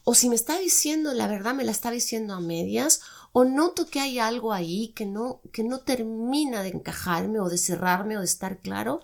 o 0.05 0.15
si 0.15 0.29
me 0.29 0.35
está 0.35 0.59
diciendo 0.59 1.15
la 1.15 1.27
verdad, 1.27 1.55
me 1.55 1.65
la 1.65 1.73
está 1.73 1.91
diciendo 1.91 2.35
a 2.35 2.41
medias, 2.41 3.01
o 3.33 3.45
noto 3.45 3.87
que 3.87 4.01
hay 4.01 4.19
algo 4.19 4.53
ahí 4.53 4.89
que 4.89 5.07
no, 5.07 5.41
que 5.51 5.65
no 5.65 5.81
termina 5.81 6.63
de 6.63 6.69
encajarme 6.69 7.41
o 7.41 7.49
de 7.49 7.57
cerrarme 7.57 8.19
o 8.19 8.21
de 8.21 8.27
estar 8.27 8.59
claro, 8.59 9.01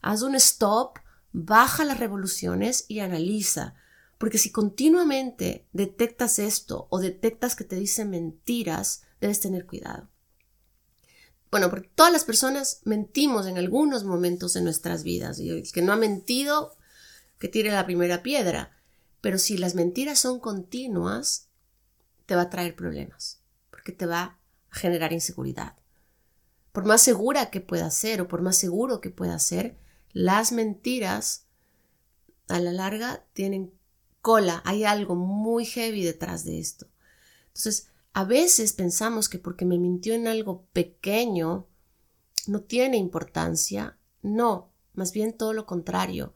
haz 0.00 0.22
un 0.22 0.36
stop, 0.36 1.00
baja 1.32 1.84
las 1.84 1.98
revoluciones 1.98 2.84
y 2.86 3.00
analiza. 3.00 3.74
Porque 4.24 4.38
si 4.38 4.50
continuamente 4.50 5.68
detectas 5.74 6.38
esto 6.38 6.86
o 6.88 6.98
detectas 6.98 7.54
que 7.54 7.64
te 7.64 7.76
dicen 7.76 8.08
mentiras, 8.08 9.02
debes 9.20 9.38
tener 9.38 9.66
cuidado. 9.66 10.08
Bueno, 11.50 11.68
porque 11.68 11.90
todas 11.94 12.10
las 12.10 12.24
personas 12.24 12.80
mentimos 12.84 13.46
en 13.46 13.58
algunos 13.58 14.04
momentos 14.04 14.54
de 14.54 14.62
nuestras 14.62 15.02
vidas. 15.02 15.38
Y 15.40 15.50
el 15.50 15.70
que 15.70 15.82
no 15.82 15.92
ha 15.92 15.96
mentido, 15.96 16.74
que 17.38 17.48
tire 17.48 17.70
la 17.70 17.84
primera 17.84 18.22
piedra. 18.22 18.74
Pero 19.20 19.36
si 19.36 19.58
las 19.58 19.74
mentiras 19.74 20.20
son 20.20 20.40
continuas, 20.40 21.50
te 22.24 22.34
va 22.34 22.40
a 22.40 22.50
traer 22.50 22.74
problemas, 22.74 23.42
porque 23.70 23.92
te 23.92 24.06
va 24.06 24.22
a 24.22 24.38
generar 24.70 25.12
inseguridad. 25.12 25.76
Por 26.72 26.86
más 26.86 27.02
segura 27.02 27.50
que 27.50 27.60
pueda 27.60 27.90
ser 27.90 28.22
o 28.22 28.28
por 28.28 28.40
más 28.40 28.56
seguro 28.56 29.02
que 29.02 29.10
pueda 29.10 29.38
ser, 29.38 29.76
las 30.14 30.50
mentiras 30.50 31.44
a 32.48 32.58
la 32.58 32.72
larga 32.72 33.26
tienen 33.34 33.70
cola, 34.24 34.62
hay 34.64 34.84
algo 34.84 35.16
muy 35.16 35.66
heavy 35.66 36.02
detrás 36.02 36.46
de 36.46 36.58
esto. 36.58 36.86
Entonces, 37.48 37.88
a 38.14 38.24
veces 38.24 38.72
pensamos 38.72 39.28
que 39.28 39.38
porque 39.38 39.66
me 39.66 39.76
mintió 39.76 40.14
en 40.14 40.26
algo 40.26 40.64
pequeño, 40.72 41.68
no 42.46 42.62
tiene 42.62 42.96
importancia. 42.96 43.98
No, 44.22 44.72
más 44.94 45.12
bien 45.12 45.34
todo 45.34 45.52
lo 45.52 45.66
contrario. 45.66 46.32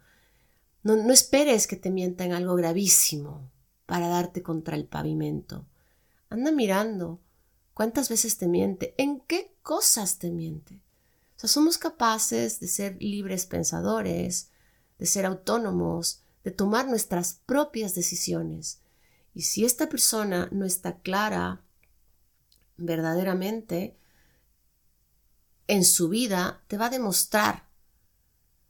No, 0.83 0.97
no 0.97 1.15
esperes 1.15 1.67
que 1.67 1.77
te 1.77 1.91
mienta 1.91 2.27
en 2.27 2.35
algo 2.35 2.57
gravísimo 2.57 3.51
para 3.87 4.09
darte 4.09 4.43
contra 4.43 4.77
el 4.77 4.85
pavimento. 4.85 5.67
Anda 6.29 6.53
mirando 6.53 7.23
cuántas 7.73 8.11
veces 8.11 8.37
te 8.37 8.49
miente, 8.49 8.95
en 8.99 9.21
qué 9.21 9.57
cosas 9.63 10.19
te 10.19 10.31
miente. 10.31 10.75
O 11.39 11.41
sea, 11.41 11.49
somos 11.49 11.79
capaces 11.79 12.61
de 12.61 12.69
ser 12.69 12.99
libres 13.01 13.47
pensadores, 13.47 14.51
de 14.99 15.07
ser 15.07 15.25
autónomos, 15.25 16.23
tomar 16.51 16.89
nuestras 16.89 17.35
propias 17.47 17.95
decisiones. 17.95 18.81
Y 19.35 19.43
si 19.43 19.65
esta 19.65 19.89
persona 19.89 20.49
no 20.53 20.65
está 20.65 20.99
clara 20.99 21.63
verdaderamente 22.77 23.97
en 25.67 25.85
su 25.85 26.09
vida, 26.09 26.63
te 26.67 26.79
va 26.79 26.87
a 26.87 26.91
demostrar. 26.91 27.69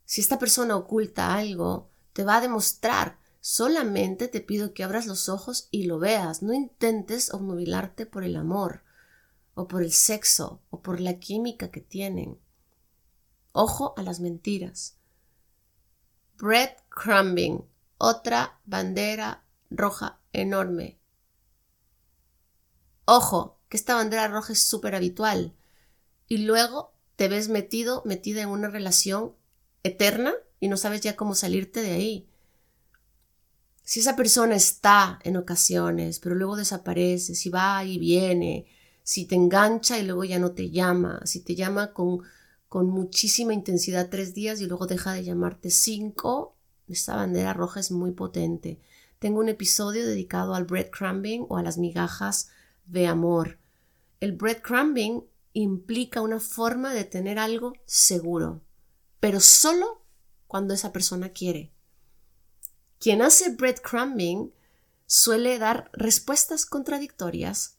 Si 0.04 0.20
esta 0.20 0.38
persona 0.38 0.76
oculta 0.76 1.34
algo, 1.34 1.90
te 2.12 2.24
va 2.24 2.38
a 2.38 2.40
demostrar. 2.40 3.18
Solamente 3.40 4.26
te 4.28 4.40
pido 4.40 4.74
que 4.74 4.82
abras 4.82 5.06
los 5.06 5.28
ojos 5.28 5.68
y 5.70 5.84
lo 5.84 5.98
veas. 5.98 6.42
No 6.42 6.52
intentes 6.52 7.32
obnubilarte 7.32 8.06
por 8.06 8.24
el 8.24 8.36
amor, 8.36 8.82
o 9.54 9.68
por 9.68 9.82
el 9.82 9.92
sexo, 9.92 10.62
o 10.70 10.82
por 10.82 11.00
la 11.00 11.18
química 11.18 11.70
que 11.70 11.80
tienen. 11.80 12.38
Ojo 13.52 13.94
a 13.96 14.02
las 14.02 14.20
mentiras. 14.20 14.96
Breadcrumbing, 16.98 17.64
otra 17.96 18.60
bandera 18.64 19.44
roja 19.70 20.20
enorme. 20.32 20.98
Ojo, 23.04 23.60
que 23.68 23.76
esta 23.76 23.94
bandera 23.94 24.28
roja 24.28 24.52
es 24.52 24.60
súper 24.60 24.94
habitual. 24.94 25.54
Y 26.26 26.38
luego 26.38 26.92
te 27.16 27.28
ves 27.28 27.48
metido, 27.48 28.02
metida 28.04 28.42
en 28.42 28.48
una 28.48 28.68
relación 28.68 29.34
eterna 29.82 30.34
y 30.60 30.68
no 30.68 30.76
sabes 30.76 31.00
ya 31.00 31.16
cómo 31.16 31.34
salirte 31.34 31.82
de 31.82 31.92
ahí. 31.92 32.28
Si 33.84 34.00
esa 34.00 34.16
persona 34.16 34.56
está 34.56 35.18
en 35.22 35.36
ocasiones, 35.36 36.18
pero 36.18 36.34
luego 36.34 36.56
desaparece, 36.56 37.34
si 37.34 37.48
va 37.48 37.82
y 37.84 37.98
viene, 37.98 38.66
si 39.02 39.24
te 39.24 39.34
engancha 39.34 39.98
y 39.98 40.04
luego 40.04 40.24
ya 40.24 40.38
no 40.38 40.52
te 40.52 40.70
llama, 40.70 41.22
si 41.24 41.40
te 41.40 41.54
llama 41.54 41.94
con, 41.94 42.22
con 42.68 42.90
muchísima 42.90 43.54
intensidad 43.54 44.10
tres 44.10 44.34
días 44.34 44.60
y 44.60 44.66
luego 44.66 44.86
deja 44.86 45.14
de 45.14 45.24
llamarte 45.24 45.70
cinco, 45.70 46.57
esta 46.92 47.16
bandera 47.16 47.52
roja 47.52 47.80
es 47.80 47.90
muy 47.90 48.12
potente. 48.12 48.80
Tengo 49.18 49.40
un 49.40 49.48
episodio 49.48 50.06
dedicado 50.06 50.54
al 50.54 50.64
breadcrumbing 50.64 51.46
o 51.48 51.56
a 51.56 51.62
las 51.62 51.78
migajas 51.78 52.50
de 52.86 53.06
amor. 53.06 53.58
El 54.20 54.32
breadcrumbing 54.32 55.24
implica 55.52 56.20
una 56.20 56.40
forma 56.40 56.92
de 56.94 57.04
tener 57.04 57.38
algo 57.38 57.72
seguro, 57.84 58.62
pero 59.20 59.40
solo 59.40 60.02
cuando 60.46 60.74
esa 60.74 60.92
persona 60.92 61.30
quiere. 61.30 61.72
Quien 62.98 63.22
hace 63.22 63.50
breadcrumbing 63.50 64.52
suele 65.06 65.58
dar 65.58 65.90
respuestas 65.92 66.66
contradictorias. 66.66 67.78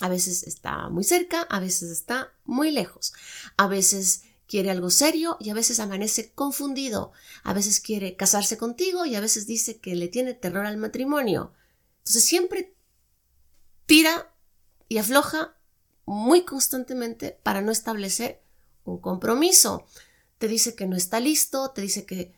A 0.00 0.08
veces 0.08 0.42
está 0.42 0.88
muy 0.88 1.04
cerca, 1.04 1.42
a 1.42 1.60
veces 1.60 1.90
está 1.90 2.32
muy 2.44 2.70
lejos. 2.70 3.12
A 3.56 3.66
veces 3.66 4.22
quiere 4.46 4.70
algo 4.70 4.90
serio 4.90 5.36
y 5.40 5.50
a 5.50 5.54
veces 5.54 5.80
amanece 5.80 6.32
confundido. 6.32 7.12
A 7.42 7.52
veces 7.52 7.80
quiere 7.80 8.16
casarse 8.16 8.56
contigo 8.56 9.04
y 9.04 9.14
a 9.14 9.20
veces 9.20 9.46
dice 9.46 9.78
que 9.78 9.94
le 9.94 10.08
tiene 10.08 10.34
terror 10.34 10.66
al 10.66 10.76
matrimonio. 10.76 11.52
Entonces 11.98 12.24
siempre 12.24 12.74
tira 13.86 14.32
y 14.88 14.98
afloja 14.98 15.56
muy 16.04 16.44
constantemente 16.44 17.38
para 17.42 17.60
no 17.60 17.72
establecer 17.72 18.42
un 18.84 18.98
compromiso. 18.98 19.86
Te 20.38 20.48
dice 20.48 20.74
que 20.74 20.86
no 20.86 20.96
está 20.96 21.18
listo, 21.18 21.70
te 21.70 21.82
dice 21.82 22.06
que, 22.06 22.34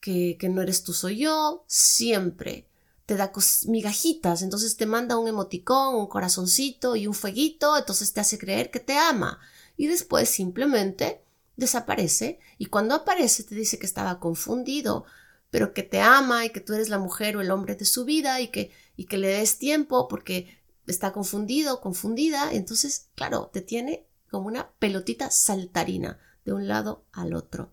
que, 0.00 0.48
no 0.48 0.62
eres 0.62 0.84
tú, 0.84 0.92
soy 0.92 1.18
yo, 1.18 1.64
siempre. 1.66 2.68
Te 3.06 3.16
da 3.16 3.32
migajitas, 3.66 4.42
entonces 4.42 4.76
te 4.76 4.86
manda 4.86 5.18
un 5.18 5.26
emoticón, 5.26 5.96
un 5.96 6.06
corazoncito 6.06 6.94
y 6.94 7.08
un 7.08 7.14
fueguito, 7.14 7.76
entonces 7.76 8.12
te 8.12 8.20
hace 8.20 8.38
creer 8.38 8.70
que 8.70 8.80
te 8.80 8.96
ama. 8.96 9.40
Y 9.76 9.88
después 9.88 10.28
simplemente 10.28 11.24
desaparece 11.56 12.40
y 12.58 12.66
cuando 12.66 12.94
aparece 12.94 13.44
te 13.44 13.54
dice 13.54 13.78
que 13.78 13.86
estaba 13.86 14.20
confundido, 14.20 15.04
pero 15.50 15.74
que 15.74 15.82
te 15.82 16.00
ama 16.00 16.46
y 16.46 16.50
que 16.50 16.60
tú 16.60 16.74
eres 16.74 16.88
la 16.88 16.98
mujer 16.98 17.36
o 17.36 17.40
el 17.40 17.50
hombre 17.50 17.74
de 17.74 17.84
su 17.84 18.04
vida 18.04 18.40
y 18.40 18.48
que, 18.48 18.72
y 18.96 19.06
que 19.06 19.18
le 19.18 19.28
des 19.28 19.58
tiempo 19.58 20.08
porque 20.08 20.62
está 20.86 21.12
confundido, 21.12 21.80
confundida, 21.80 22.52
entonces, 22.52 23.10
claro, 23.14 23.50
te 23.52 23.60
tiene 23.60 24.06
como 24.30 24.46
una 24.46 24.72
pelotita 24.78 25.30
saltarina 25.30 26.18
de 26.44 26.52
un 26.52 26.68
lado 26.68 27.04
al 27.12 27.34
otro. 27.34 27.72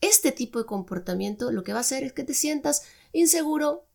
Este 0.00 0.32
tipo 0.32 0.58
de 0.58 0.66
comportamiento 0.66 1.52
lo 1.52 1.62
que 1.62 1.72
va 1.72 1.78
a 1.78 1.82
hacer 1.82 2.02
es 2.02 2.12
que 2.12 2.24
te 2.24 2.34
sientas 2.34 2.82
inseguro, 3.12 3.86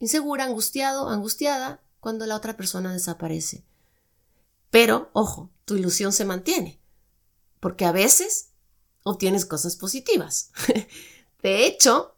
insegura, 0.00 0.44
angustiado, 0.44 1.08
angustiada 1.08 1.80
cuando 2.00 2.26
la 2.26 2.36
otra 2.36 2.56
persona 2.56 2.92
desaparece. 2.92 3.64
Pero, 4.70 5.10
ojo, 5.12 5.52
tu 5.64 5.76
ilusión 5.76 6.12
se 6.12 6.24
mantiene, 6.24 6.80
porque 7.60 7.84
a 7.84 7.92
veces 7.92 8.50
obtienes 9.04 9.46
cosas 9.46 9.76
positivas. 9.76 10.50
de 11.42 11.66
hecho, 11.66 12.16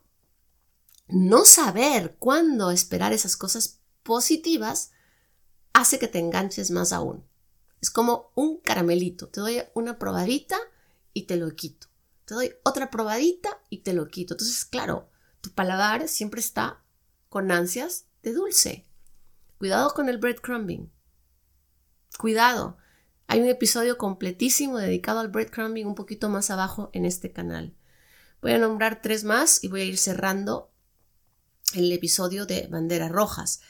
no 1.09 1.45
saber 1.45 2.16
cuándo 2.18 2.70
esperar 2.70 3.12
esas 3.12 3.37
cosas 3.37 3.80
positivas 4.03 4.93
hace 5.74 5.99
que 5.99 6.09
te 6.09 6.18
enganches 6.18 6.70
más 6.70 6.93
aún. 6.93 7.24
Es 7.82 7.91
como 7.91 8.32
un 8.34 8.59
caramelito. 8.59 9.28
Te 9.28 9.41
doy 9.41 9.62
una 9.74 9.99
probadita 9.99 10.59
y 11.12 11.26
te 11.26 11.37
lo 11.37 11.55
quito. 11.55 11.89
Te 12.24 12.34
doy 12.34 12.55
otra 12.64 12.91
probadita 12.91 13.61
y 13.68 13.78
te 13.78 13.93
lo 13.93 14.09
quito. 14.09 14.34
Entonces, 14.34 14.64
claro, 14.64 15.11
tu 15.41 15.51
paladar 15.51 16.09
siempre 16.09 16.41
está 16.41 16.82
con 17.28 17.53
ansias 17.53 18.07
de 18.22 18.32
dulce. 18.32 18.87
Cuidado 19.59 19.93
con 19.95 20.09
el 20.09 20.18
breadcrumbing. 20.18 20.91
Cuidado. 22.18 22.78
Hay 23.27 23.41
un 23.41 23.49
episodio 23.49 23.99
completísimo 23.99 24.79
dedicado 24.79 25.20
al 25.20 25.29
breadcrumbing 25.29 25.87
un 25.87 25.95
poquito 25.95 26.29
más 26.29 26.51
abajo 26.51 26.91
en 26.93 27.05
este 27.05 27.33
canal. 27.33 27.74
Voy 28.41 28.53
a 28.53 28.59
nombrar 28.59 29.03
tres 29.03 29.24
más 29.24 29.62
y 29.64 29.68
voy 29.68 29.81
a 29.81 29.85
ir 29.85 29.99
cerrando 29.99 30.70
el 31.74 31.91
episodio 31.93 32.47
de 32.47 32.68
banderas 32.68 33.11
rojas 33.11 33.61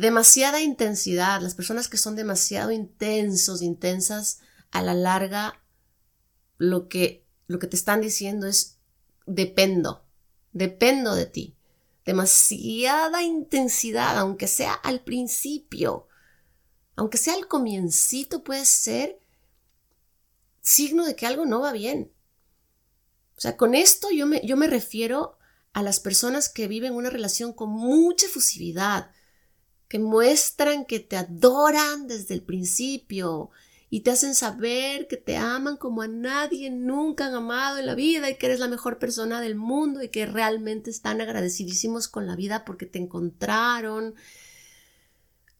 demasiada 0.00 0.60
intensidad, 0.60 1.40
las 1.40 1.54
personas 1.54 1.88
que 1.88 1.96
son 1.96 2.16
demasiado 2.16 2.70
intensos, 2.70 3.62
intensas, 3.62 4.40
a 4.70 4.82
la 4.82 4.94
larga, 4.94 5.62
lo 6.58 6.88
que, 6.88 7.24
lo 7.46 7.58
que 7.58 7.66
te 7.66 7.76
están 7.76 8.00
diciendo 8.00 8.46
es 8.46 8.78
dependo, 9.26 10.04
dependo 10.52 11.14
de 11.14 11.26
ti. 11.26 11.56
Demasiada 12.04 13.22
intensidad, 13.22 14.18
aunque 14.18 14.46
sea 14.48 14.74
al 14.74 15.00
principio, 15.00 16.08
aunque 16.96 17.18
sea 17.18 17.34
al 17.34 17.46
comiencito, 17.46 18.42
puede 18.42 18.64
ser 18.64 19.20
signo 20.62 21.04
de 21.04 21.14
que 21.14 21.26
algo 21.26 21.46
no 21.46 21.60
va 21.60 21.72
bien. 21.72 22.10
O 23.36 23.40
sea, 23.40 23.56
con 23.56 23.74
esto 23.74 24.08
yo 24.10 24.26
me, 24.26 24.40
yo 24.44 24.56
me 24.56 24.66
refiero 24.66 25.38
a 25.74 25.82
las 25.82 26.00
personas 26.00 26.48
que 26.48 26.68
viven 26.68 26.94
una 26.94 27.10
relación 27.10 27.52
con 27.52 27.68
mucha 27.68 28.26
efusividad, 28.26 29.10
que 29.88 29.98
muestran 29.98 30.86
que 30.86 31.00
te 31.00 31.16
adoran 31.16 32.08
desde 32.08 32.34
el 32.34 32.42
principio 32.42 33.50
y 33.90 34.00
te 34.00 34.10
hacen 34.10 34.34
saber 34.34 35.06
que 35.06 35.16
te 35.16 35.36
aman 35.36 35.76
como 35.76 36.02
a 36.02 36.08
nadie 36.08 36.70
nunca 36.70 37.26
han 37.26 37.34
amado 37.34 37.78
en 37.78 37.86
la 37.86 37.94
vida 37.94 38.28
y 38.30 38.36
que 38.36 38.46
eres 38.46 38.58
la 38.58 38.68
mejor 38.68 38.98
persona 38.98 39.40
del 39.40 39.54
mundo 39.54 40.02
y 40.02 40.08
que 40.08 40.26
realmente 40.26 40.90
están 40.90 41.20
agradecidísimos 41.20 42.08
con 42.08 42.26
la 42.26 42.34
vida 42.36 42.64
porque 42.64 42.86
te 42.86 42.98
encontraron. 42.98 44.14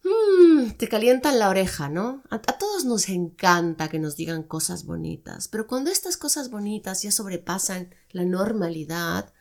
Mm, 0.06 0.72
te 0.72 0.88
calientan 0.88 1.38
la 1.38 1.48
oreja, 1.48 1.88
¿no? 1.88 2.22
A, 2.30 2.36
a 2.36 2.58
todos 2.58 2.84
nos 2.84 3.08
encanta 3.08 3.88
que 3.88 3.98
nos 3.98 4.16
digan 4.16 4.42
cosas 4.42 4.84
bonitas, 4.84 5.48
pero 5.48 5.66
cuando 5.66 5.90
estas 5.90 6.16
cosas 6.16 6.50
bonitas 6.50 7.02
ya 7.02 7.10
sobrepasan 7.10 7.94
la 8.10 8.24
normalidad, 8.24 9.32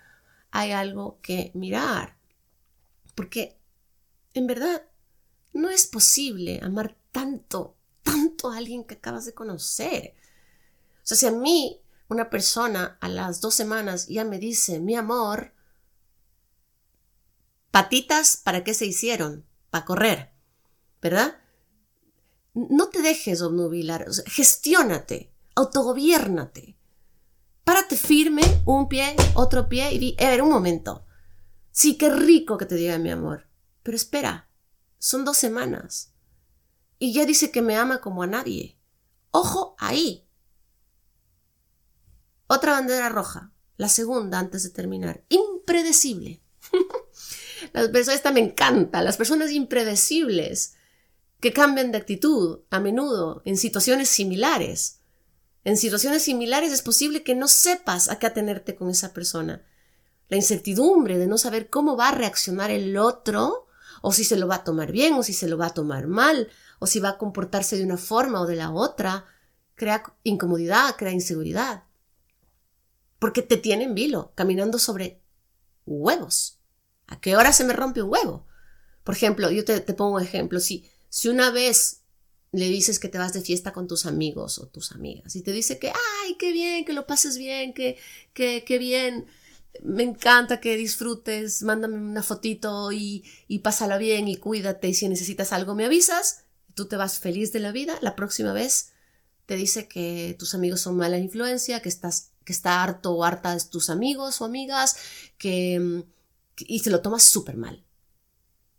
hay 0.52 0.72
algo 0.72 1.20
que 1.22 1.52
mirar. 1.54 2.18
Porque 3.14 3.58
en 4.36 4.48
verdad, 4.48 4.84
no 5.54 5.70
es 5.70 5.88
posible 5.88 6.60
amar 6.62 6.96
tanto, 7.12 7.78
tanto 8.04 8.52
a 8.52 8.58
alguien 8.58 8.84
que 8.84 8.96
acabas 8.96 9.26
de 9.26 9.34
conocer. 9.34 10.14
O 10.98 11.08
sea, 11.08 11.18
si 11.18 11.26
a 11.26 11.32
mí 11.32 11.82
una 12.10 12.30
persona 12.30 12.98
a 13.00 13.08
las 13.08 13.40
dos 13.40 13.56
semanas 13.56 14.08
ya 14.08 14.26
me 14.26 14.38
dice, 14.38 14.82
mi 14.82 14.96
amor, 14.96 15.54
patitas, 17.72 18.36
¿para 18.36 18.64
qué 18.66 18.74
se 18.74 18.86
hicieron? 18.86 19.46
Para 19.70 19.86
correr, 19.86 20.35
¿verdad? 21.02 21.38
No 22.54 22.90
te 22.90 23.02
dejes 23.02 23.42
obnubilar, 23.42 24.08
gestiónate, 24.28 25.34
autogobiérnate. 25.56 26.78
Párate 27.64 27.98
firme, 27.98 28.44
un 28.66 28.88
pie, 28.88 29.16
otro 29.34 29.68
pie 29.68 29.92
y 29.94 30.00
di, 30.00 30.16
a 30.20 30.30
ver, 30.30 30.42
un 30.42 30.50
momento. 30.50 31.06
Sí, 31.72 31.98
qué 31.98 32.10
rico 32.10 32.58
que 32.58 32.66
te 32.66 32.76
diga 32.76 32.98
mi 32.98 33.10
amor. 33.10 33.48
Pero 33.84 33.98
espera, 33.98 34.50
son 34.98 35.26
dos 35.26 35.38
semanas. 35.38 36.14
Y 37.00 37.12
ya 37.14 37.26
dice 37.26 37.52
que 37.52 37.62
me 37.62 37.76
ama 37.76 38.00
como 38.02 38.24
a 38.24 38.28
nadie. 38.28 38.80
Ojo 39.32 39.76
ahí. 39.80 40.26
Otra 42.48 42.74
bandera 42.74 43.10
roja, 43.10 43.52
la 43.76 43.90
segunda 43.90 44.40
antes 44.40 44.64
de 44.64 44.70
terminar. 44.70 45.26
Impredecible. 45.30 46.42
Las 47.74 47.90
personas, 47.90 48.18
esta 48.18 48.32
me 48.32 48.42
encanta, 48.42 49.02
las 49.02 49.18
personas 49.18 49.52
impredecibles 49.52 50.76
que 51.40 51.54
cambian 51.54 51.92
de 51.92 51.98
actitud 51.98 52.62
a 52.70 52.80
menudo 52.80 53.42
en 53.46 53.58
situaciones 53.58 54.10
similares. 54.10 55.00
En 55.64 55.78
situaciones 55.78 56.24
similares 56.24 56.72
es 56.72 56.82
posible 56.82 57.24
que 57.24 57.36
no 57.36 57.48
sepas 57.48 58.10
a 58.10 58.20
qué 58.20 58.28
atenerte 58.28 58.76
con 58.76 58.90
esa 58.90 59.14
persona. 59.14 59.64
La 60.28 60.38
incertidumbre 60.38 61.18
de 61.18 61.28
no 61.28 61.38
saber 61.38 61.70
cómo 61.70 61.98
va 61.98 62.10
a 62.10 62.16
reaccionar 62.16 62.72
el 62.72 62.98
otro 62.98 63.68
o 64.02 64.12
si 64.12 64.24
se 64.24 64.38
lo 64.38 64.48
va 64.48 64.56
a 64.56 64.64
tomar 64.64 64.92
bien, 64.92 65.16
o 65.16 65.24
si 65.24 65.34
se 65.34 65.48
lo 65.48 65.58
va 65.58 65.68
a 65.68 65.74
tomar 65.74 66.08
mal, 66.08 66.50
o 66.80 66.86
si 66.86 67.00
va 67.00 67.10
a 67.10 67.18
comportarse 67.18 67.78
de 67.78 67.84
una 67.84 67.98
forma 67.98 68.42
o 68.42 68.46
de 68.46 68.56
la 68.56 68.72
otra, 68.72 69.26
crea 69.74 70.04
incomodidad, 70.24 70.96
crea 70.96 71.12
inseguridad. 71.12 71.84
Porque 73.18 73.42
te 73.42 73.58
tienen 73.58 73.96
vilo, 73.96 74.32
caminando 74.36 74.78
sobre 74.78 75.22
huevos. 75.86 76.60
¿A 77.08 77.20
qué 77.20 77.36
hora 77.36 77.52
se 77.54 77.64
me 77.64 77.74
rompe 77.74 78.02
un 78.02 78.12
huevo? 78.12 78.46
Por 79.04 79.16
ejemplo, 79.16 79.50
yo 79.52 79.66
te, 79.66 79.80
pongo 79.82 80.18
un 80.18 80.22
ejemplo. 80.22 80.60
Si, 80.60 80.90
si 81.16 81.30
una 81.30 81.50
vez 81.50 82.02
le 82.52 82.68
dices 82.68 83.00
que 83.00 83.08
te 83.08 83.18
vas 83.18 83.32
de 83.32 83.40
fiesta 83.40 83.72
con 83.72 83.88
tus 83.88 84.06
amigos 84.06 84.60
o 84.60 84.68
tus 84.68 84.92
amigas 84.92 85.38
y 85.38 85.44
te 85.44 85.54
dice 85.54 85.80
que, 85.80 85.88
ay, 85.88 86.36
qué 86.38 86.52
bien, 86.52 86.84
que 86.84 86.92
lo 86.92 87.08
pases 87.08 87.38
bien, 87.38 87.74
que, 87.74 87.98
que, 88.34 88.78
bien, 88.78 89.26
me 89.82 90.04
encanta 90.04 90.60
que 90.60 90.76
disfrutes, 90.76 91.64
mándame 91.64 91.96
una 91.96 92.22
fotito 92.22 92.92
y, 92.92 93.24
y 93.48 93.60
pásala 93.60 93.98
bien 93.98 94.28
y 94.28 94.36
cuídate 94.36 94.90
y 94.90 94.94
si 94.94 95.08
necesitas 95.08 95.54
algo 95.54 95.74
me 95.74 95.86
avisas, 95.86 96.44
tú 96.74 96.86
te 96.86 96.98
vas 96.98 97.20
feliz 97.20 97.54
de 97.54 97.62
la 97.62 97.72
vida, 97.72 97.98
la 98.02 98.18
próxima 98.18 98.52
vez 98.52 98.92
te 99.46 99.56
dice 99.56 99.88
que 99.88 100.36
tus 100.38 100.54
amigos 100.54 100.82
son 100.82 100.98
mala 100.98 101.18
influencia, 101.18 101.82
que 101.82 101.88
estás 101.88 102.32
que 102.44 102.52
está 102.52 102.84
harto 102.84 103.14
o 103.14 103.24
harta 103.24 103.56
de 103.56 103.64
tus 103.64 103.90
amigos 103.90 104.42
o 104.42 104.46
amigas, 104.46 104.98
que, 105.38 106.04
y 106.58 106.80
se 106.80 106.90
lo 106.90 107.00
tomas 107.00 107.24
súper 107.24 107.56
mal, 107.56 107.86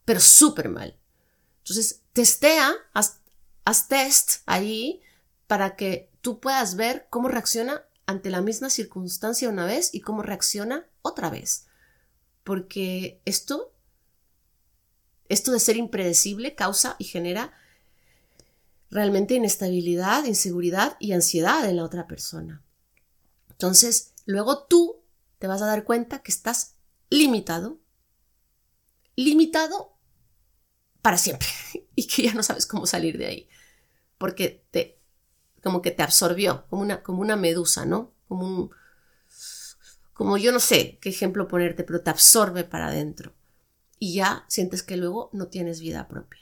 pero 0.05 0.21
súper 0.21 0.69
mal. 0.69 0.99
Entonces, 1.67 2.03
testea, 2.13 2.73
haz, 2.95 3.19
test 3.89 4.43
ahí 4.47 5.03
para 5.49 5.75
que 5.75 6.13
tú 6.21 6.39
puedas 6.39 6.77
ver 6.77 7.09
cómo 7.11 7.27
reacciona 7.27 7.85
ante 8.07 8.31
la 8.31 8.41
misma 8.41 8.71
circunstancia 8.71 9.49
una 9.49 9.67
vez 9.67 9.93
y 9.93 10.01
cómo 10.01 10.23
reacciona 10.23 10.87
otra 11.03 11.29
vez. 11.29 11.67
Porque 12.45 13.21
esto, 13.25 13.75
esto 15.29 15.51
de 15.51 15.59
ser 15.59 15.77
impredecible 15.77 16.55
causa 16.55 16.95
y 17.01 17.05
genera 17.05 17.53
realmente 18.89 19.35
inestabilidad, 19.35 20.25
inseguridad 20.25 20.97
y 21.01 21.15
ansiedad 21.15 21.69
en 21.69 21.79
la 21.79 21.85
otra 21.85 22.07
persona. 22.07 22.63
Entonces, 23.51 24.13
luego 24.25 24.67
tú 24.67 25.03
te 25.41 25.49
vas 25.49 25.63
a 25.63 25.67
dar 25.67 25.83
cuenta 25.83 26.21
que 26.21 26.31
estás 26.31 26.77
limitado, 27.11 27.81
limitado 29.17 29.96
para 31.07 31.19
siempre 31.19 31.47
y 31.95 32.09
que 32.09 32.25
ya 32.25 32.35
no 32.35 32.43
sabes 32.43 32.67
cómo 32.67 32.85
salir 32.85 33.17
de 33.17 33.27
ahí, 33.27 33.49
porque 34.19 34.67
te, 34.73 34.99
como 35.63 35.81
que 35.81 35.93
te 35.93 36.03
absorbió, 36.03 36.67
como 36.69 36.83
una, 36.83 37.05
como 37.05 37.21
una 37.21 37.37
medusa, 37.37 37.87
¿no? 37.87 38.13
Como 38.27 38.45
un, 38.45 38.71
como 40.13 40.37
yo 40.37 40.51
no 40.51 40.59
sé 40.59 40.99
qué 41.01 41.11
ejemplo 41.11 41.47
ponerte, 41.47 41.85
pero 41.85 42.01
te 42.01 42.11
absorbe 42.11 42.65
para 42.65 42.89
adentro 42.89 43.35
y 44.01 44.15
ya 44.15 44.47
sientes 44.49 44.83
que 44.83 44.97
luego 44.97 45.31
no 45.33 45.47
tienes 45.47 45.79
vida 45.79 46.09
propia. 46.09 46.41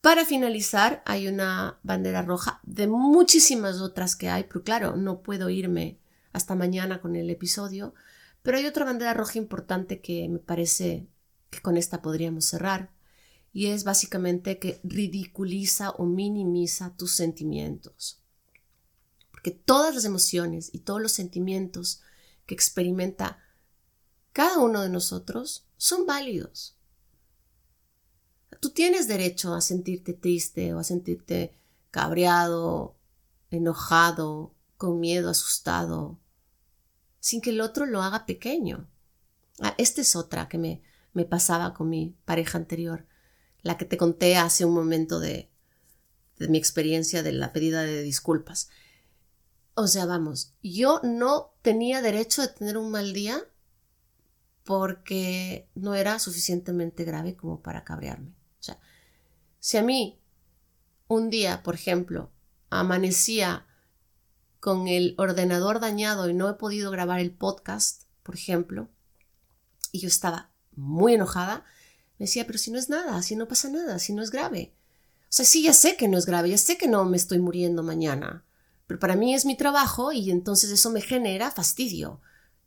Para 0.00 0.24
finalizar, 0.24 1.02
hay 1.04 1.28
una 1.28 1.78
bandera 1.82 2.22
roja 2.22 2.60
de 2.62 2.86
muchísimas 2.86 3.82
otras 3.82 4.16
que 4.16 4.30
hay, 4.30 4.44
pero 4.44 4.62
claro, 4.62 4.96
no 4.96 5.20
puedo 5.20 5.50
irme 5.50 5.98
hasta 6.32 6.54
mañana 6.54 7.02
con 7.02 7.16
el 7.16 7.28
episodio, 7.28 7.92
pero 8.40 8.56
hay 8.56 8.64
otra 8.64 8.86
bandera 8.86 9.12
roja 9.12 9.36
importante 9.36 10.00
que 10.00 10.26
me 10.26 10.38
parece 10.38 11.06
que 11.50 11.60
con 11.60 11.76
esta 11.76 12.00
podríamos 12.00 12.46
cerrar, 12.46 12.95
y 13.56 13.68
es 13.68 13.84
básicamente 13.84 14.58
que 14.58 14.78
ridiculiza 14.84 15.92
o 15.92 16.04
minimiza 16.04 16.94
tus 16.94 17.12
sentimientos. 17.12 18.20
Porque 19.30 19.50
todas 19.50 19.94
las 19.94 20.04
emociones 20.04 20.68
y 20.74 20.80
todos 20.80 21.00
los 21.00 21.12
sentimientos 21.12 22.02
que 22.44 22.52
experimenta 22.52 23.38
cada 24.34 24.58
uno 24.58 24.82
de 24.82 24.90
nosotros 24.90 25.64
son 25.78 26.04
válidos. 26.04 26.76
Tú 28.60 28.72
tienes 28.72 29.08
derecho 29.08 29.54
a 29.54 29.62
sentirte 29.62 30.12
triste 30.12 30.74
o 30.74 30.78
a 30.78 30.84
sentirte 30.84 31.58
cabreado, 31.90 32.94
enojado, 33.50 34.52
con 34.76 35.00
miedo, 35.00 35.30
asustado, 35.30 36.18
sin 37.20 37.40
que 37.40 37.48
el 37.48 37.62
otro 37.62 37.86
lo 37.86 38.02
haga 38.02 38.26
pequeño. 38.26 38.86
Ah, 39.60 39.74
esta 39.78 40.02
es 40.02 40.14
otra 40.14 40.46
que 40.46 40.58
me, 40.58 40.82
me 41.14 41.24
pasaba 41.24 41.72
con 41.72 41.88
mi 41.88 42.14
pareja 42.26 42.58
anterior, 42.58 43.06
la 43.66 43.76
que 43.76 43.84
te 43.84 43.96
conté 43.96 44.36
hace 44.36 44.64
un 44.64 44.72
momento 44.72 45.18
de, 45.18 45.50
de 46.38 46.48
mi 46.48 46.56
experiencia 46.56 47.24
de 47.24 47.32
la 47.32 47.52
pedida 47.52 47.82
de 47.82 48.02
disculpas. 48.02 48.68
O 49.74 49.88
sea, 49.88 50.06
vamos, 50.06 50.54
yo 50.62 51.00
no 51.02 51.52
tenía 51.62 52.00
derecho 52.00 52.42
de 52.42 52.48
tener 52.48 52.78
un 52.78 52.92
mal 52.92 53.12
día 53.12 53.42
porque 54.62 55.68
no 55.74 55.94
era 55.94 56.20
suficientemente 56.20 57.04
grave 57.04 57.36
como 57.36 57.60
para 57.60 57.82
cabrearme. 57.82 58.30
O 58.60 58.62
sea, 58.62 58.78
si 59.58 59.76
a 59.76 59.82
mí 59.82 60.20
un 61.08 61.28
día, 61.28 61.64
por 61.64 61.74
ejemplo, 61.74 62.30
amanecía 62.70 63.66
con 64.60 64.86
el 64.86 65.14
ordenador 65.18 65.80
dañado 65.80 66.30
y 66.30 66.34
no 66.34 66.48
he 66.48 66.54
podido 66.54 66.92
grabar 66.92 67.18
el 67.18 67.32
podcast, 67.32 68.04
por 68.22 68.36
ejemplo, 68.36 68.88
y 69.90 70.00
yo 70.00 70.08
estaba 70.08 70.52
muy 70.72 71.14
enojada, 71.14 71.64
me 72.18 72.24
decía, 72.24 72.46
pero 72.46 72.58
si 72.58 72.70
no 72.70 72.78
es 72.78 72.88
nada, 72.88 73.22
si 73.22 73.36
no 73.36 73.48
pasa 73.48 73.68
nada, 73.68 73.98
si 73.98 74.12
no 74.12 74.22
es 74.22 74.30
grave. 74.30 74.72
O 75.22 75.32
sea, 75.36 75.44
sí, 75.44 75.62
ya 75.62 75.72
sé 75.72 75.96
que 75.96 76.08
no 76.08 76.18
es 76.18 76.26
grave, 76.26 76.50
ya 76.50 76.58
sé 76.58 76.78
que 76.78 76.88
no 76.88 77.04
me 77.04 77.16
estoy 77.16 77.38
muriendo 77.38 77.82
mañana, 77.82 78.44
pero 78.86 79.00
para 79.00 79.16
mí 79.16 79.34
es 79.34 79.44
mi 79.44 79.56
trabajo 79.56 80.12
y 80.12 80.30
entonces 80.30 80.70
eso 80.70 80.90
me 80.90 81.00
genera 81.00 81.50
fastidio 81.50 82.20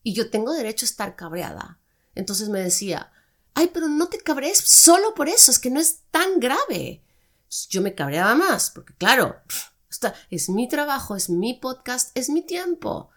y 0.03 0.13
yo 0.13 0.29
tengo 0.29 0.53
derecho 0.53 0.85
a 0.85 0.89
estar 0.89 1.15
cabreada. 1.15 1.79
Entonces 2.15 2.49
me 2.49 2.59
decía, 2.59 3.11
ay, 3.53 3.69
pero 3.73 3.87
no 3.87 4.07
te 4.07 4.19
cabrees 4.19 4.57
solo 4.57 5.13
por 5.13 5.29
eso, 5.29 5.51
es 5.51 5.59
que 5.59 5.69
no 5.69 5.79
es 5.79 6.01
tan 6.11 6.39
grave. 6.39 7.01
Yo 7.69 7.81
me 7.81 7.95
cabreaba 7.95 8.35
más, 8.35 8.69
porque 8.71 8.93
claro, 8.93 9.37
es 10.29 10.49
mi 10.49 10.67
trabajo, 10.67 11.15
es 11.15 11.29
mi 11.29 11.55
podcast, 11.55 12.15
es 12.15 12.29
mi 12.29 12.41
tiempo. 12.41 13.09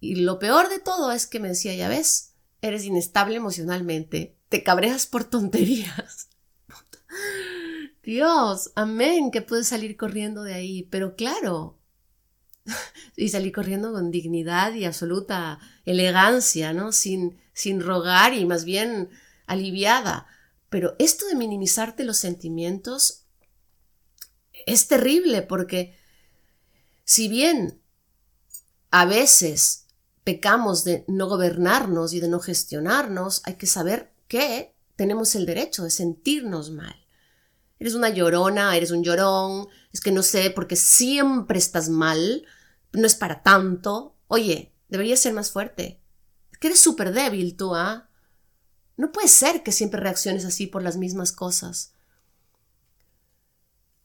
Y 0.00 0.16
lo 0.16 0.38
peor 0.38 0.68
de 0.68 0.78
todo 0.78 1.12
es 1.12 1.26
que 1.26 1.40
me 1.40 1.48
decía, 1.48 1.74
ya 1.74 1.88
ves, 1.88 2.32
eres 2.60 2.84
inestable 2.84 3.36
emocionalmente, 3.36 4.35
te 4.48 4.62
cabreas 4.62 5.06
por 5.06 5.24
tonterías. 5.24 6.28
Dios, 8.02 8.70
amén, 8.76 9.30
que 9.30 9.42
puedes 9.42 9.66
salir 9.66 9.96
corriendo 9.96 10.42
de 10.42 10.54
ahí, 10.54 10.84
pero 10.84 11.16
claro, 11.16 11.78
y 13.16 13.28
salí 13.28 13.52
corriendo 13.52 13.92
con 13.92 14.10
dignidad 14.10 14.72
y 14.74 14.84
absoluta 14.84 15.58
elegancia, 15.84 16.72
¿no? 16.72 16.92
Sin, 16.92 17.38
sin 17.52 17.80
rogar 17.80 18.34
y 18.34 18.44
más 18.44 18.64
bien 18.64 19.10
aliviada. 19.46 20.26
Pero 20.68 20.94
esto 20.98 21.26
de 21.26 21.34
minimizarte 21.34 22.04
los 22.04 22.18
sentimientos 22.18 23.24
es 24.66 24.88
terrible 24.88 25.42
porque 25.42 25.96
si 27.04 27.28
bien 27.28 27.80
a 28.90 29.04
veces 29.04 29.86
pecamos 30.24 30.82
de 30.84 31.04
no 31.06 31.28
gobernarnos 31.28 32.12
y 32.12 32.20
de 32.20 32.28
no 32.28 32.40
gestionarnos, 32.40 33.42
hay 33.44 33.54
que 33.54 33.66
saber 33.66 34.12
que 34.28 34.74
tenemos 34.96 35.34
el 35.34 35.46
derecho 35.46 35.84
de 35.84 35.90
sentirnos 35.90 36.70
mal. 36.70 37.06
Eres 37.78 37.94
una 37.94 38.08
llorona, 38.08 38.76
eres 38.76 38.90
un 38.90 39.02
llorón, 39.02 39.68
es 39.92 40.00
que 40.00 40.12
no 40.12 40.22
sé, 40.22 40.50
porque 40.50 40.76
siempre 40.76 41.58
estás 41.58 41.88
mal, 41.88 42.46
no 42.92 43.06
es 43.06 43.14
para 43.14 43.42
tanto. 43.42 44.16
Oye, 44.28 44.72
deberías 44.88 45.20
ser 45.20 45.34
más 45.34 45.50
fuerte 45.50 46.00
que 46.58 46.68
eres 46.68 46.80
súper 46.80 47.12
débil 47.12 47.56
tú, 47.56 47.74
¿ah? 47.74 48.08
No 48.96 49.12
puede 49.12 49.28
ser 49.28 49.62
que 49.62 49.72
siempre 49.72 50.00
reacciones 50.00 50.44
así 50.44 50.66
por 50.66 50.82
las 50.82 50.96
mismas 50.96 51.32
cosas. 51.32 51.92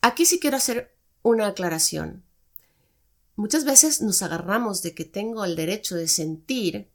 Aquí 0.02 0.26
sí 0.26 0.40
quiero 0.40 0.58
hacer 0.58 0.94
una 1.22 1.48
aclaración. 1.48 2.24
Muchas 3.36 3.64
veces 3.64 4.02
nos 4.02 4.22
agarramos 4.22 4.82
de 4.82 4.94
que 4.94 5.06
tengo 5.06 5.46
el 5.46 5.56
derecho 5.56 5.96
de 5.96 6.08
sentir 6.08 6.91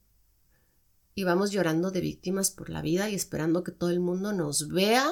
y 1.16 1.24
vamos 1.24 1.50
llorando 1.50 1.90
de 1.90 2.00
víctimas 2.00 2.50
por 2.52 2.68
la 2.68 2.82
vida 2.82 3.08
y 3.08 3.14
esperando 3.14 3.64
que 3.64 3.72
todo 3.72 3.90
el 3.90 4.00
mundo 4.00 4.32
nos 4.32 4.68
vea, 4.68 5.10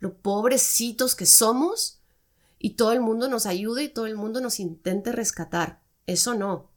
lo 0.00 0.16
pobrecitos 0.16 1.14
que 1.14 1.26
somos, 1.26 2.00
y 2.58 2.70
todo 2.76 2.92
el 2.92 3.00
mundo 3.00 3.28
nos 3.28 3.44
ayude 3.44 3.84
y 3.84 3.88
todo 3.90 4.06
el 4.06 4.16
mundo 4.16 4.40
nos 4.40 4.58
intente 4.58 5.12
rescatar. 5.12 5.82
Eso 6.06 6.32
no. 6.32 6.70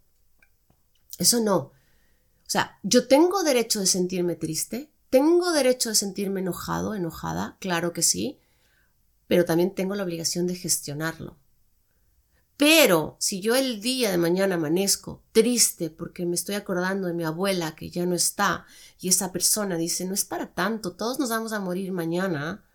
Eso 1.17 1.39
no. 1.39 1.57
O 1.57 2.49
sea, 2.49 2.77
yo 2.83 3.07
tengo 3.07 3.41
derecho 3.43 3.79
de 3.79 3.85
sentirme 3.85 4.35
triste, 4.35 4.91
tengo 5.09 5.53
derecho 5.53 5.87
de 5.87 5.95
sentirme 5.95 6.41
enojado, 6.41 6.93
enojada, 6.93 7.55
claro 7.61 7.93
que 7.93 8.01
sí, 8.01 8.37
pero 9.27 9.45
también 9.45 9.73
tengo 9.73 9.95
la 9.95 10.03
obligación 10.03 10.45
de 10.45 10.55
gestionarlo. 10.55 11.37
Pero 12.57 13.17
si 13.19 13.39
yo 13.39 13.55
el 13.55 13.81
día 13.81 14.09
de 14.09 14.17
mañana 14.17 14.55
amanezco 14.55 15.23
triste 15.31 15.91
porque 15.91 16.25
me 16.25 16.33
estoy 16.33 16.55
acordando 16.55 17.07
de 17.07 17.13
mi 17.13 17.23
abuela 17.23 17.75
que 17.75 17.91
ya 17.91 18.07
no 18.07 18.15
está 18.15 18.65
y 18.99 19.09
esa 19.09 19.31
persona 19.31 19.77
dice, 19.77 20.05
no 20.05 20.15
es 20.15 20.25
para 20.25 20.53
tanto, 20.53 20.93
todos 20.93 21.19
nos 21.19 21.29
vamos 21.29 21.53
a 21.53 21.59
morir 21.59 21.91
mañana, 21.91 22.65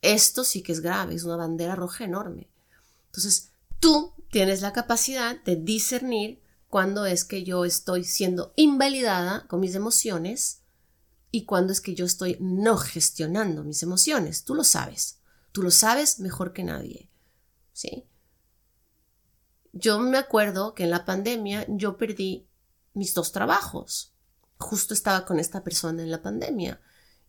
esto 0.00 0.44
sí 0.44 0.62
que 0.62 0.72
es 0.72 0.80
grave, 0.80 1.14
es 1.14 1.24
una 1.24 1.36
bandera 1.36 1.74
roja 1.74 2.04
enorme. 2.04 2.48
Entonces, 3.06 3.50
tú 3.80 4.14
tienes 4.30 4.62
la 4.62 4.72
capacidad 4.72 5.38
de 5.44 5.56
discernir 5.56 6.42
cuándo 6.68 7.04
es 7.04 7.24
que 7.24 7.44
yo 7.44 7.66
estoy 7.66 8.04
siendo 8.04 8.54
invalidada 8.56 9.46
con 9.46 9.60
mis 9.60 9.74
emociones 9.74 10.62
y 11.30 11.44
cuándo 11.44 11.72
es 11.72 11.82
que 11.82 11.94
yo 11.94 12.06
estoy 12.06 12.38
no 12.40 12.78
gestionando 12.78 13.62
mis 13.62 13.82
emociones. 13.82 14.44
Tú 14.44 14.54
lo 14.54 14.64
sabes. 14.64 15.18
Tú 15.52 15.62
lo 15.62 15.70
sabes 15.70 16.18
mejor 16.18 16.54
que 16.54 16.64
nadie. 16.64 17.10
¿Sí? 17.72 18.06
Yo 19.72 19.98
me 20.00 20.18
acuerdo 20.18 20.74
que 20.74 20.84
en 20.84 20.90
la 20.90 21.04
pandemia 21.04 21.64
yo 21.68 21.96
perdí 21.96 22.48
mis 22.94 23.14
dos 23.14 23.32
trabajos. 23.32 24.14
Justo 24.58 24.94
estaba 24.94 25.24
con 25.24 25.38
esta 25.38 25.62
persona 25.62 26.02
en 26.02 26.10
la 26.10 26.22
pandemia 26.22 26.80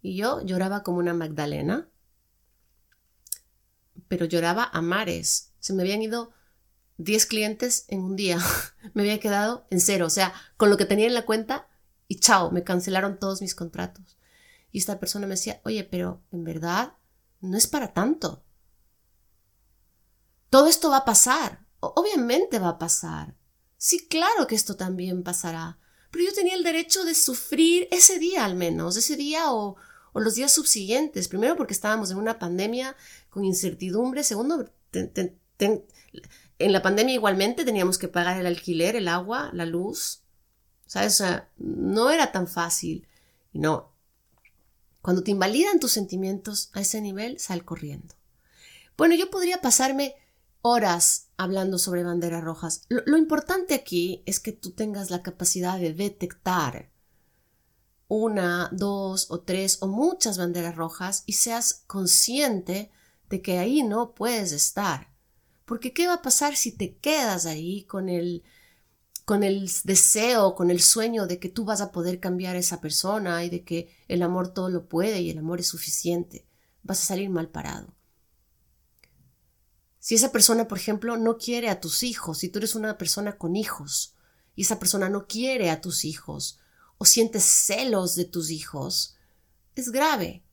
y 0.01 0.17
yo 0.17 0.41
lloraba 0.41 0.83
como 0.83 0.97
una 0.97 1.13
Magdalena. 1.13 1.87
pero 4.07 4.25
lloraba 4.25 4.69
a 4.73 4.81
mares. 4.81 5.53
Se 5.59 5.73
me 5.73 5.83
habían 5.83 6.01
ido 6.01 6.33
10 6.97 7.25
clientes 7.27 7.85
en 7.87 8.01
un 8.01 8.15
día. 8.15 8.37
me 8.93 9.03
había 9.03 9.19
quedado 9.19 9.65
en 9.69 9.79
cero, 9.79 10.07
o 10.07 10.09
sea, 10.09 10.33
con 10.57 10.69
lo 10.69 10.77
que 10.77 10.85
tenía 10.85 11.07
en 11.07 11.13
la 11.13 11.25
cuenta 11.25 11.69
y 12.07 12.19
chao, 12.19 12.51
me 12.51 12.65
cancelaron 12.65 13.19
todos 13.19 13.41
mis 13.41 13.55
contratos. 13.55 14.17
Y 14.71 14.79
esta 14.79 14.99
persona 14.99 15.27
me 15.27 15.35
decía, 15.35 15.61
oye, 15.63 15.85
pero 15.85 16.21
en 16.31 16.43
verdad 16.43 16.93
no 17.39 17.57
es 17.57 17.67
para 17.67 17.93
tanto. 17.93 18.43
Todo 20.49 20.67
esto 20.67 20.89
va 20.89 20.97
a 20.97 21.05
pasar. 21.05 21.65
Obviamente 21.81 22.59
va 22.59 22.69
a 22.69 22.79
pasar. 22.79 23.35
Sí, 23.77 24.07
claro 24.07 24.47
que 24.47 24.55
esto 24.55 24.75
también 24.75 25.23
pasará. 25.23 25.79
Pero 26.11 26.25
yo 26.25 26.33
tenía 26.33 26.55
el 26.55 26.63
derecho 26.63 27.03
de 27.03 27.15
sufrir 27.15 27.87
ese 27.91 28.19
día 28.19 28.45
al 28.45 28.55
menos, 28.55 28.95
ese 28.97 29.15
día 29.15 29.51
o, 29.51 29.75
o 30.13 30.19
los 30.19 30.35
días 30.35 30.51
subsiguientes. 30.51 31.27
Primero 31.27 31.55
porque 31.55 31.73
estábamos 31.73 32.11
en 32.11 32.17
una 32.17 32.37
pandemia 32.37 32.95
con 33.29 33.43
incertidumbre. 33.43 34.23
Segundo, 34.23 34.69
en 34.93 36.71
la 36.73 36.81
pandemia 36.81 37.15
igualmente 37.15 37.65
teníamos 37.65 37.97
que 37.97 38.07
pagar 38.07 38.39
el 38.39 38.45
alquiler, 38.45 38.95
el 38.95 39.07
agua, 39.07 39.49
la 39.53 39.65
luz. 39.65 40.21
¿Sabes? 40.85 41.13
O 41.13 41.17
sea, 41.17 41.49
no 41.57 42.11
era 42.11 42.31
tan 42.31 42.47
fácil. 42.47 43.07
No. 43.53 43.91
Cuando 45.01 45.23
te 45.23 45.31
invalidan 45.31 45.79
tus 45.79 45.93
sentimientos 45.93 46.69
a 46.73 46.81
ese 46.81 47.01
nivel, 47.01 47.39
sal 47.39 47.65
corriendo. 47.65 48.13
Bueno, 48.97 49.15
yo 49.15 49.31
podría 49.31 49.61
pasarme 49.61 50.15
horas 50.61 51.29
hablando 51.37 51.77
sobre 51.77 52.03
banderas 52.03 52.43
rojas. 52.43 52.83
Lo, 52.89 53.17
importante 53.17 53.73
aquí 53.73 54.23
es 54.25 54.39
que 54.39 54.51
tú 54.51 54.71
tengas 54.71 55.09
la 55.09 55.23
capacidad 55.23 55.79
de 55.79 55.93
detectar 55.93 56.91
una, 58.07 58.69
dos 58.71 59.31
o 59.31 59.39
tres 59.39 59.81
o 59.81 59.87
muchas 59.87 60.37
banderas 60.37 60.75
rojas 60.75 61.23
y 61.25 61.33
seas 61.33 61.83
consciente 61.87 62.91
de 63.29 63.41
que 63.41 63.57
ahí 63.57 63.83
no 63.83 64.13
puedes 64.13 64.51
estar. 64.51 65.11
Porque 65.65 65.93
¿qué 65.93 66.07
va 66.07 66.15
a 66.15 66.21
pasar 66.21 66.55
si 66.55 66.71
te 66.73 66.97
quedas 66.97 67.45
ahí 67.45 67.83
con 67.85 68.09
el 68.09 68.43
con 69.23 69.43
el 69.43 69.71
deseo, 69.85 70.55
con 70.55 70.71
el 70.71 70.81
sueño 70.81 71.25
de 71.25 71.39
que 71.39 71.47
tú 71.47 71.63
vas 71.63 71.79
a 71.79 71.91
poder 71.91 72.19
cambiar 72.19 72.55
a 72.55 72.59
esa 72.59 72.81
persona 72.81 73.45
y 73.45 73.49
de 73.49 73.63
que 73.63 73.95
el 74.09 74.23
amor 74.23 74.53
todo 74.53 74.67
lo 74.69 74.89
puede 74.89 75.21
y 75.21 75.29
el 75.29 75.37
amor 75.37 75.61
es 75.61 75.67
suficiente? 75.67 76.45
Vas 76.83 77.01
a 77.01 77.05
salir 77.05 77.29
mal 77.29 77.47
parado. 77.47 77.93
Si 80.01 80.15
esa 80.15 80.31
persona, 80.31 80.67
por 80.67 80.79
ejemplo, 80.79 81.15
no 81.15 81.37
quiere 81.37 81.69
a 81.69 81.79
tus 81.79 82.01
hijos, 82.01 82.39
si 82.39 82.49
tú 82.49 82.57
eres 82.57 82.73
una 82.73 82.97
persona 82.97 83.37
con 83.37 83.55
hijos 83.55 84.15
y 84.55 84.63
esa 84.63 84.79
persona 84.79 85.09
no 85.09 85.27
quiere 85.27 85.69
a 85.69 85.79
tus 85.79 86.05
hijos 86.05 86.59
o 86.97 87.05
sientes 87.05 87.43
celos 87.43 88.15
de 88.15 88.25
tus 88.25 88.49
hijos, 88.49 89.15
es 89.75 89.91
grave, 89.91 90.43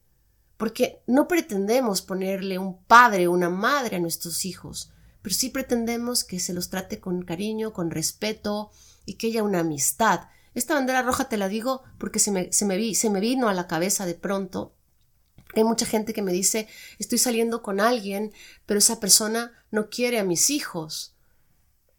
porque 0.59 1.03
no 1.07 1.29
pretendemos 1.29 2.03
ponerle 2.03 2.59
un 2.59 2.85
padre 2.85 3.27
o 3.27 3.33
una 3.33 3.49
madre 3.49 3.97
a 3.97 4.01
nuestros 4.01 4.45
hijos, 4.45 4.93
pero 5.23 5.35
sí 5.35 5.49
pretendemos 5.49 6.25
que 6.25 6.41
se 6.41 6.53
los 6.53 6.69
trate 6.69 7.01
con 7.01 7.23
cariño, 7.23 7.73
con 7.73 7.91
respeto 7.91 8.71
y 9.07 9.15
que 9.15 9.29
haya 9.29 9.43
una 9.43 9.61
amistad. 9.61 10.29
Esta 10.53 10.75
bandera 10.75 11.01
roja 11.01 11.31
te 11.31 11.39
la 11.39 11.49
digo 11.49 11.85
porque 11.97 12.19
se 12.19 12.33
me, 12.33 12.53
se 12.53 12.67
me, 12.67 13.21
vino 13.21 13.49
a 13.49 13.55
la 13.55 13.67
cabeza 13.67 14.05
de 14.05 14.15
pronto 14.15 14.75
hay 15.55 15.65
mucha 15.65 15.87
gente 15.87 16.13
que 16.13 16.23
me 16.23 16.33
dice, 16.33 16.69
estoy 16.99 17.19
saliendo 17.19 17.63
con 17.63 17.81
alguien, 17.81 18.33
pero 18.67 18.79
esa 18.79 19.01
persona 19.01 19.53
no 19.71 19.89
quiere 19.89 20.19
a 20.19 20.25
mis 20.25 20.51
hijos, 20.51 21.15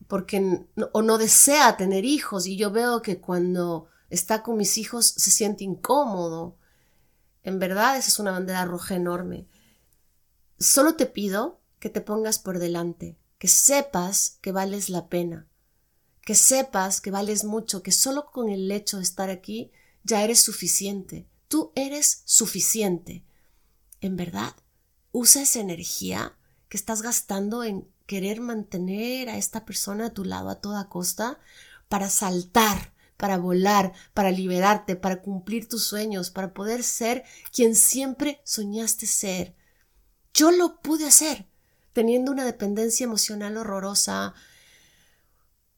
porque 0.08 0.66
o 0.92 1.02
no 1.02 1.18
desea 1.18 1.78
tener 1.78 2.06
hijos, 2.06 2.46
y 2.46 2.58
yo 2.58 2.72
veo 2.72 3.02
que 3.02 3.20
cuando 3.20 3.88
está 4.10 4.44
con 4.44 4.58
mis 4.58 4.78
hijos 4.78 5.06
se 5.06 5.32
siente 5.32 5.64
incómodo. 5.64 6.58
En 7.44 7.60
verdad, 7.60 7.98
esa 7.98 8.10
es 8.10 8.20
una 8.20 8.32
bandera 8.32 8.66
roja 8.66 8.96
enorme. 8.96 9.48
Solo 10.60 10.96
te 10.96 11.06
pido 11.06 11.60
que 11.80 11.90
te 11.90 12.02
pongas 12.02 12.40
por 12.40 12.60
delante, 12.60 13.18
que 13.38 13.48
sepas 13.48 14.38
que 14.42 14.52
vales 14.52 14.90
la 14.90 15.08
pena, 15.08 15.48
que 16.22 16.36
sepas 16.36 17.02
que 17.02 17.12
vales 17.12 17.44
mucho, 17.44 17.82
que 17.82 17.92
solo 17.92 18.28
con 18.32 18.50
el 18.50 18.72
hecho 18.72 18.98
de 18.98 19.04
estar 19.04 19.30
aquí 19.30 19.72
ya 20.04 20.24
eres 20.24 20.42
suficiente. 20.42 21.28
Tú 21.48 21.72
eres 21.76 22.22
suficiente 22.26 23.24
en 24.02 24.16
verdad 24.16 24.56
usa 25.12 25.42
esa 25.42 25.60
energía 25.60 26.38
que 26.68 26.78
estás 26.78 27.02
gastando 27.02 27.64
en 27.64 27.88
querer 28.06 28.42
mantener 28.42 29.30
a 29.30 29.38
esta 29.38 29.66
persona 29.66 30.08
a 30.08 30.14
tu 30.14 30.26
lado 30.26 30.50
a 30.50 30.62
toda 30.62 30.90
costa 30.90 31.40
para 31.90 32.10
saltar, 32.10 32.94
para 33.18 33.38
volar, 33.38 33.94
para 34.14 34.32
liberarte, 34.32 34.96
para 34.96 35.22
cumplir 35.22 35.68
tus 35.68 35.84
sueños, 35.84 36.30
para 36.30 36.54
poder 36.54 36.84
ser 36.84 37.24
quien 37.52 37.76
siempre 37.76 38.42
soñaste 38.44 39.08
ser. 39.08 39.56
Yo 40.34 40.52
lo 40.52 40.82
pude 40.82 41.08
hacer, 41.08 41.48
teniendo 41.94 42.32
una 42.32 42.46
dependencia 42.46 43.04
emocional 43.04 43.58
horrorosa, 43.58 44.36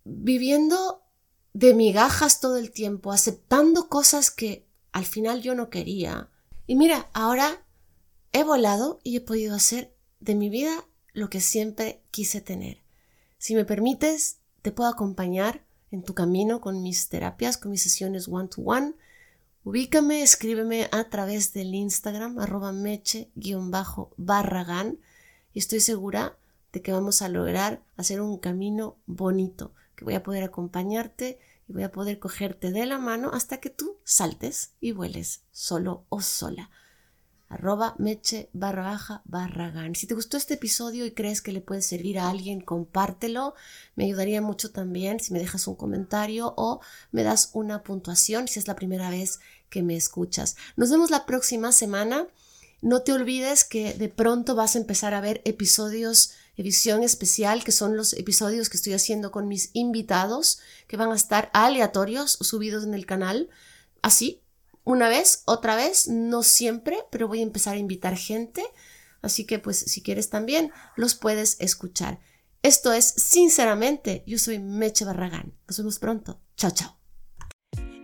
viviendo 0.03 1.03
de 1.53 1.74
migajas 1.74 2.39
todo 2.39 2.57
el 2.57 2.72
tiempo, 2.72 3.11
aceptando 3.11 3.89
cosas 3.89 4.30
que 4.30 4.67
al 4.91 5.05
final 5.05 5.41
yo 5.41 5.55
no 5.55 5.69
quería. 5.69 6.30
Y 6.67 6.76
mira, 6.76 7.09
ahora 7.13 7.65
He 8.34 8.46
volado 8.46 9.02
y 9.04 9.18
he 9.18 9.22
podido 9.22 9.56
hacer 9.56 9.94
de 10.22 10.36
mi 10.36 10.50
vida 10.50 10.86
lo 11.14 11.30
que 11.30 11.42
siempre 11.42 12.02
quise 12.12 12.40
tener. 12.40 12.78
Si 13.38 13.56
me 13.56 13.66
permites, 13.66 14.38
te 14.62 14.72
puedo 14.72 14.90
acompañar 14.90 15.66
en 15.92 16.04
tu 16.04 16.14
camino 16.14 16.62
con 16.62 16.82
mis 16.82 17.10
terapias, 17.10 17.58
con 17.58 17.72
mis 17.72 17.84
sesiones 17.84 18.30
one-to-one. 18.30 18.94
Ubícame, 19.66 20.22
escríbeme 20.22 20.88
a 20.94 21.10
través 21.10 21.52
del 21.52 21.76
Instagram, 21.76 22.40
arroba 22.40 22.72
meche-barragán, 22.72 24.98
y 25.54 25.60
estoy 25.60 25.82
segura 25.82 26.38
de 26.72 26.82
que 26.82 26.94
vamos 26.94 27.22
a 27.22 27.28
lograr 27.28 27.84
hacer 27.98 28.22
un 28.22 28.38
camino 28.38 28.96
bonito, 29.08 29.74
que 29.98 30.06
voy 30.06 30.14
a 30.14 30.24
poder 30.24 30.44
acompañarte 30.44 31.38
y 31.68 31.74
voy 31.74 31.84
a 31.84 31.92
poder 31.92 32.20
cogerte 32.20 32.72
de 32.72 32.86
la 32.86 32.98
mano 32.98 33.32
hasta 33.34 33.58
que 33.58 33.70
tú 33.70 33.98
saltes 34.06 34.72
y 34.80 34.94
vueles 34.94 35.42
solo 35.52 36.06
o 36.08 36.22
sola 36.22 36.70
arroba 37.52 37.95
meche 37.97 38.49
barra 38.54 38.84
baja 38.84 39.22
barragán. 39.26 39.93
Si 39.95 40.08
te 40.08 40.16
gustó 40.16 40.38
este 40.38 40.54
episodio 40.54 41.06
y 41.06 41.12
crees 41.12 41.41
que 41.41 41.52
le 41.52 41.60
puede 41.60 41.82
servir 41.82 42.18
a 42.18 42.30
alguien, 42.30 42.62
compártelo. 42.62 43.56
Me 43.95 44.06
ayudaría 44.06 44.41
mucho 44.41 44.72
también 44.72 45.20
si 45.20 45.34
me 45.34 45.39
dejas 45.39 45.68
un 45.68 45.76
comentario 45.76 46.54
o 46.56 46.80
me 47.12 47.24
das 47.24 47.49
una 47.54 47.84
puntuación 47.84 48.47
si 48.47 48.60
es 48.60 48.68
la 48.68 48.76
primera 48.76 49.10
vez 49.10 49.39
que 49.70 49.84
me 49.84 49.97
escuchas. 49.97 50.56
Nos 50.78 50.89
vemos 50.91 51.12
la 51.12 51.26
próxima 51.26 51.72
semana. 51.72 52.28
No 52.82 53.02
te 53.02 53.12
olvides 53.12 53.64
que 53.64 53.93
de 53.93 54.10
pronto 54.10 54.56
vas 54.56 54.76
a 54.76 54.80
empezar 54.80 55.14
a 55.14 55.22
ver 55.22 55.41
episodios, 55.43 56.32
edición 56.56 57.04
especial, 57.04 57.64
que 57.64 57.72
son 57.72 57.97
los 57.97 58.14
episodios 58.14 58.70
que 58.70 58.78
estoy 58.78 58.93
haciendo 58.93 59.32
con 59.32 59.47
mis 59.47 59.72
invitados, 59.74 60.60
que 60.88 60.97
van 60.97 61.12
a 61.12 61.16
estar 61.16 61.49
aleatorios 61.54 62.32
subidos 62.41 62.86
en 62.86 62.93
el 62.93 63.06
canal. 63.06 63.49
Así, 64.02 64.41
una 64.84 65.10
vez, 65.10 65.44
otra 65.46 65.76
vez, 65.76 66.08
no 66.08 66.44
siempre, 66.44 66.98
pero 67.12 67.28
voy 67.28 67.40
a 67.40 67.44
empezar 67.44 67.76
a 67.76 67.80
invitar 67.80 68.18
gente. 68.18 68.64
Así 69.22 69.46
que 69.46 69.60
pues 69.60 69.78
si 69.78 70.02
quieres 70.02 70.30
también 70.30 70.72
los 70.96 71.16
puedes 71.16 71.58
escuchar. 71.60 72.20
Esto 72.64 72.94
es 72.94 73.06
Sinceramente, 73.06 74.24
yo 74.28 74.38
soy 74.38 74.60
Meche 74.60 75.06
Barragán. 75.06 75.54
Nos 75.68 75.78
vemos 75.78 76.00
pronto. 76.00 76.42
Chao, 76.56 76.72
chao. 76.72 76.98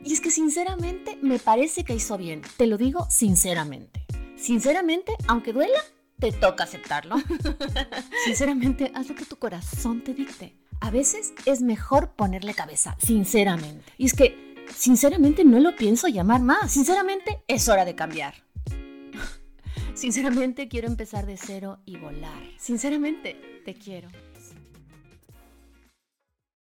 Y 0.03 0.13
es 0.13 0.21
que 0.21 0.31
sinceramente 0.31 1.17
me 1.21 1.37
parece 1.37 1.83
que 1.83 1.93
hizo 1.93 2.17
bien. 2.17 2.41
Te 2.57 2.67
lo 2.67 2.77
digo 2.77 3.07
sinceramente. 3.09 4.05
Sinceramente, 4.37 5.11
aunque 5.27 5.53
duela, 5.53 5.79
te 6.19 6.31
toca 6.31 6.63
aceptarlo. 6.63 7.15
sinceramente, 8.25 8.91
haz 8.95 9.09
lo 9.09 9.15
que 9.15 9.25
tu 9.25 9.37
corazón 9.37 10.03
te 10.03 10.13
dicte. 10.13 10.57
A 10.79 10.91
veces 10.91 11.33
es 11.45 11.61
mejor 11.61 12.13
ponerle 12.15 12.53
cabeza, 12.53 12.95
sinceramente. 13.03 13.91
Y 13.97 14.05
es 14.05 14.13
que 14.13 14.46
Sinceramente 14.75 15.43
no 15.43 15.59
lo 15.59 15.75
pienso 15.75 16.07
llamar 16.07 16.41
más. 16.41 16.71
Sinceramente 16.71 17.43
es 17.47 17.67
hora 17.69 17.85
de 17.85 17.95
cambiar. 17.95 18.35
Sinceramente 19.93 20.67
quiero 20.67 20.87
empezar 20.87 21.25
de 21.25 21.37
cero 21.37 21.79
y 21.85 21.97
volar. 21.97 22.43
Sinceramente 22.59 23.61
te 23.65 23.73
quiero. 23.73 24.09